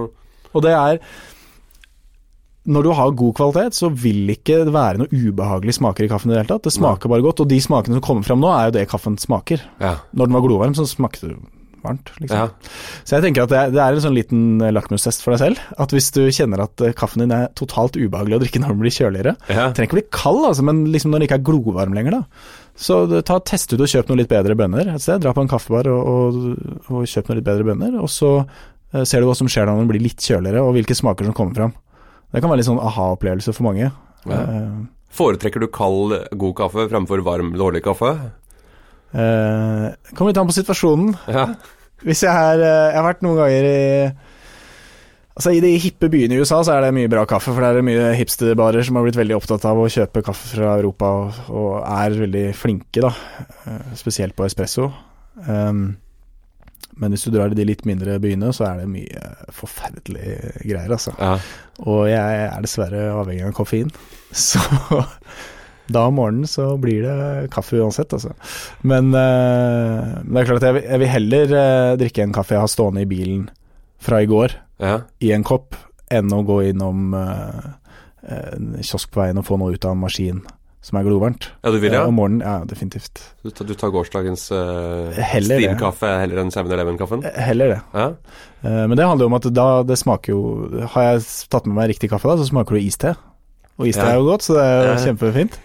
Og 0.55 0.63
det 0.65 0.73
er 0.77 1.01
Når 2.69 2.83
du 2.85 2.91
har 2.93 3.13
god 3.17 3.35
kvalitet, 3.39 3.73
så 3.79 3.89
vil 3.89 4.29
ikke 4.35 4.59
det 4.69 4.73
være 4.75 5.01
noe 5.01 5.09
ubehagelige 5.09 5.79
smaker 5.79 6.05
i 6.05 6.09
kaffen 6.11 6.29
i 6.29 6.35
det 6.35 6.43
hele 6.43 6.51
tatt. 6.51 6.67
Det 6.69 6.73
smaker 6.75 7.09
bare 7.09 7.25
godt, 7.25 7.41
og 7.41 7.49
de 7.49 7.57
smakene 7.65 7.97
som 7.97 8.05
kommer 8.05 8.27
fram 8.27 8.43
nå, 8.43 8.51
er 8.53 8.67
jo 8.69 8.75
det 8.77 8.83
kaffen 8.91 9.17
smaker. 9.17 9.63
Ja. 9.81 9.95
Når 10.13 10.29
den 10.29 10.37
var 10.37 10.45
glovarm, 10.45 10.75
så 10.77 10.85
smakte 10.91 11.31
det 11.31 11.39
varmt, 11.89 12.13
liksom. 12.21 12.39
ja. 12.39 12.77
Så 13.03 13.17
jeg 13.17 13.25
tenker 13.25 13.45
at 13.45 13.53
det 13.53 13.59
er, 13.59 13.73
det 13.75 13.81
er 13.83 13.97
en 13.97 14.05
sånn 14.05 14.17
liten 14.17 14.45
eh, 14.63 14.73
lakmustest 14.75 15.25
for 15.25 15.35
deg 15.35 15.41
selv. 15.43 15.63
At 15.81 15.93
hvis 15.97 16.11
du 16.15 16.21
kjenner 16.35 16.63
at 16.65 16.85
eh, 16.85 16.95
kaffen 16.97 17.25
din 17.25 17.35
er 17.35 17.49
totalt 17.59 17.99
ubehagelig 17.99 18.39
å 18.39 18.41
drikke 18.45 18.63
når 18.63 18.75
den 18.75 18.83
blir 18.83 18.95
kjøligere 18.95 19.35
ja. 19.49 19.69
Trenger 19.73 19.89
ikke 19.89 19.99
bli 19.99 20.07
kald, 20.15 20.43
altså, 20.51 20.65
men 20.69 20.85
liksom 20.95 21.13
når 21.13 21.23
den 21.23 21.29
ikke 21.29 21.39
er 21.41 21.47
glovarm 21.49 21.97
lenger, 21.97 22.19
da. 22.21 22.51
Så 22.79 23.01
ta, 23.27 23.41
test 23.43 23.73
ut 23.75 23.83
og 23.83 23.91
kjøp 23.91 24.11
noe 24.13 24.21
litt 24.21 24.31
bedre 24.31 24.55
bønner 24.59 24.93
et 24.95 25.03
sted. 25.03 25.23
Dra 25.25 25.33
på 25.35 25.43
en 25.43 25.51
kaffebar 25.51 25.89
og, 25.91 26.11
og, 26.13 26.85
og 26.93 27.09
kjøp 27.11 27.31
noe 27.31 27.41
litt 27.41 27.49
bedre 27.49 27.67
bønner. 27.67 27.97
Og 27.99 28.13
så 28.13 28.33
eh, 28.39 29.03
ser 29.03 29.25
du 29.25 29.31
hva 29.31 29.37
som 29.39 29.51
skjer 29.51 29.67
når 29.67 29.83
den 29.83 29.91
blir 29.91 30.05
litt 30.05 30.23
kjøligere, 30.23 30.63
og 30.63 30.77
hvilke 30.79 30.97
smaker 30.99 31.27
som 31.27 31.37
kommer 31.37 31.59
fram. 31.59 31.75
Det 32.31 32.45
kan 32.45 32.53
være 32.53 32.61
litt 32.61 32.69
sånn 32.69 32.83
aha-opplevelse 32.85 33.57
for 33.57 33.67
mange. 33.71 33.89
Ja. 34.29 34.39
Uh, 34.39 34.87
Foretrekker 35.19 35.63
du 35.65 35.71
kald, 35.73 36.13
god 36.37 36.55
kaffe 36.59 36.85
fremfor 36.91 37.23
varm, 37.27 37.55
dårlig 37.59 37.81
kaffe? 37.87 38.13
eh, 39.13 39.89
kommer 40.15 40.33
litt 40.33 40.41
an 40.41 40.49
på 40.49 40.57
situasjonen. 40.57 41.15
Ja. 41.33 41.49
Hvis 42.07 42.23
jeg 42.23 42.31
er 42.31 42.61
eh, 42.63 42.89
Jeg 42.93 42.99
har 43.01 43.07
vært 43.09 43.23
noen 43.27 43.39
ganger 43.41 43.69
i 43.69 43.79
Altså 45.39 45.53
I 45.55 45.61
de 45.63 45.71
hippe 45.79 46.09
byene 46.11 46.35
i 46.35 46.41
USA 46.43 46.57
så 46.67 46.73
er 46.75 46.83
det 46.83 46.95
mye 46.97 47.11
bra 47.11 47.23
kaffe, 47.31 47.53
for 47.55 47.63
det 47.63 47.79
er 47.79 47.87
mye 47.87 48.09
hipsterbarer 48.19 48.83
som 48.83 48.97
har 48.99 49.05
blitt 49.07 49.19
veldig 49.21 49.37
opptatt 49.37 49.63
av 49.71 49.79
å 49.79 49.85
kjøpe 49.87 50.25
kaffe 50.27 50.49
fra 50.57 50.73
Europa, 50.81 51.11
og, 51.15 51.37
og 51.55 51.77
er 51.87 52.17
veldig 52.25 52.43
flinke, 52.59 53.05
da. 53.05 53.13
Eh, 53.71 53.93
Spesielt 54.01 54.35
på 54.35 54.49
espresso. 54.49 54.89
Um, 55.47 55.93
Men 56.99 57.15
hvis 57.15 57.23
du 57.23 57.31
drar 57.31 57.55
i 57.55 57.55
de 57.55 57.69
litt 57.69 57.85
mindre 57.87 58.17
byene, 58.19 58.51
så 58.51 58.67
er 58.67 58.81
det 58.81 58.89
mye 58.91 59.23
forferdelige 59.55 60.57
greier, 60.65 60.91
altså. 60.91 61.15
Ja. 61.23 61.37
Og 61.87 62.09
jeg 62.11 62.43
er 62.49 62.65
dessverre 62.67 63.05
avhengig 63.21 63.47
av 63.47 63.55
koffein. 63.55 63.95
Så 64.49 64.59
da 65.93 66.05
om 66.09 66.19
morgenen 66.21 66.51
så 66.51 66.71
blir 66.81 67.05
det 67.07 67.49
kaffe 67.55 67.81
uansett, 67.81 68.13
altså. 68.13 68.35
Men 68.87 69.11
uh, 69.15 70.21
det 70.25 70.43
er 70.43 70.49
klart 70.51 70.63
at 70.63 70.69
jeg, 70.69 70.85
jeg 70.85 71.03
vil 71.03 71.13
heller 71.15 71.55
uh, 71.57 71.97
drikke 72.01 72.25
en 72.25 72.37
kaffe 72.37 72.57
jeg 72.57 72.65
har 72.65 72.73
stående 72.73 73.05
i 73.05 73.11
bilen 73.11 73.49
fra 74.03 74.23
i 74.23 74.29
går, 74.31 74.55
ja. 74.85 75.01
i 75.25 75.33
en 75.35 75.47
kopp, 75.47 75.77
enn 76.13 76.33
å 76.33 76.45
gå 76.47 76.61
innom 76.71 77.17
uh, 77.17 77.75
en 78.29 78.77
kiosk 78.85 79.11
på 79.15 79.23
veien 79.25 79.41
og 79.41 79.49
få 79.49 79.59
noe 79.61 79.75
ut 79.75 79.89
av 79.89 79.97
en 79.97 80.05
maskin 80.05 80.45
som 80.85 80.99
er 81.01 81.07
glovarmt. 81.09 81.49
Ja, 81.65 81.73
du 81.75 81.79
vil 81.83 81.93
ja? 81.93 82.05
Om 82.07 82.17
morgenen, 82.17 82.43
ja, 82.45 82.63
definitivt. 82.69 83.21
Du 83.43 83.51
tar, 83.51 83.67
du 83.67 83.75
tar 83.77 83.91
gårsdagens 83.93 84.49
uh, 84.55 85.11
Heller 85.17 85.61
steamkaffe 85.61 86.13
heller 86.23 86.43
enn 86.45 86.53
7-Eleven-kaffen? 86.55 87.25
Eh, 87.27 87.41
Heller 87.49 87.75
det. 87.75 87.81
Ja. 87.93 88.07
Uh, 88.63 88.85
Men 88.87 88.97
det 88.97 89.09
handler 89.09 89.27
jo 89.27 89.33
om 89.33 89.39
at 89.41 89.49
da 89.55 89.67
det 89.87 89.99
smaker 90.01 90.35
jo 90.35 90.41
Har 90.95 91.13
jeg 91.13 91.27
tatt 91.53 91.67
med 91.69 91.77
meg 91.79 91.93
riktig 91.93 92.11
kaffe 92.13 92.31
da, 92.31 92.39
så 92.39 92.47
smaker 92.49 92.79
det 92.79 92.85
iste. 92.87 93.15
Og 93.79 93.87
iste 93.87 94.03
Ja. 94.03 94.11
er 94.13 94.19
jo 94.19 94.25
godt, 94.27 94.43
så 94.43 94.55
det 94.55 94.63
er 94.65 94.77
jo 94.83 94.93
Ja. 94.95 95.07
kjempefint. 95.07 95.59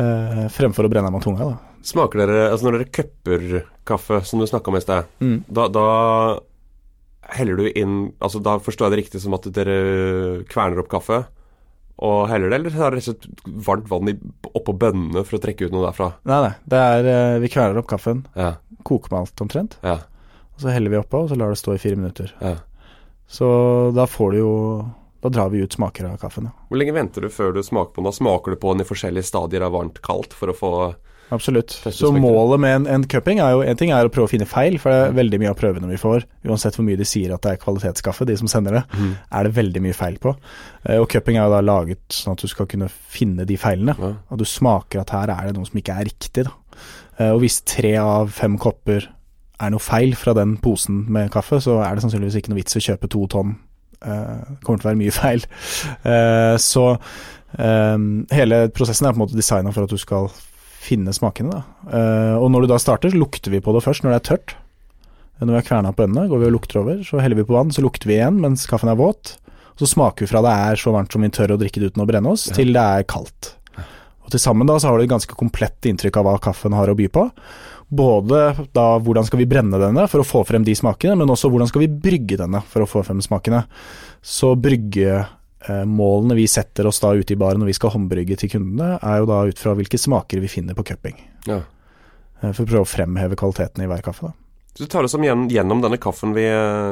Uh, 0.00 0.48
fremfor 0.48 0.84
å 0.84 0.90
brenne 0.90 1.06
av 1.06 1.12
meg 1.12 1.22
tunga, 1.22 1.38
da. 1.50 1.56
Smaker 1.82 2.18
dere 2.26 2.50
Altså 2.52 2.64
når 2.68 2.78
dere 2.78 2.90
cupper 2.92 3.64
kaffe, 3.86 4.24
som 4.24 4.38
du 4.40 4.46
snakka 4.46 4.68
om 4.68 4.76
i 4.76 4.80
sted, 4.80 5.04
Mm. 5.20 5.44
da, 5.50 5.68
da 5.68 6.38
heller 7.30 7.56
du 7.56 7.68
inn 7.74 8.12
Altså 8.20 8.42
da 8.42 8.58
forstår 8.58 8.88
jeg 8.88 8.92
det 8.96 9.04
riktig 9.04 9.20
som 9.20 9.34
at 9.34 9.42
dere 9.52 10.44
kverner 10.50 10.78
opp 10.80 10.88
kaffe 10.88 11.26
og 12.00 12.28
heller 12.30 12.48
det, 12.48 12.60
eller 12.60 12.70
har 12.70 12.90
dere 12.90 12.96
rett 12.96 13.08
og 13.08 13.16
slett 13.20 13.64
varmt 13.66 13.88
vann 13.90 14.20
oppå 14.56 14.72
bønnene 14.78 15.20
for 15.26 15.36
å 15.36 15.40
trekke 15.42 15.66
ut 15.66 15.72
noe 15.72 15.84
derfra? 15.84 16.14
Nei, 16.24 16.38
nei. 16.46 16.54
Det 16.66 16.78
er 16.80 17.04
eh, 17.04 17.38
Vi 17.40 17.48
kverner 17.48 17.76
opp 17.76 17.88
kaffen, 17.88 18.24
Ja. 18.34 18.54
koker 18.84 19.10
med 19.12 19.20
alt 19.20 19.36
omtrent, 19.44 19.76
Ja. 19.84 19.96
og 20.54 20.58
så 20.60 20.72
heller 20.72 20.88
vi 20.88 20.96
oppå, 20.96 21.24
og 21.24 21.28
så 21.28 21.36
lar 21.36 21.50
det 21.50 21.58
stå 21.58 21.74
i 21.74 21.78
fire 21.78 21.96
minutter. 21.96 22.32
ja. 22.40 22.56
Så 23.28 23.92
da 23.94 24.06
får 24.06 24.30
du 24.32 24.38
jo 24.38 24.94
Da 25.20 25.28
drar 25.28 25.50
vi 25.52 25.60
ut 25.60 25.72
smaker 25.76 26.06
av 26.08 26.16
kaffen, 26.22 26.48
ja. 26.48 26.54
Hvor 26.70 26.78
lenge 26.80 26.94
venter 26.96 27.20
du 27.20 27.28
før 27.28 27.52
du 27.52 27.62
smaker 27.62 27.92
på 27.92 28.00
den? 28.00 28.08
Da 28.08 28.16
smaker 28.16 28.54
du 28.54 28.56
på 28.62 28.72
den 28.72 28.80
i 28.84 28.88
forskjellige 28.88 29.26
stadier 29.28 29.66
av 29.66 29.72
varmt-kaldt 29.76 30.32
for 30.36 30.48
å 30.52 30.56
få 30.56 30.72
Absolutt. 31.30 31.70
Så 31.94 32.08
målet 32.10 32.58
med 32.58 32.72
en, 32.74 32.86
en 32.90 33.04
cupping 33.06 33.38
er 33.38 33.52
jo 33.54 33.60
En 33.62 33.76
ting 33.78 33.92
er 33.94 34.02
å 34.02 34.10
prøve 34.10 34.26
å 34.26 34.30
finne 34.32 34.48
feil, 34.50 34.80
for 34.82 34.90
det 34.90 34.96
er 35.04 35.12
veldig 35.14 35.38
mye 35.38 35.52
av 35.52 35.58
prøvene 35.60 35.86
vi 35.92 35.98
får, 36.00 36.24
uansett 36.50 36.74
hvor 36.74 36.82
mye 36.88 36.98
de 36.98 37.06
sier 37.06 37.30
at 37.30 37.44
det 37.44 37.52
er 37.52 37.60
kvalitetskaffe, 37.62 38.26
de 38.26 38.34
som 38.40 38.50
sender 38.50 38.80
det, 38.80 38.82
er 39.30 39.46
det 39.46 39.52
veldig 39.54 39.82
mye 39.84 39.94
feil 39.94 40.16
på. 40.18 40.32
Eh, 40.88 40.98
Og 40.98 41.06
cupping 41.12 41.38
er 41.38 41.46
jo 41.46 41.52
da 41.54 41.60
laget 41.62 42.02
sånn 42.16 42.34
at 42.34 42.42
du 42.42 42.50
skal 42.50 42.66
kunne 42.66 42.88
finne 42.90 43.46
de 43.46 43.60
feilene. 43.62 43.94
Ja. 43.94 44.10
At 44.26 44.42
du 44.42 44.44
smaker 44.48 45.04
at 45.04 45.14
her 45.14 45.30
er 45.36 45.46
det 45.52 45.54
noe 45.60 45.70
som 45.70 45.78
ikke 45.78 46.00
er 46.02 46.10
riktig, 46.10 46.48
da. 46.48 46.56
Eh, 47.20 47.30
Og 47.30 47.44
hvis 47.44 47.60
tre 47.62 47.94
av 48.02 48.34
fem 48.34 48.58
kopper 48.58 49.06
er 49.60 49.70
noe 49.70 49.78
feil 49.86 50.16
fra 50.18 50.34
den 50.34 50.56
posen 50.58 51.04
med 51.14 51.30
kaffe, 51.30 51.60
så 51.62 51.78
er 51.84 51.94
det 51.94 52.02
sannsynligvis 52.08 52.40
ikke 52.42 52.50
noe 52.56 52.58
vits 52.64 52.74
å 52.74 52.82
kjøpe 52.90 53.06
to 53.12 53.28
tonn. 53.30 53.54
Eh, 54.00 54.38
Det 54.56 54.64
kommer 54.64 54.80
til 54.80 54.86
å 54.88 54.90
være 54.92 55.00
mye 55.02 55.16
feil. 55.22 55.44
Eh, 56.04 56.56
Så 56.60 56.84
eh, 57.58 57.98
hele 58.36 58.62
prosessen 58.74 59.06
er 59.08 59.12
på 59.14 59.20
en 59.20 59.24
måte 59.26 59.36
designa 59.38 59.72
for 59.74 59.84
at 59.84 59.90
du 59.92 59.98
skal 60.00 60.30
finne 60.80 61.12
smakene, 61.12 61.52
da. 61.60 61.62
Eh, 61.92 62.36
Og 62.40 62.50
når 62.52 62.64
du 62.64 62.72
da 62.72 62.78
starter, 62.80 63.12
så 63.12 63.20
lukter 63.20 63.50
vi 63.52 63.60
på 63.60 63.74
det 63.76 63.84
først 63.84 64.02
når 64.06 64.14
det 64.16 64.20
er 64.22 64.28
tørt. 64.36 64.56
Når 65.40 65.54
vi 65.54 65.60
har 65.60 65.68
kverna 65.68 65.92
på 65.96 66.02
bønnene, 66.04 66.28
går 66.28 66.40
vi 66.42 66.48
og 66.50 66.52
lukter 66.58 66.80
over, 66.82 66.98
så 67.06 67.20
heller 67.20 67.36
vi 67.40 67.46
på 67.48 67.54
vann, 67.56 67.70
så 67.72 67.80
lukter 67.80 68.08
vi 68.10 68.18
igjen 68.18 68.40
mens 68.42 68.66
kaffen 68.68 68.90
er 68.92 68.98
våt. 69.00 69.38
Så 69.80 69.86
smaker 69.88 70.26
vi 70.26 70.28
fra 70.28 70.42
det 70.44 70.52
er 70.52 70.76
så 70.76 70.92
varmt 70.92 71.12
som 71.14 71.22
vi 71.24 71.30
tør 71.32 71.54
å 71.54 71.60
drikke 71.60 71.80
det 71.80 71.92
uten 71.94 72.02
å 72.04 72.08
brenne 72.10 72.28
oss, 72.28 72.48
Ja. 72.50 72.54
til 72.58 72.72
det 72.76 72.82
er 72.82 73.06
kaldt. 73.08 73.54
Og 74.24 74.30
til 74.34 74.40
sammen 74.42 74.68
da 74.68 74.76
så 74.78 74.88
har 74.90 74.98
du 74.98 75.04
et 75.04 75.08
ganske 75.10 75.32
komplett 75.34 75.80
inntrykk 75.88 76.18
av 76.20 76.24
hva 76.28 76.34
kaffen 76.44 76.72
har 76.76 76.88
å 76.92 76.94
by 76.96 77.08
på. 77.08 77.30
Både 77.90 78.68
da 78.72 78.84
hvordan 79.02 79.26
skal 79.26 79.40
vi 79.40 79.48
brenne 79.50 79.78
denne 79.82 80.04
for 80.08 80.22
å 80.22 80.26
få 80.26 80.44
frem 80.46 80.62
de 80.64 80.74
smakene, 80.78 81.16
men 81.18 81.28
også 81.32 81.50
hvordan 81.50 81.66
skal 81.68 81.82
vi 81.82 81.88
brygge 81.90 82.36
denne 82.38 82.60
for 82.70 82.84
å 82.84 82.88
få 82.88 83.02
frem 83.06 83.18
smakene. 83.24 83.64
Så 84.22 84.52
bryggemålene 84.54 86.36
vi 86.38 86.46
setter 86.50 86.86
oss 86.86 87.00
da 87.02 87.12
ute 87.18 87.34
i 87.34 87.40
baren 87.40 87.60
når 87.62 87.72
vi 87.72 87.78
skal 87.78 87.90
håndbrygge 87.96 88.38
til 88.40 88.52
kundene, 88.54 88.94
er 89.02 89.18
jo 89.22 89.28
da 89.30 89.42
ut 89.50 89.58
fra 89.60 89.74
hvilke 89.78 89.98
smaker 90.00 90.40
vi 90.42 90.48
finner 90.52 90.78
på 90.78 90.86
cupping. 90.92 91.18
Ja. 91.50 91.60
Eh, 92.42 92.52
For 92.52 92.64
å 92.64 92.70
prøve 92.70 92.86
å 92.86 92.88
fremheve 92.94 93.36
kvaliteten 93.36 93.82
i 93.84 93.90
hver 93.90 94.02
kaffe, 94.06 94.30
da. 94.30 94.36
Så 94.70 94.84
du 94.86 94.86
tar 94.86 95.02
oss 95.02 95.16
gjennom 95.18 95.80
denne 95.82 95.98
kaffen 95.98 96.30
vi, 96.32 96.44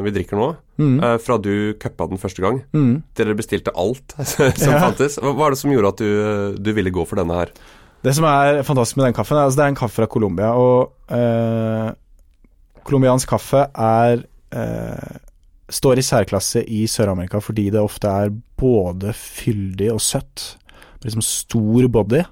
vi 0.02 0.10
drikker 0.10 0.36
nå, 0.36 0.48
Mm. 0.78 0.98
eh, 1.02 1.16
fra 1.18 1.38
du 1.38 1.74
cuppa 1.74 2.08
den 2.08 2.18
første 2.18 2.40
gang 2.42 2.62
Mm. 2.74 3.02
til 3.14 3.24
dere 3.26 3.36
bestilte 3.36 3.70
alt 3.74 4.14
som 4.26 4.72
Ja. 4.72 4.80
fantes. 4.90 5.18
Hva 5.18 5.46
er 5.46 5.50
det 5.50 5.58
som 5.58 5.70
gjorde 5.70 5.88
at 5.88 5.96
du, 5.96 6.56
du 6.58 6.72
ville 6.72 6.90
gå 6.90 7.06
for 7.06 7.16
denne 7.16 7.34
her? 7.38 7.48
Det 8.04 8.12
som 8.14 8.24
er 8.30 8.60
fantastisk 8.66 8.96
med 9.00 9.08
den 9.08 9.16
kaffen, 9.16 9.36
er 9.38 9.48
altså 9.48 9.58
det 9.58 9.64
er 9.66 9.72
en 9.72 9.78
kaffe 9.80 9.98
fra 9.98 10.06
Colombia, 10.10 10.52
og 10.54 10.92
eh, 11.10 11.88
colombiansk 12.86 13.28
kaffe 13.32 13.64
er 13.74 14.22
eh, 14.54 15.16
står 15.68 16.00
i 16.00 16.04
særklasse 16.06 16.62
i 16.64 16.84
Sør-Amerika 16.88 17.40
fordi 17.44 17.66
det 17.74 17.82
ofte 17.82 18.08
er 18.08 18.30
både 18.58 19.12
fyldig 19.18 19.90
og 19.92 20.00
søtt. 20.00 20.46
Liksom 21.04 21.22
stor 21.22 21.88
body, 21.94 22.22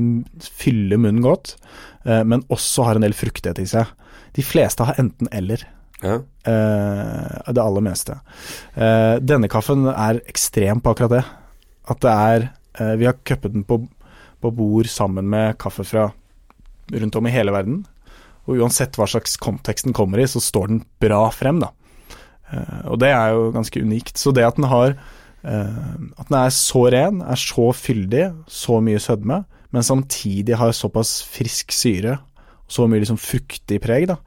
m- 0.00 0.24
fyller 0.42 0.98
munnen 1.00 1.22
godt, 1.24 1.54
eh, 2.08 2.24
men 2.26 2.42
også 2.52 2.88
har 2.88 2.98
en 2.98 3.06
del 3.06 3.14
fruktighet 3.16 3.60
i 3.62 3.68
seg. 3.70 3.92
De 4.34 4.42
fleste 4.42 4.88
har 4.88 4.98
enten 4.98 5.28
eller. 5.32 5.62
Ja. 6.02 6.16
Eh, 6.48 7.52
det 7.54 7.62
aller 7.62 7.84
meste. 7.86 8.16
Eh, 8.74 9.20
denne 9.22 9.48
kaffen 9.52 9.86
er 9.92 10.18
ekstrem 10.28 10.80
på 10.84 10.92
akkurat 10.96 11.14
det. 11.20 11.24
At 11.92 12.00
det 12.00 12.10
er 12.16 12.50
Vi 12.98 13.04
har 13.06 13.14
cuppet 13.22 13.52
den 13.54 13.62
på, 13.62 13.76
på 14.44 14.52
bord 14.54 14.88
sammen 14.92 15.26
med 15.32 15.56
kaffe 15.62 15.84
fra 15.88 16.10
rundt 16.92 17.16
om 17.16 17.26
i 17.26 17.32
hele 17.32 17.52
verden. 17.54 17.82
Og 18.44 18.58
uansett 18.60 18.96
hva 19.00 19.06
slags 19.08 19.38
kontekst 19.40 19.86
den 19.88 19.96
kommer 19.96 20.20
i, 20.20 20.26
så 20.28 20.42
står 20.44 20.68
den 20.68 20.82
bra 21.00 21.22
frem, 21.32 21.62
da. 21.64 21.70
Eh, 22.52 22.82
og 22.92 22.98
det 23.00 23.08
er 23.16 23.32
jo 23.32 23.46
ganske 23.54 23.80
unikt. 23.80 24.20
Så 24.20 24.34
det 24.36 24.44
at 24.44 24.58
den 24.60 24.68
har 24.68 24.92
eh, 24.92 25.94
At 26.20 26.28
den 26.28 26.36
er 26.42 26.52
så 26.52 26.82
ren, 26.92 27.22
er 27.24 27.40
så 27.40 27.70
fyldig, 27.76 28.26
så 28.52 28.80
mye 28.84 29.00
sødme, 29.00 29.42
men 29.74 29.82
samtidig 29.86 30.58
har 30.60 30.74
såpass 30.76 31.16
frisk 31.26 31.72
syre, 31.74 32.18
så 32.68 32.86
mye 32.88 33.00
liksom 33.02 33.18
fruktig 33.20 33.80
preg, 33.84 34.06
da. 34.12 34.18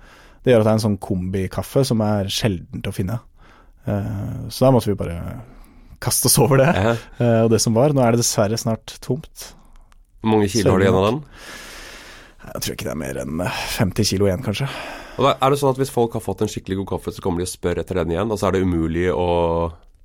Det 0.43 0.53
gjør 0.53 0.63
at 0.63 0.67
det 0.67 0.71
er 0.71 0.79
en 0.79 0.85
sånn 0.87 0.99
kombikaffe 1.03 1.83
som 1.87 2.01
er 2.05 2.29
sjeldent 2.31 2.89
å 2.89 2.93
finne. 2.95 3.19
Eh, 3.85 4.49
så 4.49 4.65
da 4.65 4.73
måtte 4.73 4.89
vi 4.91 4.97
bare 4.99 5.19
kaste 6.03 6.29
oss 6.29 6.37
over 6.41 6.59
det, 6.61 6.67
Ja. 6.77 6.91
og 7.45 7.49
det 7.53 7.61
som 7.61 7.73
var. 7.73 7.89
Nå 7.93 8.01
er 8.05 8.13
det 8.13 8.21
dessverre 8.21 8.57
snart 8.59 8.97
tomt. 9.01 9.53
Hvor 10.21 10.31
mange 10.33 10.49
kilo 10.51 10.71
har 10.73 10.79
du 10.81 10.85
igjen 10.87 10.97
av 10.99 11.07
den? 11.11 11.19
Jeg 12.47 12.61
tror 12.63 12.73
ikke 12.77 12.87
det 12.87 12.93
er 12.93 13.01
mer 13.01 13.17
enn 13.23 13.41
eh, 13.43 13.57
50 13.77 14.07
kilo 14.11 14.27
igjen, 14.29 14.43
kanskje. 14.45 14.67
Og 15.17 15.25
er 15.33 15.49
det 15.51 15.57
sånn 15.59 15.73
at 15.73 15.79
Hvis 15.81 15.91
folk 15.93 16.13
har 16.13 16.21
fått 16.23 16.43
en 16.45 16.51
skikkelig 16.51 16.77
god 16.83 16.89
kaffe, 16.93 17.11
så 17.15 17.21
kommer 17.25 17.41
de 17.41 17.47
og 17.47 17.51
spør 17.51 17.81
etter 17.81 17.99
den 18.01 18.13
igjen, 18.13 18.31
og 18.31 18.39
så 18.39 18.47
er 18.49 18.57
det 18.57 18.63
umulig 18.67 19.07
å 19.13 19.27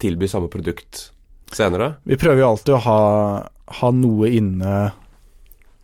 tilby 0.02 0.26
samme 0.30 0.48
produkt 0.52 1.10
senere? 1.52 1.92
Vi 2.08 2.16
prøver 2.18 2.40
jo 2.42 2.48
alltid 2.54 2.74
å 2.74 2.82
ha, 2.86 2.98
ha 3.82 3.90
noe 3.94 4.30
inne 4.32 4.72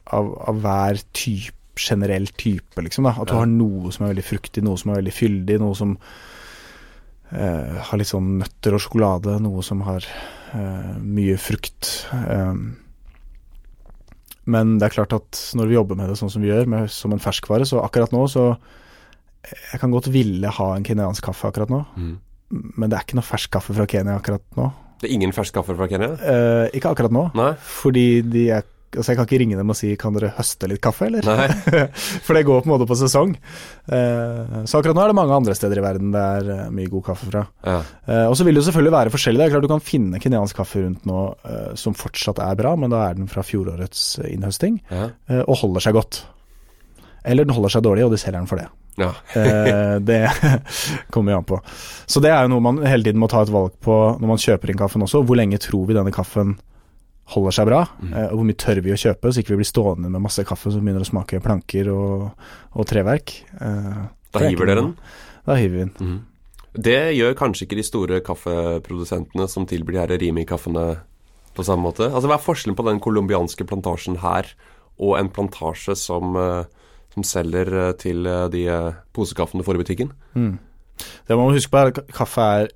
av, 0.09 0.33
av 0.49 0.61
hver 0.65 0.99
type, 1.13 1.55
generell 1.79 2.27
type, 2.35 2.81
liksom. 2.83 3.05
da 3.07 3.13
At 3.21 3.29
du 3.31 3.35
Ja. 3.37 3.43
har 3.45 3.47
noe 3.53 3.93
som 3.95 4.07
er 4.07 4.15
veldig 4.15 4.25
fruktig, 4.27 4.65
noe 4.67 4.81
som 4.81 4.91
er 4.91 4.99
veldig 5.03 5.15
fyldig, 5.15 5.59
noe 5.63 5.77
som 5.79 5.93
eh, 7.31 7.77
har 7.91 8.01
litt 8.01 8.11
sånn 8.11 8.39
nøtter 8.41 8.75
og 8.75 8.83
sjokolade, 8.83 9.37
noe 9.45 9.63
som 9.63 9.85
har 9.87 10.03
eh, 10.57 10.97
mye 10.99 11.37
frukt. 11.39 12.09
Um, 12.13 12.65
men 14.49 14.77
det 14.81 14.89
er 14.89 14.95
klart 14.97 15.13
at 15.17 15.39
når 15.59 15.69
vi 15.71 15.77
jobber 15.77 15.99
med 16.01 16.09
det 16.11 16.17
sånn 16.21 16.31
som 16.33 16.43
vi 16.43 16.49
gjør, 16.51 16.67
med, 16.73 16.89
som 16.91 17.13
en 17.13 17.21
ferskvare, 17.23 17.67
så 17.69 17.83
akkurat 17.85 18.15
nå 18.17 18.25
så 18.33 18.49
Jeg 19.73 19.81
kan 19.81 19.93
godt 19.95 20.09
ville 20.13 20.51
ha 20.51 20.67
en 20.77 20.85
kenyansk 20.85 21.23
kaffe 21.29 21.49
akkurat 21.49 21.71
nå, 21.73 21.85
Mm. 21.97 22.17
men 22.77 22.91
det 22.91 22.97
er 22.99 23.05
ikke 23.07 23.17
noe 23.21 23.25
fersk 23.29 23.51
kaffe 23.55 23.75
fra 23.77 23.87
Kenya 23.87 24.17
akkurat 24.19 24.43
nå. 24.57 24.71
Det 25.01 25.09
er 25.09 25.15
ingen 25.15 25.33
fersk 25.33 25.55
kaffe 25.55 25.77
fra 25.79 25.87
Kenya? 25.89 26.09
Eh, 26.19 26.71
ikke 26.75 26.91
akkurat 26.91 27.13
nå, 27.15 27.27
Nei? 27.39 27.53
fordi 27.61 28.23
de 28.25 28.49
er 28.57 28.65
Altså 28.97 29.13
Jeg 29.13 29.19
kan 29.19 29.27
ikke 29.29 29.39
ringe 29.43 29.57
dem 29.59 29.69
og 29.71 29.77
si 29.77 29.91
'kan 29.97 30.15
dere 30.17 30.31
høste 30.39 30.69
litt 30.69 30.81
kaffe', 30.81 31.07
eller? 31.07 31.23
For 32.25 32.33
det 32.35 32.47
går 32.47 32.63
på 32.63 32.67
en 32.71 32.73
måte 32.73 32.87
på 32.89 32.97
sesong. 32.97 33.35
Eh, 33.93 34.65
så 34.65 34.79
akkurat 34.81 34.97
nå 34.97 35.03
er 35.05 35.09
det 35.13 35.19
mange 35.19 35.35
andre 35.37 35.55
steder 35.55 35.79
i 35.79 35.85
verden 35.85 36.11
det 36.15 36.23
er 36.23 36.51
eh, 36.55 36.71
mye 36.71 36.89
god 36.89 37.05
kaffe 37.05 37.29
fra. 37.31 37.43
Ja. 37.65 37.83
Eh, 38.09 38.25
og 38.31 38.37
så 38.37 38.45
vil 38.45 38.55
det 38.57 38.63
jo 38.65 38.71
selvfølgelig 38.71 38.93
være 38.97 39.13
forskjellig. 39.13 39.39
Det 39.39 39.47
er 39.47 39.51
klart 39.53 39.63
Du 39.63 39.69
kan 39.75 39.85
finne 39.85 40.19
kenyansk 40.21 40.57
kaffe 40.57 40.83
rundt 40.87 41.05
nå 41.05 41.21
som 41.77 41.93
fortsatt 41.95 42.39
er 42.41 42.57
bra, 42.57 42.75
men 42.77 42.91
da 42.91 43.11
er 43.11 43.15
den 43.15 43.29
fra 43.29 43.43
fjorårets 43.43 44.19
innhøsting, 44.25 44.81
Ja. 44.91 45.11
og 45.45 45.57
holder 45.61 45.81
seg 45.81 45.95
godt. 45.95 46.23
Eller 47.25 47.45
den 47.45 47.55
holder 47.55 47.69
seg 47.69 47.83
dårlig, 47.83 48.05
og 48.07 48.11
de 48.13 48.17
selger 48.19 48.39
den 48.41 48.47
for 48.47 48.57
det. 48.57 48.69
ja. 48.99 49.13
Det 50.01 50.31
kommer 51.13 51.33
jo 51.33 51.39
an 51.39 51.45
på. 51.45 51.61
Så 52.07 52.21
det 52.23 52.31
er 52.31 52.43
jo 52.47 52.49
noe 52.55 52.61
man 52.65 52.79
hele 52.87 53.05
tiden 53.05 53.21
må 53.21 53.29
ta 53.29 53.43
et 53.43 53.53
valg 53.53 53.73
på 53.85 54.17
når 54.19 54.27
man 54.33 54.39
kjøper 54.41 54.71
inn 54.71 54.79
kaffen 54.81 55.03
også. 55.05 55.23
Hvor 55.27 55.37
lenge 55.37 55.59
tror 55.61 55.87
vi 55.87 55.95
denne 55.95 56.13
kaffen 56.15 56.57
holder 57.35 57.55
seg 57.55 57.69
bra? 57.69 57.83
Mm. 58.01 58.13
Uh, 58.15 58.29
hvor 58.33 58.47
mye 58.49 58.59
tør 58.59 58.81
vi 58.85 58.95
å 58.95 59.01
kjøpe, 59.01 59.33
så 59.33 59.43
ikke 59.43 59.55
vi 59.55 59.61
blir 59.63 59.69
stående 59.69 60.11
med 60.13 60.25
masse 60.25 60.45
kaffe 60.49 60.73
som 60.73 60.85
begynner 60.85 61.05
å 61.05 61.09
smake 61.09 61.43
planker 61.45 61.91
og, 61.93 62.29
og 62.75 62.89
treverk. 62.89 63.35
Uh, 63.61 64.09
Da 64.33 64.43
er 64.43 64.53
hiver 64.53 64.69
dere 64.71 64.83
den? 64.83 64.95
Da 65.49 65.57
hiver 65.59 65.77
vi 65.77 65.85
den. 65.87 65.95
Mm. 65.99 66.19
Det 66.79 66.99
gjør 67.17 67.37
kanskje 67.39 67.65
ikke 67.67 67.79
de 67.79 67.87
store 67.87 68.19
kaffeprodusentene 68.25 69.49
som 69.51 69.67
tilbyr 69.67 69.97
de 69.97 70.03
her 70.03 70.19
Rimi-kaffene 70.21 70.89
på 71.57 71.65
samme 71.67 71.89
måte. 71.89 72.07
Altså 72.07 72.29
Hva 72.31 72.37
er 72.37 72.45
forskjellen 72.45 72.77
på 72.79 72.85
den 72.87 73.01
colombianske 73.03 73.67
plantasjen 73.67 74.21
her 74.23 74.51
og 74.99 75.17
en 75.19 75.31
plantasje 75.33 75.97
som, 75.99 76.37
eh, 76.37 76.69
som 77.15 77.25
selger 77.27 77.97
til 77.99 78.29
de 78.53 78.65
posekaffene 79.17 79.63
du 79.63 79.67
får 79.67 79.79
i 79.79 79.83
butikken. 79.83 80.13
Mm. 80.35 80.59
Det 80.99 81.37
man 81.37 81.49
må 81.49 81.57
huske 81.57 81.73
på, 81.73 81.81
er 81.81 81.93
at 81.93 82.13
kaffe 82.15 82.45
er 82.45 82.69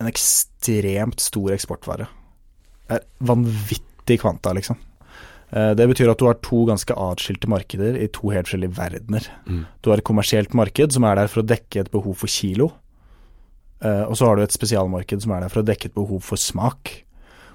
en 0.00 0.10
ekstremt 0.10 1.22
stor 1.22 1.54
eksportvare. 1.54 2.08
Er 2.92 3.04
vanvittig 3.28 4.18
kvanta, 4.22 4.52
liksom. 4.56 4.78
Eh, 5.52 5.74
Det 5.78 5.88
betyr 5.90 6.10
at 6.10 6.18
du 6.18 6.26
har 6.26 6.38
to 6.40 6.64
ganske 6.68 6.94
atskilte 6.96 7.48
markeder 7.50 7.96
i 8.00 8.08
to 8.08 8.30
helt 8.32 8.48
forskjellige 8.48 8.76
verdener. 8.76 9.26
Mm. 9.46 9.64
Du 9.82 9.90
har 9.90 9.98
et 10.00 10.04
kommersielt 10.08 10.54
marked 10.54 10.92
som 10.92 11.04
er 11.04 11.16
der 11.20 11.28
for 11.32 11.42
å 11.42 11.46
dekke 11.46 11.80
et 11.84 11.90
behov 11.92 12.16
for 12.16 12.26
kilo. 12.32 12.72
Eh, 13.82 14.04
Og 14.08 14.16
så 14.16 14.26
har 14.26 14.36
du 14.36 14.42
et 14.42 14.54
spesialmarked 14.54 15.22
som 15.22 15.32
er 15.32 15.40
der 15.44 15.48
for 15.52 15.62
å 15.62 15.66
dekke 15.66 15.86
et 15.90 15.94
behov 15.94 16.22
for 16.22 16.36
smak. 16.36 17.04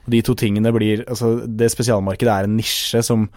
Og 0.05 0.11
de 0.11 0.21
to 0.21 0.35
tingene 0.35 0.71
blir 0.73 1.03
Altså, 1.07 1.45
det 1.45 1.71
spesialmarkedet 1.71 2.31
er 2.33 2.43
en 2.47 2.57
nisje 2.57 3.03
som, 3.03 3.29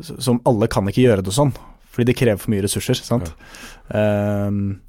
som 0.00 0.40
alle 0.46 0.66
kan 0.68 0.86
ikke 0.86 1.04
gjøre 1.06 1.22
det 1.24 1.32
sånn. 1.34 1.52
Fordi 1.90 2.06
det 2.06 2.16
krever 2.16 2.38
for 2.38 2.50
mye 2.50 2.62
ressurser, 2.62 2.94
sant. 2.94 3.32
Ehm, 3.92 4.80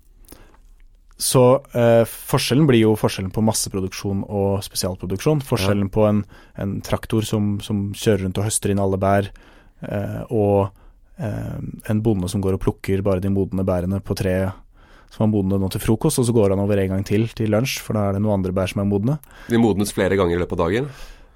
så 1.22 1.44
eh, 1.78 2.02
forskjellen 2.08 2.66
blir 2.66 2.82
jo 2.82 2.96
forskjellen 2.98 3.30
på 3.36 3.44
masseproduksjon 3.46 4.24
og 4.26 4.64
spesialproduksjon. 4.66 5.44
Forskjellen 5.46 5.92
på 5.94 6.08
en, 6.08 6.24
en 6.58 6.80
traktor 6.82 7.28
som, 7.28 7.60
som 7.62 7.92
kjører 7.94 8.26
rundt 8.26 8.40
og 8.42 8.48
høster 8.48 8.74
inn 8.74 8.82
alle 8.82 8.98
bær, 9.02 9.30
eh, 9.86 10.20
og 10.34 10.72
eh, 11.22 11.62
en 11.94 12.02
bonde 12.02 12.32
som 12.32 12.42
går 12.42 12.58
og 12.58 12.64
plukker 12.66 13.06
bare 13.06 13.22
de 13.22 13.30
modne 13.34 13.66
bærene 13.68 14.02
på 14.02 14.18
treet 14.18 14.58
som 15.12 15.28
er 15.28 15.32
modne 15.34 15.60
nå 15.60 15.68
til 15.70 15.84
frokost, 15.84 16.22
og 16.22 16.26
så 16.26 16.34
går 16.34 16.54
han 16.56 16.62
over 16.64 16.80
en 16.80 16.94
gang 16.96 17.02
til 17.06 17.28
til 17.36 17.52
lunsj, 17.52 17.82
for 17.84 18.00
da 18.00 18.08
er 18.08 18.16
det 18.16 18.24
noen 18.24 18.40
andre 18.40 18.56
bær 18.56 18.72
som 18.72 18.82
er 18.82 18.90
modne. 18.90 19.18
De 19.52 19.60
modnes 19.60 19.92
flere 19.94 20.18
ganger 20.18 20.38
i 20.38 20.42
løpet 20.42 20.56
av 20.56 20.64
dagen. 20.64 20.88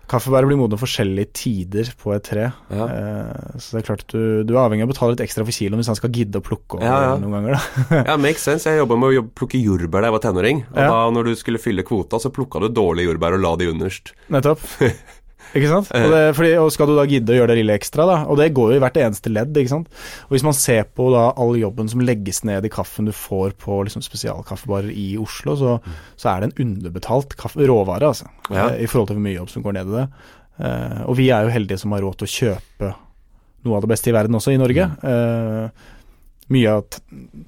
Kaffebær 0.07 0.45
blir 0.45 0.59
modne 0.59 0.77
forskjellige 0.77 1.31
tider 1.33 1.87
på 1.97 2.13
et 2.15 2.23
tre, 2.27 2.51
Ja. 2.69 2.85
eh, 2.85 3.57
så 3.57 3.73
det 3.73 3.79
er 3.81 3.87
klart 3.87 4.03
du, 4.13 4.43
du 4.45 4.53
er 4.53 4.61
avhengig 4.67 4.85
av 4.85 4.89
å 4.89 4.93
betale 4.93 5.15
litt 5.15 5.23
ekstra 5.25 5.43
for 5.47 5.51
kiloen 5.55 5.81
hvis 5.81 5.89
han 5.89 5.97
skal 5.97 6.13
gidde 6.13 6.37
å 6.41 6.45
plukke 6.45 6.77
over 6.77 6.85
Ja, 6.85 6.99
ja. 7.09 7.15
noen 7.17 7.33
ganger. 7.39 7.57
da. 7.89 8.03
Ja, 8.11 8.17
makes 8.21 8.45
sense. 8.45 8.69
Jeg 8.69 8.83
jobba 8.83 8.99
med 9.01 9.17
å 9.17 9.25
plukke 9.33 9.57
jordbær 9.61 10.05
da 10.05 10.11
jeg 10.11 10.17
var 10.19 10.25
tenåring. 10.27 10.63
Og 10.69 10.77
da 10.77 11.01
når 11.15 11.31
du 11.31 11.35
skulle 11.41 11.57
fylle 11.61 11.83
kvota, 11.87 12.21
så 12.21 12.29
plukka 12.29 12.61
du 12.61 12.69
dårlige 12.69 13.09
jordbær 13.09 13.33
og 13.39 13.41
la 13.47 13.55
de 13.63 13.71
underst. 13.73 14.13
Nettopp. 14.29 14.61
Ikke 15.55 15.69
sant? 15.71 15.91
Og, 15.95 16.11
det, 16.11 16.21
fordi, 16.37 16.51
og 16.59 16.71
skal 16.73 16.89
du 16.89 16.95
da 16.97 17.05
gidde 17.09 17.33
å 17.33 17.37
gjøre 17.37 17.53
det 17.53 17.59
lille 17.61 17.75
ekstra, 17.77 18.07
da, 18.09 18.17
og 18.27 18.39
det 18.39 18.49
går 18.57 18.73
jo 18.73 18.79
i 18.79 18.83
hvert 18.83 18.99
eneste 18.99 19.31
ledd, 19.31 19.55
ikke 19.55 19.71
sant. 19.71 20.01
Og 20.27 20.35
hvis 20.35 20.45
man 20.47 20.57
ser 20.57 20.87
på 20.97 21.07
da 21.13 21.27
all 21.41 21.55
jobben 21.59 21.91
som 21.91 22.03
legges 22.03 22.41
ned 22.47 22.67
i 22.67 22.73
kaffen 22.73 23.07
du 23.07 23.13
får 23.15 23.55
på 23.61 23.79
liksom 23.87 24.03
spesialkaffebarer 24.05 24.91
i 24.91 25.13
Oslo, 25.21 25.55
så, 25.59 25.77
så 26.19 26.31
er 26.33 26.43
det 26.43 26.49
en 26.49 26.67
underbetalt 26.67 27.37
kaffe, 27.39 27.63
råvare, 27.69 28.11
altså. 28.11 28.27
Ja. 28.49 28.71
eh, 28.71 28.83
I 28.83 28.89
forhold 28.91 29.11
til 29.11 29.19
hvor 29.19 29.27
mye 29.27 29.37
jobb 29.37 29.53
som 29.53 29.65
går 29.65 29.79
ned 29.79 29.93
i 29.93 29.97
det. 30.01 30.07
Uh, 30.55 31.01
og 31.11 31.17
vi 31.19 31.27
er 31.35 31.43
jo 31.43 31.51
heldige 31.51 31.81
som 31.81 31.91
har 31.91 32.03
råd 32.05 32.21
til 32.21 32.27
å 32.29 32.31
kjøpe 32.31 32.91
noe 33.65 33.75
av 33.75 33.83
det 33.83 33.89
beste 33.91 34.11
i 34.11 34.15
verden 34.15 34.37
også, 34.37 34.53
i 34.55 34.61
Norge. 34.61 34.85
Uh, 35.03 35.95
mye 36.53 36.75
av 36.77 36.99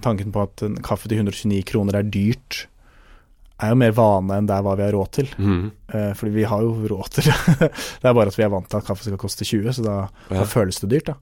tanken 0.04 0.34
på 0.34 0.44
at 0.48 0.64
en 0.66 0.80
kaffe 0.84 1.10
til 1.10 1.22
129 1.22 1.62
kroner 1.70 2.00
er 2.00 2.10
dyrt, 2.10 2.66
er 3.60 3.72
jo 3.74 3.78
mer 3.82 3.94
vane 3.98 4.36
enn 4.38 4.46
det 4.50 4.54
er 4.54 4.62
hva 4.66 4.76
vi 4.78 4.84
har 4.86 4.94
råd 4.94 5.12
til. 5.18 5.30
Mm. 5.42 5.72
Eh, 5.90 6.12
fordi 6.14 6.32
vi 6.36 6.44
har 6.46 6.62
jo 6.62 6.74
råd 6.92 7.10
til 7.16 7.24
det. 7.30 7.70
det 8.02 8.06
er 8.10 8.14
bare 8.14 8.28
at 8.30 8.38
vi 8.38 8.44
er 8.46 8.52
vant 8.54 8.68
til 8.70 8.78
at 8.78 8.86
kaffe 8.86 9.04
skal 9.08 9.18
koste 9.18 9.48
20, 9.48 9.72
så 9.74 9.84
da, 9.86 9.96
Ja. 10.30 10.42
da 10.42 10.46
føles 10.46 10.78
det 10.84 10.90
dyrt, 10.94 11.10
da. 11.14 11.16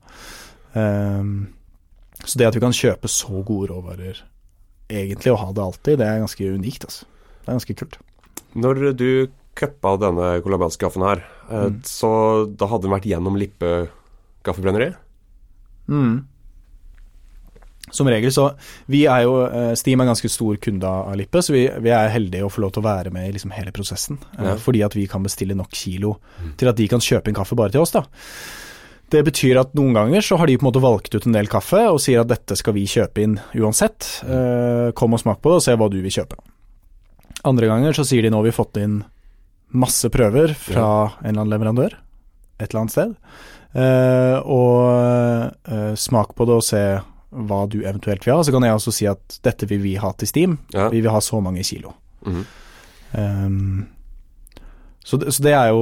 Um, 0.76 1.54
så 2.26 2.36
det 2.40 2.48
at 2.50 2.56
vi 2.58 2.64
kan 2.64 2.76
kjøpe 2.76 3.08
så 3.12 3.40
gode 3.48 3.70
råvarer 3.72 4.20
egentlig, 4.92 5.32
og 5.32 5.40
ha 5.40 5.52
det 5.56 5.64
alltid, 5.64 5.98
det 6.02 6.08
er 6.10 6.20
ganske 6.26 6.50
unikt, 6.58 6.84
altså. 6.90 7.06
Det 7.46 7.48
er 7.48 7.56
ganske 7.60 7.76
kult. 7.80 7.98
Når 8.56 8.82
du 9.00 9.08
cuppa 9.56 9.96
denne 10.02 10.34
colombianske 10.44 10.84
kaffen 10.84 11.06
her, 11.08 11.24
eh, 11.50 11.70
Mm. 11.72 11.80
så 11.88 12.12
da 12.58 12.68
hadde 12.68 12.84
den 12.90 12.92
vært 12.92 13.08
gjennom 13.08 13.38
Lippe 13.40 13.88
kaffebrenneri? 14.44 14.92
Som 17.94 18.08
regel 18.10 18.32
så 18.34 18.48
Vi 18.90 19.04
er 19.06 19.24
jo 19.28 19.36
eh, 19.46 19.74
Steam 19.78 20.02
er 20.02 20.08
en 20.08 20.10
ganske 20.16 20.30
stor 20.34 20.58
kunde 20.58 20.90
av 20.90 21.14
Lippe, 21.20 21.42
så 21.46 21.54
vi, 21.54 21.68
vi 21.86 21.92
er 21.94 22.10
heldige 22.10 22.48
å 22.48 22.50
få 22.52 22.64
lov 22.64 22.72
til 22.74 22.82
å 22.82 22.88
være 22.88 23.12
med 23.14 23.30
i 23.30 23.34
liksom 23.36 23.52
hele 23.54 23.72
prosessen. 23.76 24.18
eh, 24.40 24.44
Ja. 24.52 24.56
Fordi 24.62 24.82
at 24.84 24.96
vi 24.98 25.06
kan 25.08 25.24
bestille 25.24 25.56
nok 25.56 25.70
kilo 25.72 26.16
til 26.58 26.68
at 26.72 26.76
de 26.80 26.88
kan 26.90 27.00
kjøpe 27.00 27.30
en 27.30 27.38
kaffe 27.38 27.56
bare 27.56 27.72
til 27.76 27.82
oss, 27.86 27.92
da. 27.94 28.04
Det 29.14 29.22
betyr 29.28 29.60
at 29.62 29.76
noen 29.78 29.94
ganger 29.94 30.22
så 30.26 30.36
har 30.42 30.48
de 30.50 30.56
på 30.58 30.66
en 30.66 30.72
måte 30.72 30.82
valgt 30.82 31.14
ut 31.14 31.28
en 31.30 31.36
del 31.38 31.46
kaffe 31.48 31.78
og 31.92 32.00
sier 32.02 32.24
at 32.24 32.28
dette 32.32 32.56
skal 32.58 32.74
vi 32.74 32.88
kjøpe 32.90 33.22
inn 33.22 33.36
uansett. 33.54 34.08
Eh, 34.26 34.90
kom 34.98 35.14
og 35.14 35.22
smak 35.22 35.44
på 35.46 35.52
det 35.54 35.60
og 35.62 35.66
se 35.68 35.76
hva 35.78 35.90
du 35.94 36.00
vil 36.02 36.12
kjøpe. 36.16 36.40
Andre 37.46 37.68
ganger 37.70 37.94
så 37.94 38.04
sier 38.04 38.26
de 38.26 38.32
nå 38.34 38.40
har 38.42 38.48
vi 38.50 38.56
fått 38.58 38.80
inn 38.82 39.04
masse 39.78 40.10
prøver 40.10 40.56
fra 40.58 40.88
en 41.22 41.30
eller 41.30 41.44
annen 41.44 41.54
leverandør 41.54 41.94
et 42.58 42.70
eller 42.72 42.82
annet 42.82 42.96
sted. 42.96 43.14
Eh, 43.76 44.38
og 44.42 45.54
eh, 45.70 45.94
smak 46.00 46.34
på 46.38 46.46
det 46.50 46.56
og 46.58 46.64
se 46.66 46.82
hva 47.36 47.66
du 47.72 47.82
eventuelt 47.84 48.26
vil 48.26 48.36
ha. 48.38 48.44
Så 48.46 48.54
kan 48.56 48.66
jeg 48.66 48.78
også 48.78 48.94
si 48.96 49.10
at 49.10 49.40
dette 49.46 49.68
vil 49.70 49.84
vi 49.84 49.96
ha 50.02 50.12
til 50.16 50.30
Steam. 50.32 50.58
Ja. 50.76 50.88
Vi 50.94 51.04
vil 51.04 51.14
ha 51.14 51.22
så 51.24 51.42
mange 51.44 51.66
kilo. 51.68 51.96
Mhm. 52.26 52.46
Um, 53.16 53.86
så, 55.06 55.20
det, 55.22 55.30
så 55.36 55.44
det 55.46 55.52
er 55.54 55.70
jo 55.70 55.82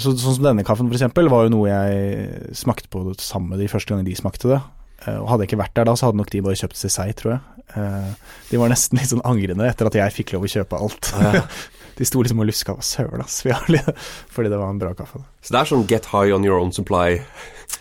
så, 0.00 0.14
Sånn 0.16 0.38
som 0.38 0.46
denne 0.48 0.64
kaffen, 0.66 0.88
eksempel, 0.90 1.28
var 1.30 1.44
jo 1.44 1.52
noe 1.52 1.68
jeg 1.68 2.54
smakte 2.56 2.88
på 2.90 3.04
det 3.10 3.20
samme 3.22 3.58
de 3.60 3.68
første 3.70 3.92
gangene 3.92 4.08
de 4.08 4.16
smakte 4.18 4.48
det. 4.50 4.62
Eh, 5.04 5.18
og 5.20 5.28
hadde 5.28 5.44
jeg 5.44 5.52
ikke 5.52 5.60
vært 5.60 5.76
der 5.76 5.88
da, 5.88 5.94
så 5.98 6.08
hadde 6.08 6.20
nok 6.22 6.32
de 6.32 6.42
bare 6.44 6.58
kjøpt 6.58 6.80
seg 6.80 6.94
seg, 6.94 7.12
tror 7.20 7.34
jeg. 7.36 7.66
Eh, 7.76 8.12
de 8.50 8.60
var 8.62 8.72
nesten 8.72 8.98
litt 9.00 9.12
sånn 9.12 9.24
angrende 9.28 9.68
etter 9.68 9.90
at 9.90 9.98
jeg 10.00 10.14
fikk 10.20 10.34
lov 10.36 10.46
å 10.48 10.52
kjøpe 10.56 10.80
alt. 10.86 11.12
Ja. 11.20 11.44
de 11.96 12.06
sto 12.08 12.22
liksom 12.22 12.42
og 12.42 12.48
luska 12.50 12.74
Hva 12.76 12.84
søren, 12.84 13.22
ass. 13.24 13.40
Vi 13.46 13.54
har 13.54 13.92
fordi 14.32 14.52
det 14.52 14.60
var 14.60 14.72
en 14.72 14.80
bra 14.80 14.92
kaffe. 14.96 15.22
Så 15.40 15.54
det 15.54 15.60
er 15.62 15.70
sånn 15.70 15.86
get 15.90 16.10
high 16.12 16.34
on 16.34 16.44
your 16.46 16.60
own 16.60 16.74
supply. 16.74 17.20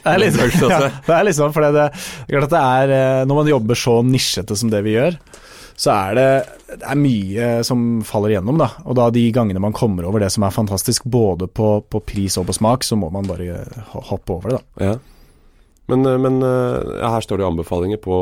Det 0.05 0.13
er 0.13 0.21
litt, 0.21 0.37
Kanskje 0.37 0.69
ja, 0.69 0.91
det 1.05 1.15
er 1.15 1.25
litt 1.27 1.37
sånn, 1.37 1.53
for 1.53 1.65
det, 1.65 1.73
det, 1.75 1.87
det 1.95 2.35
er 2.35 2.39
klart 2.39 2.53
at 2.53 2.87
det 2.87 2.95
eh, 2.95 3.23
Når 3.29 3.39
man 3.41 3.49
jobber 3.49 3.77
så 3.79 3.99
nisjete 4.05 4.57
som 4.57 4.71
det 4.73 4.81
vi 4.85 4.95
gjør, 4.95 5.17
så 5.75 5.91
er 5.91 6.15
det, 6.15 6.27
det 6.71 6.85
er 6.87 6.99
mye 6.99 7.47
som 7.67 7.81
faller 8.07 8.31
igjennom, 8.35 8.61
da. 8.61 8.69
Og 8.85 8.95
da 8.97 9.09
de 9.13 9.25
gangene 9.35 9.61
man 9.61 9.75
kommer 9.75 10.07
over 10.07 10.23
det 10.23 10.29
som 10.33 10.45
er 10.47 10.55
fantastisk, 10.55 11.03
både 11.03 11.49
på, 11.51 11.81
på 11.91 12.01
pris 12.07 12.37
og 12.39 12.47
på 12.47 12.55
smak, 12.55 12.85
så 12.87 12.95
må 12.99 13.09
man 13.13 13.27
bare 13.27 13.65
hoppe 14.07 14.37
over 14.37 14.55
det, 14.55 14.61
da. 14.61 14.87
Ja. 14.91 14.95
Men, 15.91 16.05
eh, 16.05 16.17
men 16.21 16.41
eh, 16.41 16.99
ja, 17.01 17.11
her 17.13 17.25
står 17.25 17.41
det 17.41 17.49
anbefalinger 17.49 18.01
på 18.01 18.15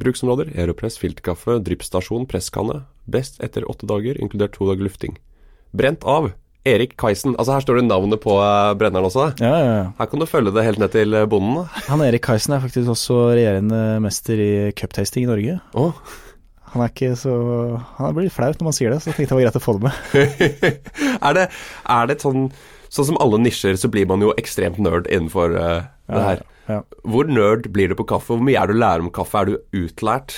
bruksområder. 0.00 0.54
Aeropress, 0.56 1.00
filterkaffe, 1.00 1.58
dryppstasjon, 1.64 2.28
presskanne. 2.30 2.82
Best 3.10 3.40
etter 3.44 3.66
åtte 3.70 3.88
dager, 3.90 4.18
inkludert 4.20 4.56
to 4.56 4.68
dager 4.70 4.86
lufting. 4.88 5.18
Brent 5.76 6.04
av. 6.08 6.32
Erik 6.64 6.94
Kaisen. 6.96 7.34
Altså 7.36 7.52
Her 7.52 7.64
står 7.64 7.78
det 7.78 7.88
navnet 7.90 8.22
på 8.24 8.38
eh, 8.40 8.72
brenneren 8.80 9.04
også. 9.04 9.30
Ja, 9.42 9.52
ja, 9.52 9.72
ja. 9.76 9.86
Her 9.98 10.08
kan 10.08 10.22
du 10.22 10.26
følge 10.28 10.52
det 10.54 10.64
helt 10.64 10.80
ned 10.80 10.94
til 10.94 11.16
eh, 11.16 11.26
bonden. 11.28 11.66
Han 11.90 12.04
Erik 12.06 12.24
Kaisen 12.24 12.56
er 12.56 12.62
faktisk 12.64 12.88
også 12.94 13.18
regjerende 13.36 13.80
mester 14.04 14.40
i 14.40 14.52
cuptasting 14.78 15.26
i 15.26 15.30
Norge. 15.30 15.58
Oh. 15.76 15.92
Han 16.74 16.82
er 16.82 16.90
ikke 16.90 17.12
så 17.18 17.34
Han 17.98 18.16
blir 18.16 18.26
litt 18.26 18.34
flaut 18.34 18.56
når 18.58 18.66
man 18.66 18.74
sier 18.74 18.90
det, 18.90 19.02
så 19.02 19.12
jeg 19.12 19.20
tenkte 19.20 19.34
det 19.34 19.38
var 19.38 19.44
greit 19.44 19.60
å 19.60 19.62
få 19.62 19.76
det 19.76 19.84
med. 19.84 20.64
er, 21.28 21.36
det, 21.36 21.44
er 21.98 22.08
det 22.10 22.18
sånn 22.24 22.48
Sånn 22.94 23.08
som 23.08 23.16
alle 23.18 23.40
nisjer, 23.42 23.74
så 23.74 23.88
blir 23.90 24.06
man 24.06 24.22
jo 24.22 24.30
ekstremt 24.38 24.76
nerd 24.78 25.08
innenfor 25.10 25.56
eh, 25.58 25.86
det 26.06 26.20
her. 26.22 26.42
ja. 26.70 26.76
Hvor 27.02 27.26
nerd 27.26 27.66
blir 27.74 27.90
du 27.90 27.96
på 27.98 28.06
kaffe? 28.06 28.36
Hvor 28.36 28.44
mye 28.46 28.60
er 28.60 28.70
du 28.70 28.78
lærer 28.78 29.02
om 29.02 29.10
kaffe? 29.10 29.40
Er 29.40 29.50
du 29.50 29.80
utlært? 29.82 30.36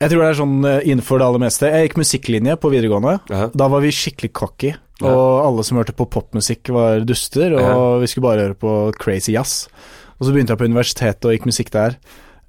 Jeg 0.00 0.08
tror 0.14 0.22
det 0.22 0.28
er 0.30 0.38
sånn 0.38 0.60
eh, 0.64 0.78
innenfor 0.88 1.20
det 1.20 1.26
aller 1.28 1.42
meste. 1.42 1.68
Jeg 1.68 1.90
gikk 1.90 1.98
musikklinje 2.00 2.54
på 2.60 2.70
videregående. 2.72 3.18
Ja. 3.28 3.48
Da 3.52 3.66
var 3.68 3.82
vi 3.84 3.90
skikkelig 3.92 4.30
cocky, 4.38 4.70
og 5.04 5.20
alle 5.44 5.64
som 5.66 5.76
hørte 5.80 5.92
på 5.96 6.06
popmusikk 6.08 6.70
var 6.72 7.04
duster, 7.04 7.52
og 7.52 7.60
Ja. 7.60 7.74
vi 8.00 8.08
skulle 8.08 8.24
bare 8.30 8.46
høre 8.46 8.56
på 8.56 8.72
crazy 8.96 9.34
jazz. 9.36 9.66
Og 10.18 10.24
så 10.26 10.32
begynte 10.32 10.54
jeg 10.56 10.60
på 10.62 10.68
universitetet 10.68 11.28
og 11.28 11.34
gikk 11.36 11.48
musikk 11.48 11.70
der. 11.76 11.98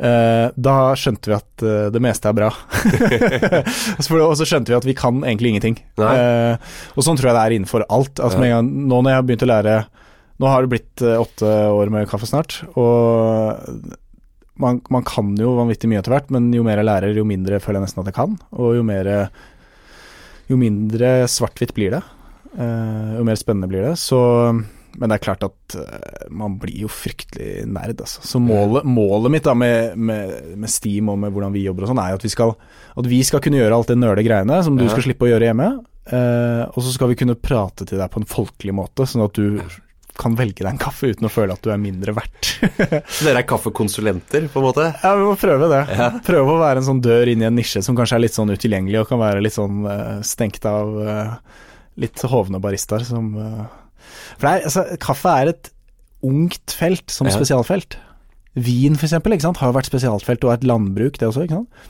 Eh, 0.02 0.48
da 0.58 0.76
skjønte 0.98 1.28
vi 1.30 1.36
at 1.36 1.64
eh, 1.68 1.90
det 1.94 2.02
meste 2.02 2.32
er 2.32 2.34
bra. 2.40 2.48
Og 4.32 4.34
så 4.40 4.48
skjønte 4.50 4.72
vi 4.72 4.78
at 4.80 4.88
vi 4.88 4.96
kan 4.98 5.20
egentlig 5.22 5.52
ingenting. 5.52 5.76
Og 6.00 7.04
sånn 7.06 7.20
tror 7.20 7.30
jeg 7.30 7.36
det 7.38 7.44
er 7.44 7.56
innenfor 7.60 7.86
alt. 7.86 8.16
Altså, 8.18 8.40
gang, 8.42 8.66
nå 8.88 8.98
når 9.04 9.12
jeg 9.12 9.20
har 9.20 9.28
begynt 9.28 9.46
å 9.46 9.52
lære 9.52 9.76
Nå 10.42 10.50
har 10.50 10.64
det 10.66 10.72
blitt 10.72 11.04
åtte 11.06 11.46
år 11.70 11.92
med 11.94 12.08
kaffe 12.10 12.26
snart, 12.26 12.64
og 12.74 13.92
man, 14.62 14.80
man 14.94 15.04
kan 15.08 15.34
jo 15.40 15.56
vanvittig 15.58 15.90
mye 15.92 16.00
etter 16.04 16.14
hvert, 16.16 16.30
men 16.34 16.52
jo 16.56 16.64
mer 16.68 16.80
jeg 16.82 16.88
lærer, 16.88 17.18
jo 17.18 17.26
mindre 17.28 17.60
føler 17.64 17.80
jeg 17.82 17.88
nesten 17.90 18.04
at 18.04 18.12
jeg 18.12 18.18
kan. 18.20 18.38
Og 18.58 18.76
jo 18.80 18.84
mer 18.88 19.10
Jo 20.52 20.58
mindre 20.60 21.10
svart-hvitt 21.32 21.72
blir 21.78 21.94
det. 21.96 22.02
Uh, 22.58 23.16
jo 23.16 23.24
mer 23.24 23.38
spennende 23.40 23.70
blir 23.72 23.86
det. 23.86 23.94
Så 24.02 24.18
Men 25.00 25.08
det 25.08 25.16
er 25.16 25.24
klart 25.24 25.46
at 25.48 25.76
uh, 25.80 26.26
man 26.36 26.58
blir 26.60 26.82
jo 26.84 26.90
fryktelig 26.92 27.62
nerd, 27.72 28.02
altså. 28.04 28.20
Så 28.28 28.42
målet, 28.44 28.84
målet 28.84 29.32
mitt 29.32 29.46
da 29.48 29.54
med, 29.56 29.96
med, 29.96 30.34
med 30.60 30.70
Steam 30.74 31.08
og 31.14 31.22
med 31.22 31.32
hvordan 31.32 31.54
vi 31.56 31.64
jobber 31.64 31.86
og 31.88 31.94
sånn, 31.94 32.02
er 32.04 32.12
jo 32.12 32.20
at 32.20 32.26
vi 32.28 32.34
skal, 32.34 32.52
at 33.00 33.08
vi 33.08 33.22
skal 33.24 33.40
kunne 33.46 33.62
gjøre 33.62 33.78
alt 33.78 33.94
det 33.94 33.98
nøle 34.02 34.26
greiene 34.28 34.60
som 34.68 34.76
du 34.76 34.84
Ja. 34.84 34.92
skal 34.92 35.06
slippe 35.08 35.30
å 35.30 35.32
gjøre 35.32 35.48
hjemme. 35.48 35.70
Uh, 36.12 36.66
og 36.74 36.82
så 36.84 36.92
skal 36.92 37.14
vi 37.14 37.16
kunne 37.22 37.38
prate 37.40 37.88
til 37.88 38.02
deg 38.02 38.12
på 38.12 38.20
en 38.20 38.28
folkelig 38.28 38.76
måte, 38.76 39.08
sånn 39.08 39.24
at 39.24 39.38
du 39.40 39.62
kan 40.22 40.36
velge 40.38 40.62
deg 40.62 40.70
en 40.72 40.80
kaffe 40.82 41.10
uten 41.12 41.26
å 41.28 41.32
føle 41.34 41.56
at 41.58 41.64
du 41.66 41.72
er 41.74 41.80
mindre 41.82 42.14
verdt. 42.18 42.52
Så 43.16 43.26
dere 43.28 43.42
er 43.42 43.48
kaffekonsulenter, 43.50 44.46
på 44.54 44.62
en 44.62 44.68
måte? 44.68 44.86
Ja, 45.02 45.16
vi 45.18 45.26
må 45.28 45.34
prøve 45.42 45.68
det. 45.72 45.82
Ja. 45.98 46.12
Prøve 46.26 46.56
å 46.56 46.62
være 46.62 46.84
en 46.84 46.88
sånn 46.88 47.02
dør 47.04 47.32
inn 47.34 47.42
i 47.44 47.48
en 47.50 47.58
nisje 47.58 47.82
som 47.86 47.98
kanskje 47.98 48.20
er 48.20 48.24
litt 48.28 48.38
sånn 48.38 48.54
utilgjengelig, 48.54 49.02
og 49.04 49.10
kan 49.12 49.22
være 49.24 49.42
litt 49.44 49.58
sånn 49.58 49.82
eh, 49.90 50.20
stengt 50.28 50.66
av 50.70 50.94
eh, 51.02 51.34
litt 52.06 52.22
hovne 52.32 52.62
baristaer 52.64 53.04
som 53.08 53.34
eh, 53.42 53.64
For 54.40 54.48
er, 54.54 54.68
altså, 54.70 54.86
kaffe 55.02 55.34
er 55.42 55.54
et 55.56 55.72
ungt 56.26 56.76
felt 56.78 57.10
som 57.10 57.26
Ja. 57.30 57.34
spesialfelt. 57.34 57.98
Vin, 58.62 58.94
for 59.00 59.08
eksempel, 59.08 59.34
ikke 59.34 59.48
sant, 59.48 59.58
har 59.64 59.74
vært 59.74 59.90
spesialfelt, 59.90 60.44
og 60.46 60.52
er 60.54 60.60
et 60.62 60.68
landbruk, 60.70 61.18
det 61.18 61.28
også, 61.32 61.48
ikke 61.48 61.62
sant. 61.64 61.90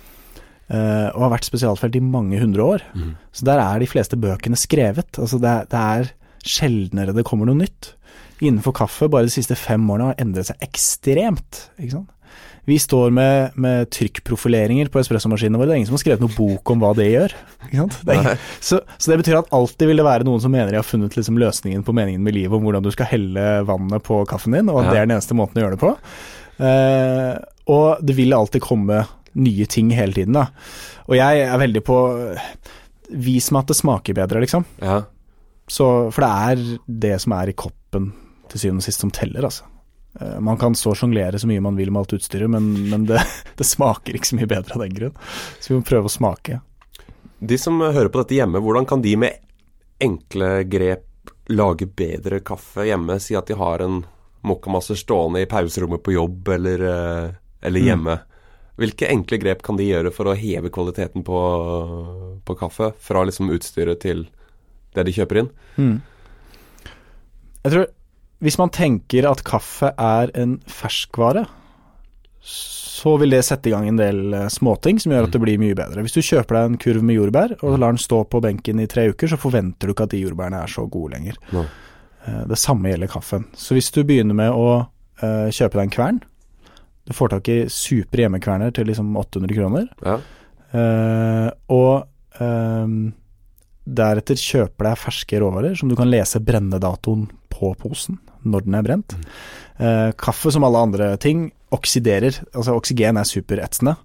Uh, 0.72 1.10
og 1.18 1.26
har 1.26 1.32
vært 1.34 1.48
spesialfelt 1.50 1.98
i 2.00 2.04
mange 2.06 2.38
hundre 2.40 2.64
år. 2.64 2.84
Mm. 2.96 3.10
Så 3.36 3.44
der 3.50 3.60
er 3.60 3.82
de 3.84 3.90
fleste 3.92 4.16
bøkene 4.16 4.56
skrevet. 4.56 5.18
Altså 5.20 5.36
det, 5.44 5.50
er- 5.52 5.66
det 5.74 5.82
er 5.82 6.12
sjeldnere 6.48 7.12
det 7.18 7.26
kommer 7.28 7.50
noe 7.50 7.60
nytt. 7.60 7.90
Innenfor 8.42 8.74
kaffe, 8.74 9.10
bare 9.12 9.28
de 9.30 9.34
siste 9.36 9.56
fem 9.60 9.84
årene, 9.94 10.12
har 10.12 10.22
endret 10.24 10.50
seg 10.50 10.64
ekstremt. 10.66 11.68
Ikke 11.80 12.00
sant? 12.00 12.10
Vi 12.70 12.76
står 12.78 13.10
med, 13.14 13.56
med 13.58 13.90
trykkprofileringer 13.94 14.90
på 14.94 15.00
espressomaskinene 15.02 15.58
våre. 15.58 15.72
Det 15.72 15.74
er 15.74 15.80
ingen 15.82 15.90
som 15.90 15.96
har 15.98 16.04
skrevet 16.04 16.22
noen 16.22 16.36
bok 16.36 16.72
om 16.74 16.84
hva 16.84 16.92
det 16.98 17.08
gjør. 17.10 17.34
Ikke 17.66 17.80
sant? 17.80 17.96
Det 18.06 18.18
så, 18.62 18.80
så 19.02 19.12
det 19.12 19.18
betyr 19.24 19.40
at 19.40 19.50
alltid 19.58 19.90
vil 19.90 20.02
det 20.02 20.06
være 20.06 20.28
noen 20.28 20.44
som 20.44 20.54
mener 20.54 20.70
de 20.70 20.78
har 20.78 20.86
funnet 20.86 21.18
liksom 21.18 21.40
løsningen 21.42 21.82
på 21.88 21.96
meningen 21.98 22.22
med 22.22 22.38
livet, 22.38 22.54
om 22.54 22.66
hvordan 22.68 22.86
du 22.86 22.92
skal 22.94 23.10
helle 23.10 23.48
vannet 23.68 24.06
på 24.06 24.22
kaffen 24.30 24.54
din, 24.58 24.70
og 24.70 24.84
at 24.84 24.86
Ja. 24.86 24.92
det 24.94 25.00
er 25.02 25.10
den 25.10 25.16
eneste 25.18 25.38
måten 25.38 25.58
å 25.58 25.66
gjøre 25.66 25.78
det 25.78 25.82
på. 25.82 25.96
Uh, 26.62 27.34
og 27.74 28.06
det 28.06 28.16
vil 28.22 28.38
alltid 28.38 28.62
komme 28.62 29.04
nye 29.42 29.66
ting 29.66 29.90
hele 29.98 30.14
tiden, 30.14 30.38
da. 30.38 30.48
Og 31.10 31.18
jeg 31.18 31.46
er 31.48 31.62
veldig 31.62 31.82
på 31.88 31.98
Vis 33.12 33.50
meg 33.52 33.66
at 33.66 33.72
det 33.74 33.76
smaker 33.82 34.16
bedre, 34.16 34.40
liksom. 34.44 34.64
Ja. 34.80 35.02
Så, 35.72 35.88
for 36.14 36.24
det 36.24 36.30
er 36.30 36.62
det 37.10 37.18
som 37.24 37.34
er 37.36 37.50
i 37.52 37.56
koppen 37.58 38.12
til 38.52 38.62
syvende 38.62 38.84
og 38.84 38.88
sist 38.90 39.04
som 39.06 39.12
teller, 39.16 39.48
altså. 39.48 39.68
Eh, 40.20 40.40
Man 40.44 40.60
kan 40.60 40.76
så 40.76 40.94
sjonglere 40.98 41.40
så 41.40 41.48
mye 41.50 41.64
man 41.64 41.78
vil 41.80 41.92
med 41.92 42.04
alt 42.04 42.18
utstyret, 42.20 42.52
men, 42.52 42.72
men 42.92 43.06
det, 43.10 43.22
det 43.60 43.68
smaker 43.68 44.18
ikke 44.18 44.32
så 44.34 44.40
mye 44.40 44.50
bedre 44.52 44.76
av 44.78 44.86
den 44.86 44.98
grunn. 44.98 45.16
Så 45.60 45.72
vi 45.74 45.80
må 45.80 45.88
prøve 45.88 46.12
å 46.12 46.14
smake. 46.14 46.60
De 47.42 47.58
som 47.58 47.80
hører 47.82 48.12
på 48.14 48.22
dette 48.22 48.38
hjemme, 48.38 48.62
hvordan 48.62 48.86
kan 48.90 49.02
de 49.02 49.16
med 49.18 49.40
enkle 50.02 50.62
grep 50.70 51.08
lage 51.54 51.88
bedre 51.88 52.40
kaffe 52.46 52.86
hjemme? 52.86 53.18
Si 53.22 53.34
at 53.38 53.50
de 53.50 53.58
har 53.58 53.82
en 53.86 54.04
mokkamasse 54.46 54.96
stående 54.98 55.44
i 55.44 55.48
pauserommet 55.50 56.02
på 56.06 56.14
jobb 56.16 56.48
eller, 56.56 56.84
eh, 56.92 57.34
eller 57.66 57.84
hjemme. 57.86 58.16
Hvilke 58.82 59.10
enkle 59.12 59.38
grep 59.38 59.60
kan 59.66 59.78
de 59.78 59.86
gjøre 59.86 60.10
for 60.14 60.30
å 60.32 60.38
heve 60.38 60.72
kvaliteten 60.74 61.26
på, 61.28 61.40
på 62.46 62.56
kaffe? 62.58 62.92
Fra 62.98 63.22
liksom 63.28 63.52
utstyret 63.54 64.02
til 64.02 64.24
det 64.96 65.06
de 65.06 65.14
kjøper 65.14 65.42
inn? 65.44 65.50
Jeg 67.62 67.74
tror 67.76 67.86
hvis 68.42 68.58
man 68.58 68.72
tenker 68.74 69.28
at 69.30 69.44
kaffe 69.46 69.92
er 70.02 70.32
en 70.38 70.58
ferskvare, 70.70 71.46
så 72.42 73.14
vil 73.22 73.34
det 73.34 73.44
sette 73.46 73.70
i 73.70 73.74
gang 73.74 73.86
en 73.90 74.00
del 74.00 74.34
eh, 74.34 74.48
småting 74.50 74.98
som 75.02 75.14
gjør 75.14 75.28
at 75.28 75.36
det 75.36 75.42
blir 75.44 75.62
mye 75.62 75.78
bedre. 75.78 76.02
Hvis 76.06 76.18
du 76.18 76.24
kjøper 76.26 76.58
deg 76.58 76.70
en 76.72 76.80
kurv 76.82 77.06
med 77.06 77.18
jordbær 77.20 77.54
og 77.60 77.78
lar 77.78 77.94
den 77.94 78.02
stå 78.02 78.24
på 78.30 78.42
benken 78.42 78.82
i 78.82 78.88
tre 78.90 79.08
uker, 79.14 79.30
så 79.30 79.38
forventer 79.42 79.90
du 79.90 79.94
ikke 79.94 80.08
at 80.10 80.16
de 80.16 80.24
jordbærene 80.24 80.64
er 80.66 80.74
så 80.74 80.88
gode 80.90 81.14
lenger. 81.16 81.38
Nei. 81.54 81.68
Eh, 82.26 82.42
Det 82.50 82.58
samme 82.58 82.90
gjelder 82.90 83.14
kaffen. 83.14 83.46
Så 83.58 83.78
hvis 83.78 83.92
du 83.94 84.02
begynner 84.02 84.38
med 84.38 84.58
å 84.58 84.68
eh, 85.22 85.50
kjøpe 85.54 85.78
deg 85.78 85.88
en 85.88 85.96
kvern 85.96 86.22
Du 87.10 87.14
får 87.18 87.34
tak 87.34 87.50
i 87.50 87.60
supre 87.74 88.26
hjemmekverner 88.26 88.74
til 88.74 88.90
liksom 88.90 89.14
800 89.18 89.58
kroner. 89.58 89.88
Ja. 90.06 90.20
Og 91.74 92.06
ehm, 92.40 93.00
deretter 93.84 94.38
kjøper 94.40 94.88
deg 94.88 95.00
ferske 95.02 95.40
råvarer 95.42 95.74
som 95.76 95.90
du 95.90 95.98
kan 96.00 96.08
lese 96.08 96.40
brennedatoen 96.40 97.26
på 97.52 97.74
posen 97.82 98.20
når 98.44 98.66
den 98.68 98.78
er 98.78 98.88
brent. 98.88 99.16
Eh, 99.82 100.10
kaffe, 100.20 100.54
som 100.54 100.66
alle 100.68 100.82
andre 100.88 101.14
ting, 101.22 101.50
oksiderer. 101.74 102.42
Altså 102.52 102.76
oksygen 102.78 103.20
er 103.20 103.28
superetsende. 103.28 103.96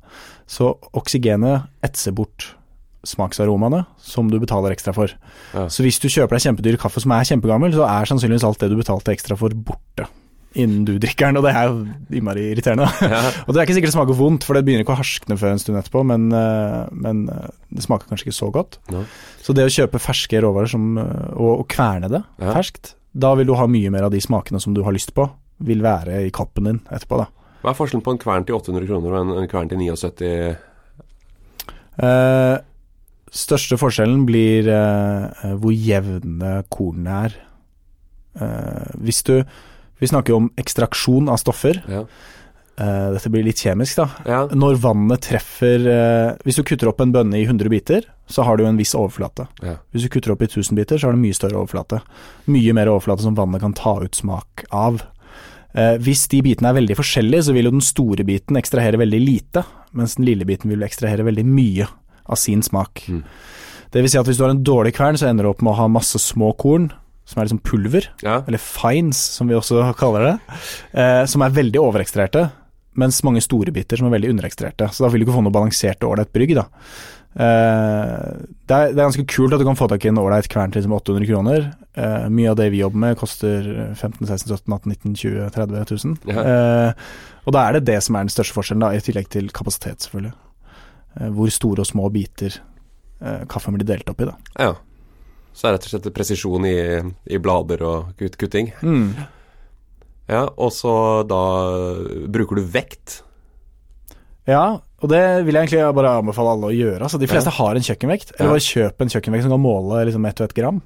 Så 0.46 0.74
oksygenet 0.96 1.66
etser 1.86 2.14
bort 2.16 2.52
smaksaromaene 3.06 3.84
som 4.02 4.30
du 4.30 4.38
betaler 4.42 4.74
ekstra 4.74 4.94
for. 4.94 5.12
Ja. 5.54 5.66
Så 5.70 5.84
hvis 5.86 6.00
du 6.02 6.08
kjøper 6.10 6.36
deg 6.36 6.46
kjempedyr 6.46 6.78
kaffe 6.80 7.02
som 7.02 7.14
er 7.14 7.26
kjempegammel, 7.28 7.74
så 7.74 7.86
er 7.86 8.08
sannsynligvis 8.10 8.46
alt 8.46 8.62
det 8.62 8.72
du 8.72 8.78
betalte 8.80 9.14
ekstra 9.14 9.38
for, 9.38 9.54
borte 9.54 10.08
innen 10.56 10.84
du 10.88 10.94
drikker 11.00 11.28
den, 11.28 11.38
og 11.40 11.44
det 11.46 11.52
er 11.52 11.68
jo 11.68 12.16
innmari 12.16 12.48
irriterende. 12.52 12.88
Ja. 13.16 13.20
Og 13.46 13.52
det 13.52 13.60
er 13.60 13.66
ikke 13.66 13.76
sikkert 13.76 13.92
det 13.92 13.96
smaker 13.96 14.18
vondt, 14.18 14.46
for 14.46 14.56
det 14.56 14.64
begynner 14.66 14.84
ikke 14.84 14.96
å 14.96 14.98
harskne 14.98 15.36
før 15.38 15.54
en 15.54 15.60
stund 15.62 15.78
etterpå, 15.78 16.02
men, 16.08 16.26
eh, 16.34 16.82
men 16.96 17.26
eh, 17.32 17.50
det 17.76 17.84
smaker 17.84 18.10
kanskje 18.10 18.28
ikke 18.28 18.38
så 18.38 18.48
godt. 18.54 18.78
Ja. 18.92 19.04
Så 19.44 19.54
det 19.56 19.66
å 19.68 19.72
kjøpe 19.72 20.00
ferske 20.02 20.40
råvarer 20.42 20.70
som, 20.72 20.88
eh, 21.00 21.28
og, 21.36 21.62
og 21.62 21.66
kverne 21.72 22.10
det 22.12 22.22
ferskt, 22.40 22.94
da 23.16 23.32
vil 23.38 23.48
du 23.48 23.56
ha 23.56 23.66
mye 23.70 23.90
mer 23.92 24.06
av 24.06 24.12
de 24.12 24.20
smakene 24.20 24.60
som 24.60 24.74
du 24.76 24.82
har 24.84 24.94
lyst 24.96 25.14
på, 25.16 25.24
vil 25.64 25.82
være 25.84 26.26
i 26.26 26.32
koppen 26.34 26.68
din 26.68 26.80
etterpå, 26.92 27.22
da. 27.22 27.30
Hva 27.62 27.72
er 27.72 27.78
forskjellen 27.78 28.04
på 28.04 28.12
en 28.14 28.20
kvern 28.22 28.44
til 28.46 28.58
800 28.58 28.86
kroner 28.86 29.14
og 29.14 29.20
en, 29.22 29.30
en 29.40 29.48
kvern 29.50 29.70
til 29.70 29.80
79? 29.80 30.26
Eh, 31.96 32.56
største 33.32 33.78
forskjellen 33.80 34.26
blir 34.28 34.68
eh, 34.70 35.54
hvor 35.56 35.72
jevne 35.74 36.60
kornene 36.72 37.22
er. 37.26 37.38
Eh, 38.36 38.92
hvis 39.00 39.24
du 39.26 39.40
Vi 39.96 40.04
snakker 40.04 40.34
jo 40.34 40.36
om 40.42 40.50
ekstraksjon 40.60 41.30
av 41.32 41.38
stoffer. 41.40 41.78
Ja. 41.88 42.02
Eh, 42.76 43.10
dette 43.14 43.30
blir 43.32 43.44
litt 43.46 43.60
kjemisk, 43.64 44.02
da. 44.02 44.06
ja. 44.28 44.38
Når 44.52 44.76
vannet 44.82 45.22
treffer 45.24 45.86
uh, 45.88 46.34
Hvis 46.44 46.58
du 46.58 46.64
kutter 46.68 46.90
opp 46.90 46.98
en 47.00 47.14
bønne 47.14 47.38
i 47.38 47.46
100 47.46 47.70
biter, 47.72 48.04
så 48.28 48.44
har 48.44 48.58
du 48.58 48.66
en 48.68 48.76
viss 48.76 48.92
overflate. 48.98 49.46
Ja. 49.64 49.78
Hvis 49.94 50.04
du 50.04 50.10
kutter 50.12 50.34
opp 50.34 50.44
i 50.44 50.48
1000 50.50 50.76
biter, 50.76 51.00
så 51.00 51.08
har 51.08 51.16
du 51.16 51.22
mye 51.22 51.36
større 51.36 51.56
overflate. 51.56 52.02
Mye 52.52 52.74
mer 52.76 52.90
overflate 52.92 53.24
som 53.24 53.38
vannet 53.38 53.64
kan 53.64 53.76
ta 53.76 53.94
ut 54.02 54.18
smak 54.18 54.66
av. 54.76 55.00
Uh, 55.72 55.96
hvis 56.04 56.26
de 56.32 56.42
bitene 56.44 56.68
er 56.68 56.76
veldig 56.82 56.98
forskjellige, 56.98 57.46
så 57.48 57.54
vil 57.56 57.70
jo 57.70 57.72
den 57.78 57.86
store 57.86 58.26
biten 58.28 58.60
ekstrahere 58.60 59.00
veldig 59.00 59.22
lite, 59.24 59.64
mens 59.96 60.18
den 60.18 60.28
lille 60.28 60.48
biten 60.48 60.68
vil 60.74 60.84
ekstrahere 60.84 61.24
veldig 61.24 61.46
mye 61.48 61.88
av 62.28 62.42
sin 62.42 62.60
smak. 62.66 63.06
Mm. 63.08 63.24
Det 63.94 64.04
vil 64.04 64.12
si 64.12 64.20
at 64.20 64.28
hvis 64.28 64.36
du 64.36 64.44
har 64.44 64.52
en 64.52 64.64
dårlig 64.66 64.92
kvern, 64.98 65.16
så 65.16 65.30
ender 65.30 65.48
du 65.48 65.54
opp 65.54 65.64
med 65.64 65.72
å 65.72 65.78
ha 65.80 65.88
masse 65.88 66.20
små 66.20 66.52
korn, 66.60 66.90
som 67.24 67.40
er 67.40 67.48
liksom 67.48 67.64
pulver, 67.64 68.10
ja. 68.20 68.42
eller 68.44 68.60
fines, 68.60 69.16
som 69.38 69.48
vi 69.48 69.56
også 69.56 69.80
kaller 69.98 70.28
det, 70.28 70.36
eh, 71.00 71.24
som 71.30 71.42
er 71.42 71.56
veldig 71.56 71.80
overekstraherte, 71.82 72.44
mens 73.00 73.22
mange 73.26 73.42
store 73.44 73.74
biter 73.74 74.00
som 74.00 74.08
er 74.08 74.16
veldig 74.16 74.32
underekstrerte. 74.34 74.88
Så 74.92 75.04
da 75.04 75.10
vil 75.12 75.22
du 75.22 75.26
ikke 75.26 75.36
få 75.36 75.44
noe 75.44 75.54
balansert 75.54 76.02
og 76.04 76.14
ålreit 76.14 76.32
brygg, 76.34 76.56
da. 76.58 76.66
Uh, 77.36 78.46
det, 78.64 78.72
er, 78.72 78.94
det 78.94 78.96
er 78.96 79.02
ganske 79.02 79.26
kult 79.28 79.52
at 79.52 79.60
du 79.60 79.66
kan 79.68 79.76
få 79.76 79.90
tak 79.92 80.06
i 80.06 80.08
en 80.08 80.20
ålreit 80.22 80.48
kvern 80.48 80.72
til 80.72 80.80
liksom 80.80 80.94
800 80.96 81.28
kroner. 81.28 81.66
Uh, 81.98 82.28
mye 82.32 82.48
av 82.52 82.56
det 82.60 82.70
vi 82.72 82.80
jobber 82.80 83.02
med, 83.02 83.18
koster 83.20 83.68
15 83.92 84.24
16 84.24 84.54
17 84.54 84.72
18 84.72 84.94
19 84.94 85.18
20 85.20 85.50
30 85.58 85.84
000. 85.92 86.16
Ja. 86.32 86.46
Eh, 86.46 87.04
og 87.46 87.54
da 87.54 87.66
er 87.66 87.76
det 87.76 87.86
det 87.90 88.00
som 88.02 88.16
er 88.16 88.24
den 88.24 88.32
største 88.32 88.56
forskjellen, 88.56 88.86
da, 88.86 88.90
i 88.96 89.04
tillegg 89.04 89.28
til 89.32 89.52
kapasitet, 89.54 90.06
selvfølgelig. 90.06 90.32
Eh, 91.20 91.30
hvor 91.36 91.52
store 91.52 91.84
og 91.84 91.90
små 91.92 92.10
biter 92.14 92.60
kaffen 93.48 93.72
blir 93.72 93.86
delt 93.88 94.10
opp 94.12 94.18
i, 94.20 94.26
da. 94.28 94.34
ja. 94.60 94.74
Så 95.56 95.64
er 95.64 95.72
det 95.72 95.78
rett 95.78 95.86
og 95.86 95.92
slett 95.94 96.12
presisjon 96.12 96.66
i, 96.68 96.78
i 97.32 97.38
blader 97.40 97.80
og 97.88 98.10
kutt, 98.20 98.34
kutting. 98.36 98.74
Mm. 98.84 99.06
Ja, 100.28 100.46
og 100.58 100.72
så 100.74 100.92
da 101.28 101.42
bruker 102.32 102.58
du 102.58 102.64
vekt. 102.66 103.20
Ja, 104.46 104.78
og 105.02 105.10
det 105.10 105.22
vil 105.46 105.54
jeg 105.54 105.66
egentlig 105.68 105.84
bare 105.98 106.16
anbefale 106.20 106.52
alle 106.54 106.70
å 106.70 106.74
gjøre. 106.74 107.02
Altså, 107.02 107.18
de 107.20 107.28
fleste 107.30 107.52
har 107.54 107.78
en 107.78 107.86
kjøkkenvekt, 107.86 108.32
eller 108.36 108.48
Ja. 108.50 108.54
bare 108.54 108.66
kjøp 108.66 109.00
en 109.02 109.08
kjøkkenvekt 109.12 109.42
som 109.46 109.50
kan 109.54 109.62
måle 109.62 110.04
liksom 110.06 110.26
ett 110.26 110.40
og 110.40 110.48
ett 110.48 110.54
gram. 110.54 110.82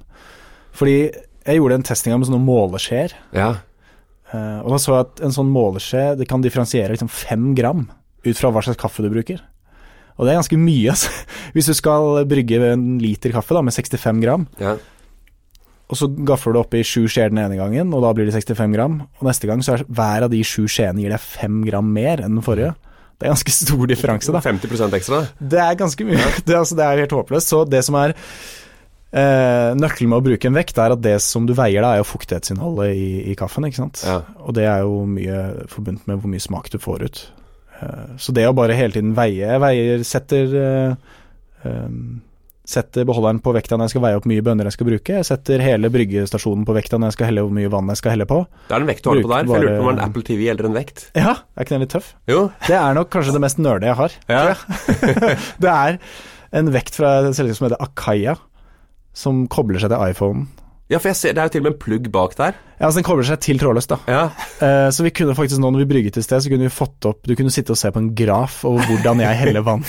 Fordi 0.73 1.11
jeg 1.45 1.57
gjorde 1.57 1.73
en 1.73 1.83
testing 1.83 2.17
med 2.17 2.27
sånne 2.27 2.45
måleskjeer, 2.45 3.13
Ja. 3.33 3.55
Uh, 4.33 4.61
og 4.63 4.69
da 4.69 4.77
så 4.79 4.93
jeg 4.95 4.99
at 5.03 5.21
en 5.25 5.33
sånn 5.35 5.49
måleskje 5.51 6.17
det 6.17 6.25
kan 6.29 6.39
differensiere 6.41 6.93
liksom 6.93 7.09
fem 7.11 7.53
gram 7.53 7.89
ut 8.23 8.37
fra 8.37 8.49
hva 8.49 8.61
slags 8.63 8.79
kaffe 8.79 9.03
du 9.03 9.09
bruker. 9.09 9.41
Og 10.17 10.23
det 10.25 10.31
er 10.31 10.39
ganske 10.39 10.57
mye, 10.57 10.91
altså. 10.93 11.09
Hvis 11.53 11.65
du 11.67 11.73
skal 11.73 12.23
brygge 12.25 12.61
en 12.71 12.97
liter 12.99 13.31
kaffe 13.33 13.53
da, 13.57 13.61
med 13.61 13.73
65 13.73 14.21
gram, 14.23 14.47
ja. 14.61 14.77
Og 15.91 15.99
så 15.99 16.07
gaffer 16.27 16.55
du 16.55 16.61
oppi 16.61 16.85
sju 16.87 17.03
skjeer 17.11 17.33
den 17.33 17.41
ene 17.43 17.57
gangen, 17.59 17.91
og 17.91 18.05
da 18.05 18.13
blir 18.15 18.29
det 18.29 18.35
65 18.37 18.77
gram, 18.77 19.01
og 19.19 19.27
neste 19.27 19.49
gang 19.49 19.63
så 19.65 19.75
er 19.75 19.83
hver 19.91 20.27
av 20.27 20.31
de 20.31 20.39
sju 20.47 20.63
skjeene 20.71 21.03
gir 21.03 21.11
deg 21.11 21.19
fem 21.23 21.59
gram 21.67 21.91
mer 21.91 22.23
enn 22.23 22.37
den 22.37 22.45
forrige. 22.45 22.71
Det 23.19 23.27
er 23.27 23.35
ganske 23.35 23.53
stor 23.53 23.83
differanse, 23.91 24.33
da. 24.33 24.41
50% 24.41 24.97
ekstra. 24.97 25.19
Det 25.37 25.59
er 25.61 25.75
ganske 25.77 26.07
mye. 26.07 26.23
Det, 26.47 26.55
altså, 26.57 26.77
det 26.79 26.87
er 26.87 27.03
helt 27.03 27.13
håpløst. 27.13 27.51
Så 27.51 27.59
det 27.69 27.83
som 27.85 27.99
er 27.99 28.15
eh, 28.15 29.75
nøkkelen 29.77 30.09
med 30.09 30.17
å 30.17 30.25
bruke 30.25 30.49
en 30.49 30.57
vekt, 30.57 30.79
er 30.81 30.95
at 30.95 31.03
det 31.03 31.17
som 31.21 31.45
du 31.45 31.53
veier, 31.57 31.83
da, 31.83 31.91
er 31.91 32.01
jo 32.01 32.07
fuktighetsinnholdet 32.09 32.95
i, 32.95 33.11
i 33.29 33.37
kaffen. 33.37 33.67
ikke 33.67 33.83
sant? 33.83 34.01
Ja. 34.07 34.23
Og 34.41 34.55
det 34.57 34.65
er 34.71 34.87
jo 34.87 35.03
mye 35.05 35.67
forbundet 35.69 36.09
med 36.09 36.23
hvor 36.23 36.33
mye 36.33 36.47
smak 36.47 36.71
du 36.73 36.79
får 36.81 37.05
ut. 37.05 37.21
Eh, 37.81 38.17
så 38.21 38.33
det 38.33 38.47
å 38.49 38.55
bare 38.57 38.79
hele 38.79 38.95
tiden 38.95 39.13
veie 39.17 39.59
veier, 39.61 40.07
setter 40.07 40.57
eh, 40.63 41.13
eh, 41.67 41.87
Setter 42.71 43.03
beholderen 43.07 43.41
på 43.43 43.51
vekta 43.51 43.75
når 43.75 43.89
jeg 43.89 43.95
skal 43.95 44.03
veie 44.05 44.17
opp 44.19 44.27
mye 44.31 44.43
bønner 44.45 44.69
jeg 44.69 44.77
skal 44.77 44.87
bruke. 44.87 45.15
Jeg 45.17 45.27
setter 45.27 45.63
hele 45.63 45.89
bryggestasjonen 45.91 46.63
på 46.67 46.75
vekta 46.77 46.99
når 47.01 47.11
jeg 47.11 47.17
skal 47.17 47.27
helle 47.27 47.43
hvor 47.43 47.55
mye 47.57 47.71
vann 47.73 47.91
jeg 47.91 47.99
skal 47.99 48.13
helle 48.13 48.27
på. 48.29 48.37
Det 48.69 48.77
er 48.77 48.85
en 48.85 48.87
vekt 48.87 49.03
du 49.03 49.09
har 49.11 49.19
på 49.19 49.31
der. 49.33 49.49
For 49.49 49.57
jeg 49.57 49.65
lurte 49.65 49.73
på 49.73 49.81
om 49.81 49.81
det 49.81 49.87
var 49.89 49.97
en 49.97 50.03
Apple 50.05 50.23
TV 50.29 50.45
eller 50.53 50.69
en 50.69 50.77
vekt. 50.77 51.03
Ja, 51.19 51.33
er 51.41 51.65
ikke 51.67 51.75
den 51.75 51.83
litt 51.83 51.91
tøff? 51.91 52.13
Jo. 52.31 52.45
Det 52.69 52.77
er 52.77 52.95
nok 52.95 53.11
kanskje 53.11 53.35
det 53.35 53.41
mest 53.43 53.59
nerde 53.59 53.91
jeg 53.91 53.99
har. 53.99 54.15
Ja. 54.31 54.55
Det 55.65 55.73
er 55.73 55.99
en 56.61 56.71
vekt 56.71 56.95
fra 56.99 57.11
et 57.25 57.35
selskap 57.35 57.59
som 57.59 57.67
heter 57.67 57.83
Akaya, 57.83 58.37
som 59.15 59.43
kobler 59.51 59.83
seg 59.83 59.91
til 59.91 60.13
iPhonen. 60.13 60.47
ja, 60.91 60.99
for 60.99 61.11
jeg 61.11 61.19
ser 61.19 61.35
det 61.35 61.43
er 61.43 61.49
jo 61.49 61.53
til 61.57 61.63
og 61.63 61.67
med 61.67 61.73
en 61.73 61.81
plugg 61.83 62.07
bak 62.11 62.37
der. 62.39 62.55
Ja, 62.77 62.87
altså 62.87 63.01
Den 63.01 63.07
kobler 63.07 63.27
seg 63.27 63.43
til 63.43 63.59
trådløst, 63.59 63.91
da. 63.91 63.99
Ja. 64.07 64.23
Uh, 64.63 64.87
så 64.95 65.03
vi 65.03 65.13
kunne 65.15 65.35
faktisk 65.35 65.59
nå 65.59 65.71
når 65.71 65.83
vi 65.83 65.91
brygget 65.91 66.19
i 66.19 66.23
sted, 66.23 66.39
så 66.43 66.51
kunne 66.51 66.67
vi 66.67 66.73
fått 66.73 67.07
opp 67.07 67.27
Du 67.27 67.35
kunne 67.35 67.51
sitte 67.53 67.75
og 67.75 67.79
se 67.79 67.91
på 67.91 67.99
en 67.99 68.13
graf 68.15 68.63
over 68.67 68.87
hvordan 68.87 69.23
jeg 69.23 69.43
heller 69.43 69.67
vann. 69.67 69.85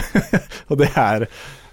og 0.70 0.78
det 0.80 0.90
er 0.94 1.26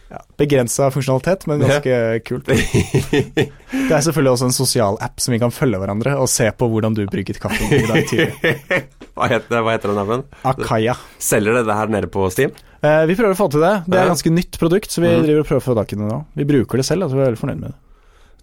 Ja, 0.09 0.21
Begrensa 0.39 0.87
funksjonalitet, 0.93 1.47
men 1.51 1.59
ganske 1.59 1.95
kult. 2.23 2.45
Det 2.47 3.91
er 3.91 4.03
selvfølgelig 4.05 4.31
også 4.37 4.47
en 4.47 4.55
sosial 4.55 4.97
app 5.03 5.19
som 5.19 5.33
vi 5.35 5.39
kan 5.41 5.51
følge 5.51 5.79
hverandre 5.81 6.13
og 6.21 6.29
se 6.31 6.47
på 6.55 6.69
hvordan 6.71 6.95
du 6.95 7.01
brygget 7.11 7.41
kaffen 7.43 7.73
i 7.75 7.81
dag 7.89 8.07
tidlig. 8.07 8.53
hva, 9.17 9.27
heter, 9.33 9.59
hva 9.65 9.73
heter 9.75 9.91
den 9.91 9.99
appen? 10.05 10.23
Akaya. 10.47 10.95
Selger 11.19 11.59
det 11.59 11.65
det 11.67 11.75
her 11.75 11.91
nede 11.91 12.07
på 12.13 12.29
Steam? 12.31 12.55
Eh, 12.79 13.03
vi 13.09 13.17
prøver 13.19 13.35
å 13.35 13.39
få 13.41 13.49
til 13.51 13.65
det. 13.65 13.73
Det 13.87 13.97
er 13.97 14.05
Ja. 14.05 14.05
et 14.07 14.13
ganske 14.15 14.31
nytt 14.31 14.59
produkt, 14.61 14.91
så 14.93 15.01
vi 15.03 15.09
Mhm. 15.11 15.25
driver 15.27 15.43
og 15.43 15.47
prøver 15.51 15.61
å 15.63 15.67
få 15.67 15.75
tak 15.81 15.91
i 15.91 15.99
det 15.99 16.07
nå. 16.07 16.21
Vi 16.39 16.45
bruker 16.45 16.77
det 16.77 16.85
selv, 16.87 17.03
altså 17.03 17.15
vi 17.19 17.21
er 17.25 17.29
veldig 17.31 17.43
fornøyd 17.43 17.59
med 17.59 17.69
det. 17.73 17.77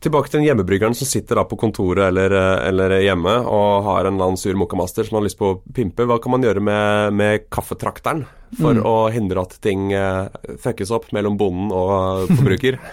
Tilbake 0.04 0.28
til 0.28 0.40
den 0.42 0.48
hjemmebryggeren 0.50 0.94
som 0.98 1.06
sitter 1.08 1.36
da 1.40 1.44
på 1.48 1.56
kontoret 1.56 2.08
eller, 2.10 2.28
eh, 2.36 2.68
eller 2.68 2.90
hjemme 3.00 3.38
og 3.46 3.84
har 3.86 4.04
en 4.04 4.14
eller 4.18 4.26
annen 4.26 4.36
sur 4.36 4.52
mokkamaster 4.52 5.06
som 5.08 5.16
har 5.16 5.24
lyst 5.24 5.38
på 5.38 5.48
å 5.54 5.60
pimpe. 5.72 6.04
Hva 6.04 6.20
kan 6.20 6.32
man 6.34 6.42
gjøre 6.44 6.60
med, 6.60 7.14
med 7.14 7.48
kaffetrakteren 7.48 8.26
for 8.58 8.74
Mm. 8.78 8.84
å 8.86 8.94
hindre 9.14 9.42
at 9.42 9.56
ting 9.64 9.88
uh, 9.94 10.28
fuckes 10.60 10.90
opp 10.94 11.10
mellom 11.12 11.36
bonden 11.40 11.72
og 11.74 12.28
forbruker? 12.34 12.78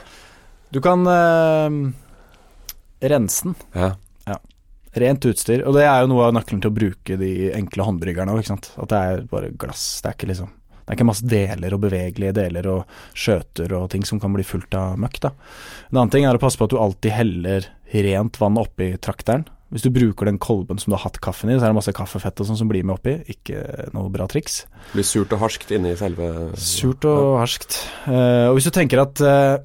Du 0.72 0.80
kan 0.80 1.01
uh, 1.03 1.68
rense 3.03 3.43
den. 3.43 3.55
ja. 3.76 3.91
Rent 4.93 5.24
utstyr. 5.24 5.62
Og 5.64 5.76
det 5.78 5.86
er 5.88 6.01
jo 6.03 6.09
noe 6.12 6.26
av 6.28 6.34
nøkkelen 6.36 6.59
til 6.64 6.68
å 6.72 6.76
bruke 6.76 7.16
de 7.20 7.30
enkle 7.55 7.86
håndbryggerne 7.88 8.34
òg, 8.34 8.41
ikke 8.41 8.49
sant. 8.51 8.66
At 8.76 8.89
det 8.91 8.97
er 8.99 9.22
bare 9.32 9.51
glass. 9.55 9.84
Det 10.03 10.09
er 10.09 10.16
ikke 10.18 10.28
liksom 10.34 10.49
Det 10.82 10.89
er 10.91 10.97
ikke 10.97 11.07
masse 11.07 11.28
deler 11.32 11.76
og 11.78 11.80
bevegelige 11.86 12.34
deler 12.36 12.68
og 12.68 12.97
skjøter 13.16 13.72
og 13.78 13.86
ting 13.93 14.03
som 14.03 14.20
kan 14.20 14.34
bli 14.36 14.43
fullt 14.43 14.76
av 14.76 14.97
møkk, 14.99 15.20
da. 15.24 15.32
En 15.91 16.01
annen 16.01 16.12
ting 16.12 16.26
er 16.28 16.36
å 16.36 16.41
passe 16.43 16.59
på 16.59 16.68
at 16.68 16.74
du 16.74 16.80
alltid 16.82 17.12
heller 17.16 17.68
rent 17.93 18.39
vann 18.41 18.59
oppi 18.59 18.89
trakteren. 18.99 19.45
Hvis 19.72 19.86
du 19.86 19.91
bruker 19.95 20.28
den 20.28 20.39
kolben 20.41 20.80
som 20.82 20.91
du 20.91 20.97
har 20.97 21.05
hatt 21.05 21.22
kaffen 21.24 21.49
i, 21.49 21.55
så 21.55 21.63
er 21.63 21.72
det 21.72 21.78
masse 21.78 21.93
kaffefett 21.95 22.41
og 22.43 22.49
sånn 22.49 22.59
som 22.59 22.67
blir 22.72 22.84
med 22.84 22.97
oppi. 22.97 23.13
Ikke 23.32 23.61
noe 23.95 24.11
bra 24.11 24.28
triks. 24.32 24.65
Blir 24.91 25.07
surt 25.07 25.32
og 25.32 25.39
harskt 25.45 25.72
inni 25.72 25.93
selve 25.99 26.51
Surt 26.59 27.07
og 27.07 27.38
harskt. 27.39 27.80
Eh, 28.11 28.49
og 28.49 28.57
hvis 28.57 28.67
du 28.67 28.74
tenker 28.76 29.05
at 29.05 29.24
eh, 29.24 29.63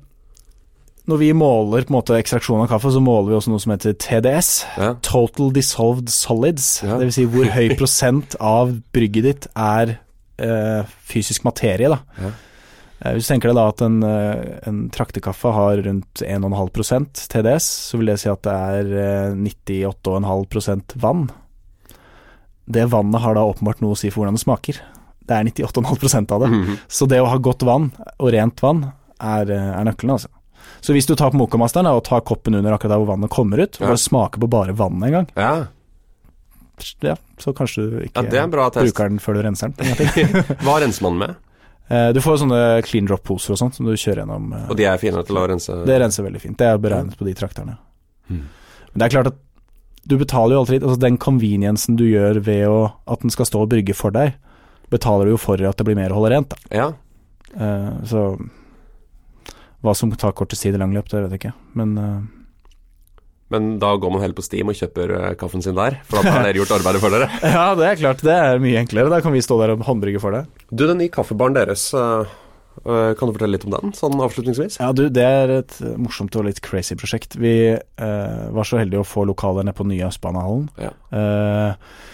når 1.11 1.21
vi 1.23 1.33
måler 1.39 1.87
på 1.87 1.93
en 1.93 1.99
måte 1.99 2.19
ekstraksjon 2.19 2.63
av 2.63 2.71
kaffe, 2.71 2.91
så 2.95 3.03
måler 3.03 3.33
vi 3.33 3.39
også 3.39 3.53
noe 3.53 3.63
som 3.63 3.75
heter 3.75 3.95
TDS. 4.03 4.51
Ja. 4.79 4.93
Total 5.07 5.53
Dissolved 5.55 6.11
Solids. 6.11 6.71
Ja. 6.87 6.99
Dvs. 7.03 7.19
Si 7.19 7.27
hvor 7.31 7.51
høy 7.55 7.77
prosent 7.79 8.39
av 8.43 8.75
brygget 8.95 9.27
ditt 9.27 9.49
er 9.55 9.97
eh, 10.43 10.97
fysisk 11.11 11.47
materie. 11.47 11.91
Da. 11.91 12.03
Ja. 12.23 12.33
Eh, 13.07 13.15
hvis 13.15 13.27
du 13.29 13.33
tenker 13.35 13.53
deg 13.53 13.59
da 13.59 13.67
at 13.71 13.83
en, 13.87 13.97
eh, 14.03 14.59
en 14.67 14.83
traktekaffe 14.91 15.53
har 15.55 15.83
rundt 15.87 16.23
1,5% 16.27 17.27
TDS, 17.33 17.67
så 17.91 17.99
vil 18.01 18.11
det 18.13 18.19
si 18.23 18.31
at 18.33 18.43
det 18.47 18.53
er 18.53 18.93
eh, 19.07 19.35
98,5% 19.39 20.97
vann. 21.03 21.29
Det 22.67 22.87
vannet 22.91 23.23
har 23.23 23.37
da 23.39 23.45
åpenbart 23.47 23.81
noe 23.85 23.95
å 23.95 23.99
si 23.99 24.11
for 24.11 24.25
hvordan 24.25 24.39
det 24.39 24.43
smaker. 24.43 24.81
Det 25.27 25.35
er 25.37 25.45
98,5% 25.47 26.33
av 26.35 26.43
det. 26.43 26.49
Mhm. 26.51 26.79
Så 26.89 27.07
det 27.11 27.21
å 27.23 27.29
ha 27.31 27.39
godt 27.39 27.63
vann, 27.67 27.93
og 28.19 28.33
rent 28.35 28.63
vann, 28.63 28.93
er, 29.21 29.51
er 29.51 29.87
nøkkelen, 29.87 30.17
altså. 30.19 30.29
Så 30.83 30.93
hvis 30.93 31.07
du 31.07 31.15
tar 31.17 31.31
på 31.33 31.39
mokamasteren 31.39 31.87
og 31.89 32.03
tar 32.05 32.21
koppen 32.27 32.55
under 32.59 32.75
akkurat 32.75 32.97
der 32.97 33.01
hvor 33.01 33.15
vannet 33.15 33.31
kommer 33.33 33.63
ut, 33.63 33.79
og 33.81 33.95
Ja. 33.95 33.97
smaker 33.97 34.43
på 34.43 34.51
bare 34.51 34.75
vannet 34.77 35.07
en 35.09 35.13
gang, 35.13 35.29
ja. 35.37 35.67
ja, 37.03 37.15
så 37.39 37.55
kanskje 37.55 37.91
du 37.91 37.97
ikke 38.05 38.19
test. 38.75 38.93
bruker 38.93 39.09
den 39.09 39.19
før 39.23 39.35
du 39.39 39.43
renser 39.47 39.73
den. 39.77 39.87
Hva 40.67 40.81
renser 40.83 41.03
man 41.07 41.19
med? 41.19 41.37
Eh, 41.89 42.09
du 42.13 42.21
får 42.21 42.41
sånne 42.43 42.61
clean 42.87 43.07
drop-poser 43.07 43.55
og 43.55 43.59
sånt 43.61 43.77
som 43.79 43.87
du 43.87 43.93
kjører 43.95 44.25
gjennom. 44.25 44.53
eh, 44.57 44.69
Og 44.71 44.77
de 44.77 44.85
er 44.91 44.99
fine 44.99 45.23
til 45.25 45.37
å 45.39 45.47
rense? 45.49 45.77
Det 45.87 46.01
renser 46.03 46.25
veldig 46.27 46.41
fint. 46.43 46.57
Det 46.59 46.67
er 46.67 46.79
beregnet 46.83 47.17
på 47.17 47.25
de 47.29 47.35
trakterne. 47.35 47.77
Mhm. 48.29 48.43
Men 48.93 48.99
det 48.99 49.07
er 49.07 49.15
klart 49.17 49.27
at 49.33 49.39
du 50.07 50.17
betaler 50.19 50.55
jo 50.55 50.61
alltid 50.65 50.83
altså 50.83 50.99
Den 51.01 51.19
conveniencen 51.19 51.97
du 51.97 52.05
gjør 52.05 52.41
ved 52.43 52.67
å, 52.69 52.93
at 53.07 53.21
den 53.21 53.31
skal 53.31 53.45
stå 53.47 53.63
og 53.63 53.69
brygge 53.71 53.95
for 53.95 54.11
deg, 54.11 54.35
betaler 54.91 55.25
du 55.27 55.31
jo 55.33 55.37
for 55.37 55.55
at 55.61 55.77
det 55.77 55.85
blir 55.85 55.97
mer 55.97 56.11
å 56.11 56.21
holde 56.21 56.31
rent. 56.31 56.49
Da. 56.49 56.57
Ja. 56.71 56.93
Uh, 57.59 58.05
så 58.05 58.39
hva 59.83 59.95
som 59.95 60.11
tar 60.13 60.33
kortest 60.33 60.63
tid 60.63 60.75
i 60.75 60.79
lang 60.79 60.93
løp, 60.95 61.09
det 61.09 61.23
vet 61.23 61.31
jeg 61.37 61.41
ikke. 61.41 61.55
Men 61.79 61.99
eh, 61.99 62.21
Men 63.53 63.77
da 63.83 63.93
går 64.01 64.11
man 64.11 64.23
heller 64.25 64.37
på 64.37 64.45
Steam 64.45 64.73
og 64.73 64.79
kjøper 64.79 65.13
eh, 65.21 65.35
kaffen 65.39 65.63
sin 65.63 65.77
der, 65.77 66.01
for 66.09 66.19
da 66.19 66.33
har 66.35 66.49
dere 66.49 66.59
gjort 66.59 66.75
arbeidet 66.81 67.03
for 67.03 67.15
dere. 67.15 67.29
ja, 67.57 67.69
det 67.79 67.87
er 67.87 68.01
klart. 68.01 68.25
Det 68.27 68.35
er 68.35 68.63
mye 68.63 68.81
enklere. 68.81 69.13
Da 69.13 69.21
kan 69.23 69.35
vi 69.35 69.45
stå 69.45 69.61
der 69.63 69.77
og 69.77 69.87
håndbrygge 69.87 70.23
for 70.23 70.35
deg. 70.35 70.51
Du, 70.73 70.83
den 70.83 70.99
nye 70.99 71.13
kaffebaren 71.15 71.55
deres, 71.55 71.87
eh, 71.95 72.35
eh, 72.83 73.13
kan 73.15 73.31
du 73.31 73.37
fortelle 73.37 73.55
litt 73.55 73.69
om 73.69 73.77
den, 73.77 73.95
sånn 73.97 74.19
avslutningsvis? 74.27 74.81
Ja, 74.83 74.91
du, 74.97 75.07
det 75.15 75.29
er 75.45 75.55
et 75.61 75.79
morsomt 75.95 76.35
og 76.41 76.49
litt 76.49 76.59
crazy 76.65 76.99
prosjekt. 76.99 77.39
Vi 77.39 77.57
eh, 77.77 78.43
var 78.59 78.67
så 78.67 78.83
heldige 78.83 79.05
å 79.05 79.07
få 79.07 79.29
lokaler 79.31 79.69
nede 79.69 79.79
på 79.79 79.87
nye 79.87 80.11
Østbanehallen. 80.11 80.67
Ja. 80.83 80.93
Eh, 81.15 82.13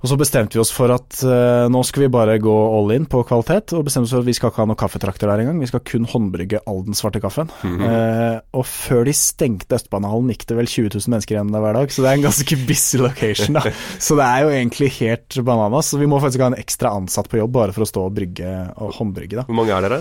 og 0.00 0.08
så 0.08 0.16
bestemte 0.16 0.56
vi 0.56 0.62
oss 0.62 0.70
for 0.72 0.88
at 0.94 1.18
uh, 1.28 1.66
nå 1.68 1.82
skal 1.84 2.06
vi 2.06 2.12
bare 2.12 2.38
gå 2.40 2.54
all 2.72 2.88
in 2.94 3.04
på 3.10 3.20
kvalitet, 3.28 3.74
og 3.76 3.84
bestemte 3.84 4.08
oss 4.08 4.14
for 4.14 4.24
at 4.24 4.28
vi 4.30 4.34
skal 4.36 4.48
ikke 4.48 4.62
ha 4.62 4.68
noen 4.70 4.78
kaffetrakter 4.80 5.28
der 5.28 5.42
engang. 5.42 5.58
Vi 5.60 5.68
skal 5.68 5.82
kun 5.84 6.06
håndbrygge 6.08 6.62
all 6.70 6.80
den 6.86 6.96
svarte 6.96 7.20
kaffen. 7.20 7.50
Mm 7.60 7.74
-hmm. 7.76 7.84
uh, 7.84 8.40
og 8.56 8.64
før 8.66 9.04
de 9.04 9.12
stengte 9.12 9.76
Østbanehallen, 9.76 10.32
gikk 10.32 10.46
det 10.48 10.56
vel 10.56 10.66
20 10.66 10.88
000 10.94 11.12
mennesker 11.12 11.36
igjen 11.36 11.52
der 11.52 11.60
hver 11.60 11.76
dag, 11.76 11.92
så 11.92 12.02
det 12.02 12.08
er 12.08 12.16
en 12.16 12.28
ganske 12.28 12.56
busy 12.66 12.96
location, 12.96 13.52
da. 13.54 13.62
Så 14.06 14.16
det 14.16 14.24
er 14.24 14.42
jo 14.42 14.48
egentlig 14.48 14.90
helt 15.00 15.44
bananas. 15.44 15.86
Så 15.86 15.98
vi 15.98 16.06
må 16.06 16.20
faktisk 16.20 16.40
ha 16.40 16.46
en 16.46 16.54
ekstra 16.64 16.96
ansatt 16.96 17.28
på 17.28 17.36
jobb 17.36 17.52
bare 17.52 17.72
for 17.72 17.82
å 17.82 17.90
stå 17.92 18.06
og 18.06 18.14
brygge 18.14 18.72
og 18.76 18.94
håndbrygge, 18.94 19.36
da. 19.36 19.42
Hvor 19.42 19.54
mange 19.54 19.72
er 19.72 19.80
dere? 19.88 20.00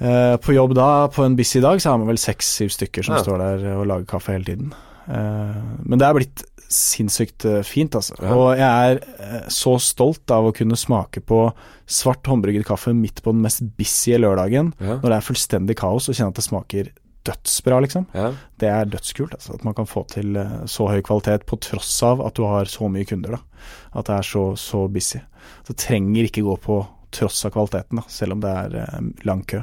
Uh, 0.00 0.36
på 0.36 0.52
jobb 0.52 0.74
da, 0.74 1.06
på 1.06 1.22
en 1.22 1.36
busy 1.36 1.60
dag, 1.60 1.80
så 1.80 1.90
har 1.90 1.98
vi 1.98 2.10
vel 2.10 2.18
seks-syv 2.18 2.68
stykker 2.68 3.02
som 3.04 3.14
Ja. 3.14 3.22
står 3.22 3.38
der 3.38 3.78
og 3.78 3.86
lager 3.86 4.04
kaffe 4.04 4.32
hele 4.32 4.44
tiden. 4.44 4.74
Men 5.08 5.98
det 5.98 6.06
er 6.06 6.14
blitt 6.14 6.42
sinnssykt 6.68 7.44
eh, 7.48 7.62
fint, 7.66 7.94
altså. 7.96 8.16
Ja. 8.20 8.34
Og 8.36 8.48
jeg 8.60 8.92
er 8.92 9.00
eh, 9.24 9.48
så 9.52 9.74
stolt 9.82 10.30
av 10.34 10.48
å 10.50 10.54
kunne 10.56 10.76
smake 10.78 11.22
på 11.24 11.42
svart 11.88 12.28
håndbrygget 12.28 12.66
kaffe 12.68 12.92
midt 12.96 13.22
på 13.24 13.32
den 13.32 13.42
mest 13.44 13.62
busy 13.78 14.16
lørdagen, 14.20 14.74
Ja. 14.80 14.98
når 15.00 15.08
det 15.08 15.16
er 15.18 15.28
fullstendig 15.28 15.76
kaos, 15.80 16.08
og 16.10 16.14
kjenne 16.18 16.34
at 16.34 16.40
det 16.40 16.44
smaker 16.44 16.90
dødsbra, 17.28 17.80
liksom. 17.84 18.06
ja. 18.16 18.30
Det 18.60 18.68
er 18.72 18.84
dødskult, 18.92 19.34
altså. 19.36 19.54
At 19.58 19.64
man 19.64 19.74
kan 19.76 19.88
få 19.88 20.04
til 20.12 20.36
eh, 20.36 20.58
så 20.68 20.88
høy 20.92 21.00
kvalitet 21.04 21.46
på 21.48 21.58
tross 21.64 21.94
av 22.06 22.20
at 22.24 22.36
du 22.38 22.44
har 22.48 22.68
så 22.70 22.88
mye 22.92 23.08
kunder, 23.08 23.38
da. 23.38 23.64
At 23.98 24.06
det 24.08 24.18
er 24.20 24.28
så, 24.28 24.44
så 24.60 24.84
busy. 24.92 25.20
Så 25.66 25.76
trenger 25.76 26.28
ikke 26.28 26.44
gå 26.46 26.56
på 26.64 26.82
tross 27.16 27.40
av 27.48 27.54
kvaliteten, 27.56 28.02
da, 28.02 28.04
selv 28.12 28.36
om 28.36 28.40
det 28.44 28.52
er 28.52 29.00
lang 29.24 29.40
kø. 29.48 29.62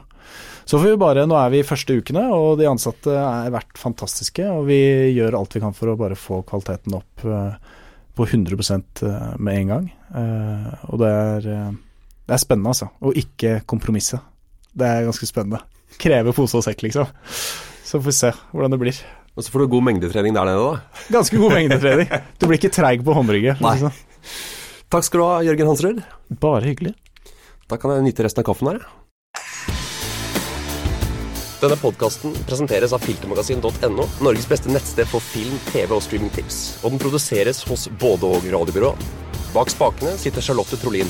Så 0.65 0.79
får 0.79 0.87
vi 0.95 0.97
bare, 0.97 1.27
Nå 1.29 1.37
er 1.37 1.51
vi 1.53 1.61
i 1.61 1.65
første 1.67 1.93
ukene, 1.99 2.23
og 2.33 2.57
de 2.57 2.65
ansatte 2.69 3.13
har 3.13 3.51
vært 3.53 3.77
fantastiske. 3.77 4.45
Og 4.49 4.65
vi 4.69 4.79
gjør 5.13 5.37
alt 5.37 5.53
vi 5.53 5.61
kan 5.61 5.75
for 5.77 5.93
å 5.93 5.99
bare 5.99 6.17
få 6.17 6.41
kvaliteten 6.47 6.95
opp 6.97 7.25
eh, 7.25 7.75
på 8.17 8.25
100 8.25 8.57
eh, 9.05 9.27
med 9.37 9.59
en 9.59 9.73
gang. 9.75 9.85
Eh, 10.09 10.71
og 10.89 11.03
det 11.03 11.11
er, 11.11 11.47
det 12.25 12.33
er 12.37 12.41
spennende, 12.41 12.73
altså. 12.73 12.89
Å 12.97 13.13
ikke 13.13 13.59
kompromisse. 13.69 14.19
Det 14.73 14.89
er 14.89 15.05
ganske 15.05 15.29
spennende. 15.29 15.61
Kreve 16.01 16.33
pose 16.35 16.57
og 16.57 16.65
sekk, 16.65 16.81
liksom. 16.87 17.13
Så 17.85 18.01
får 18.01 18.09
vi 18.09 18.17
se 18.17 18.33
hvordan 18.49 18.73
det 18.73 18.81
blir. 18.81 19.05
Og 19.35 19.45
så 19.45 19.53
får 19.53 19.65
du 19.65 19.71
god 19.75 19.87
mengdetrening 19.91 20.33
der 20.33 20.49
nede, 20.49 20.65
da. 20.65 21.05
Ganske 21.13 21.37
god 21.39 21.57
mengdetrening. 21.59 22.09
Du 22.39 22.49
blir 22.49 22.57
ikke 22.57 22.73
treig 22.73 23.05
på 23.05 23.13
håndrygget. 23.13 23.61
sånn. 23.61 23.93
Takk 24.89 25.05
skal 25.05 25.21
du 25.21 25.25
ha, 25.27 25.39
Jørgen 25.45 25.69
Hansrud. 25.69 26.05
Bare 26.41 26.65
hyggelig. 26.65 26.95
Da 27.69 27.77
kan 27.81 27.93
jeg 27.93 28.05
nyte 28.09 28.25
resten 28.25 28.41
av 28.41 28.49
kaffen 28.49 28.73
her, 28.73 28.81
jeg. 28.81 29.04
Denne 31.65 31.81
podkasten 31.81 32.35
presenteres 32.45 32.91
av 32.93 33.01
filtermagasin.no, 33.01 34.03
Norges 34.21 34.45
beste 34.45 34.69
nettsted 34.69 35.09
for 35.09 35.23
film, 35.33 35.55
TV 35.71 35.95
og 35.95 36.03
streamingtips. 36.05 36.59
Og 36.83 36.93
den 36.93 37.01
produseres 37.01 37.63
hos 37.65 37.87
både 38.03 38.29
og 38.29 38.45
radiobyrå. 38.53 38.91
Bak 39.55 39.73
spakene 39.73 40.13
sitter 40.21 40.45
Charlotte 40.45 40.77
Trolin. 40.77 41.09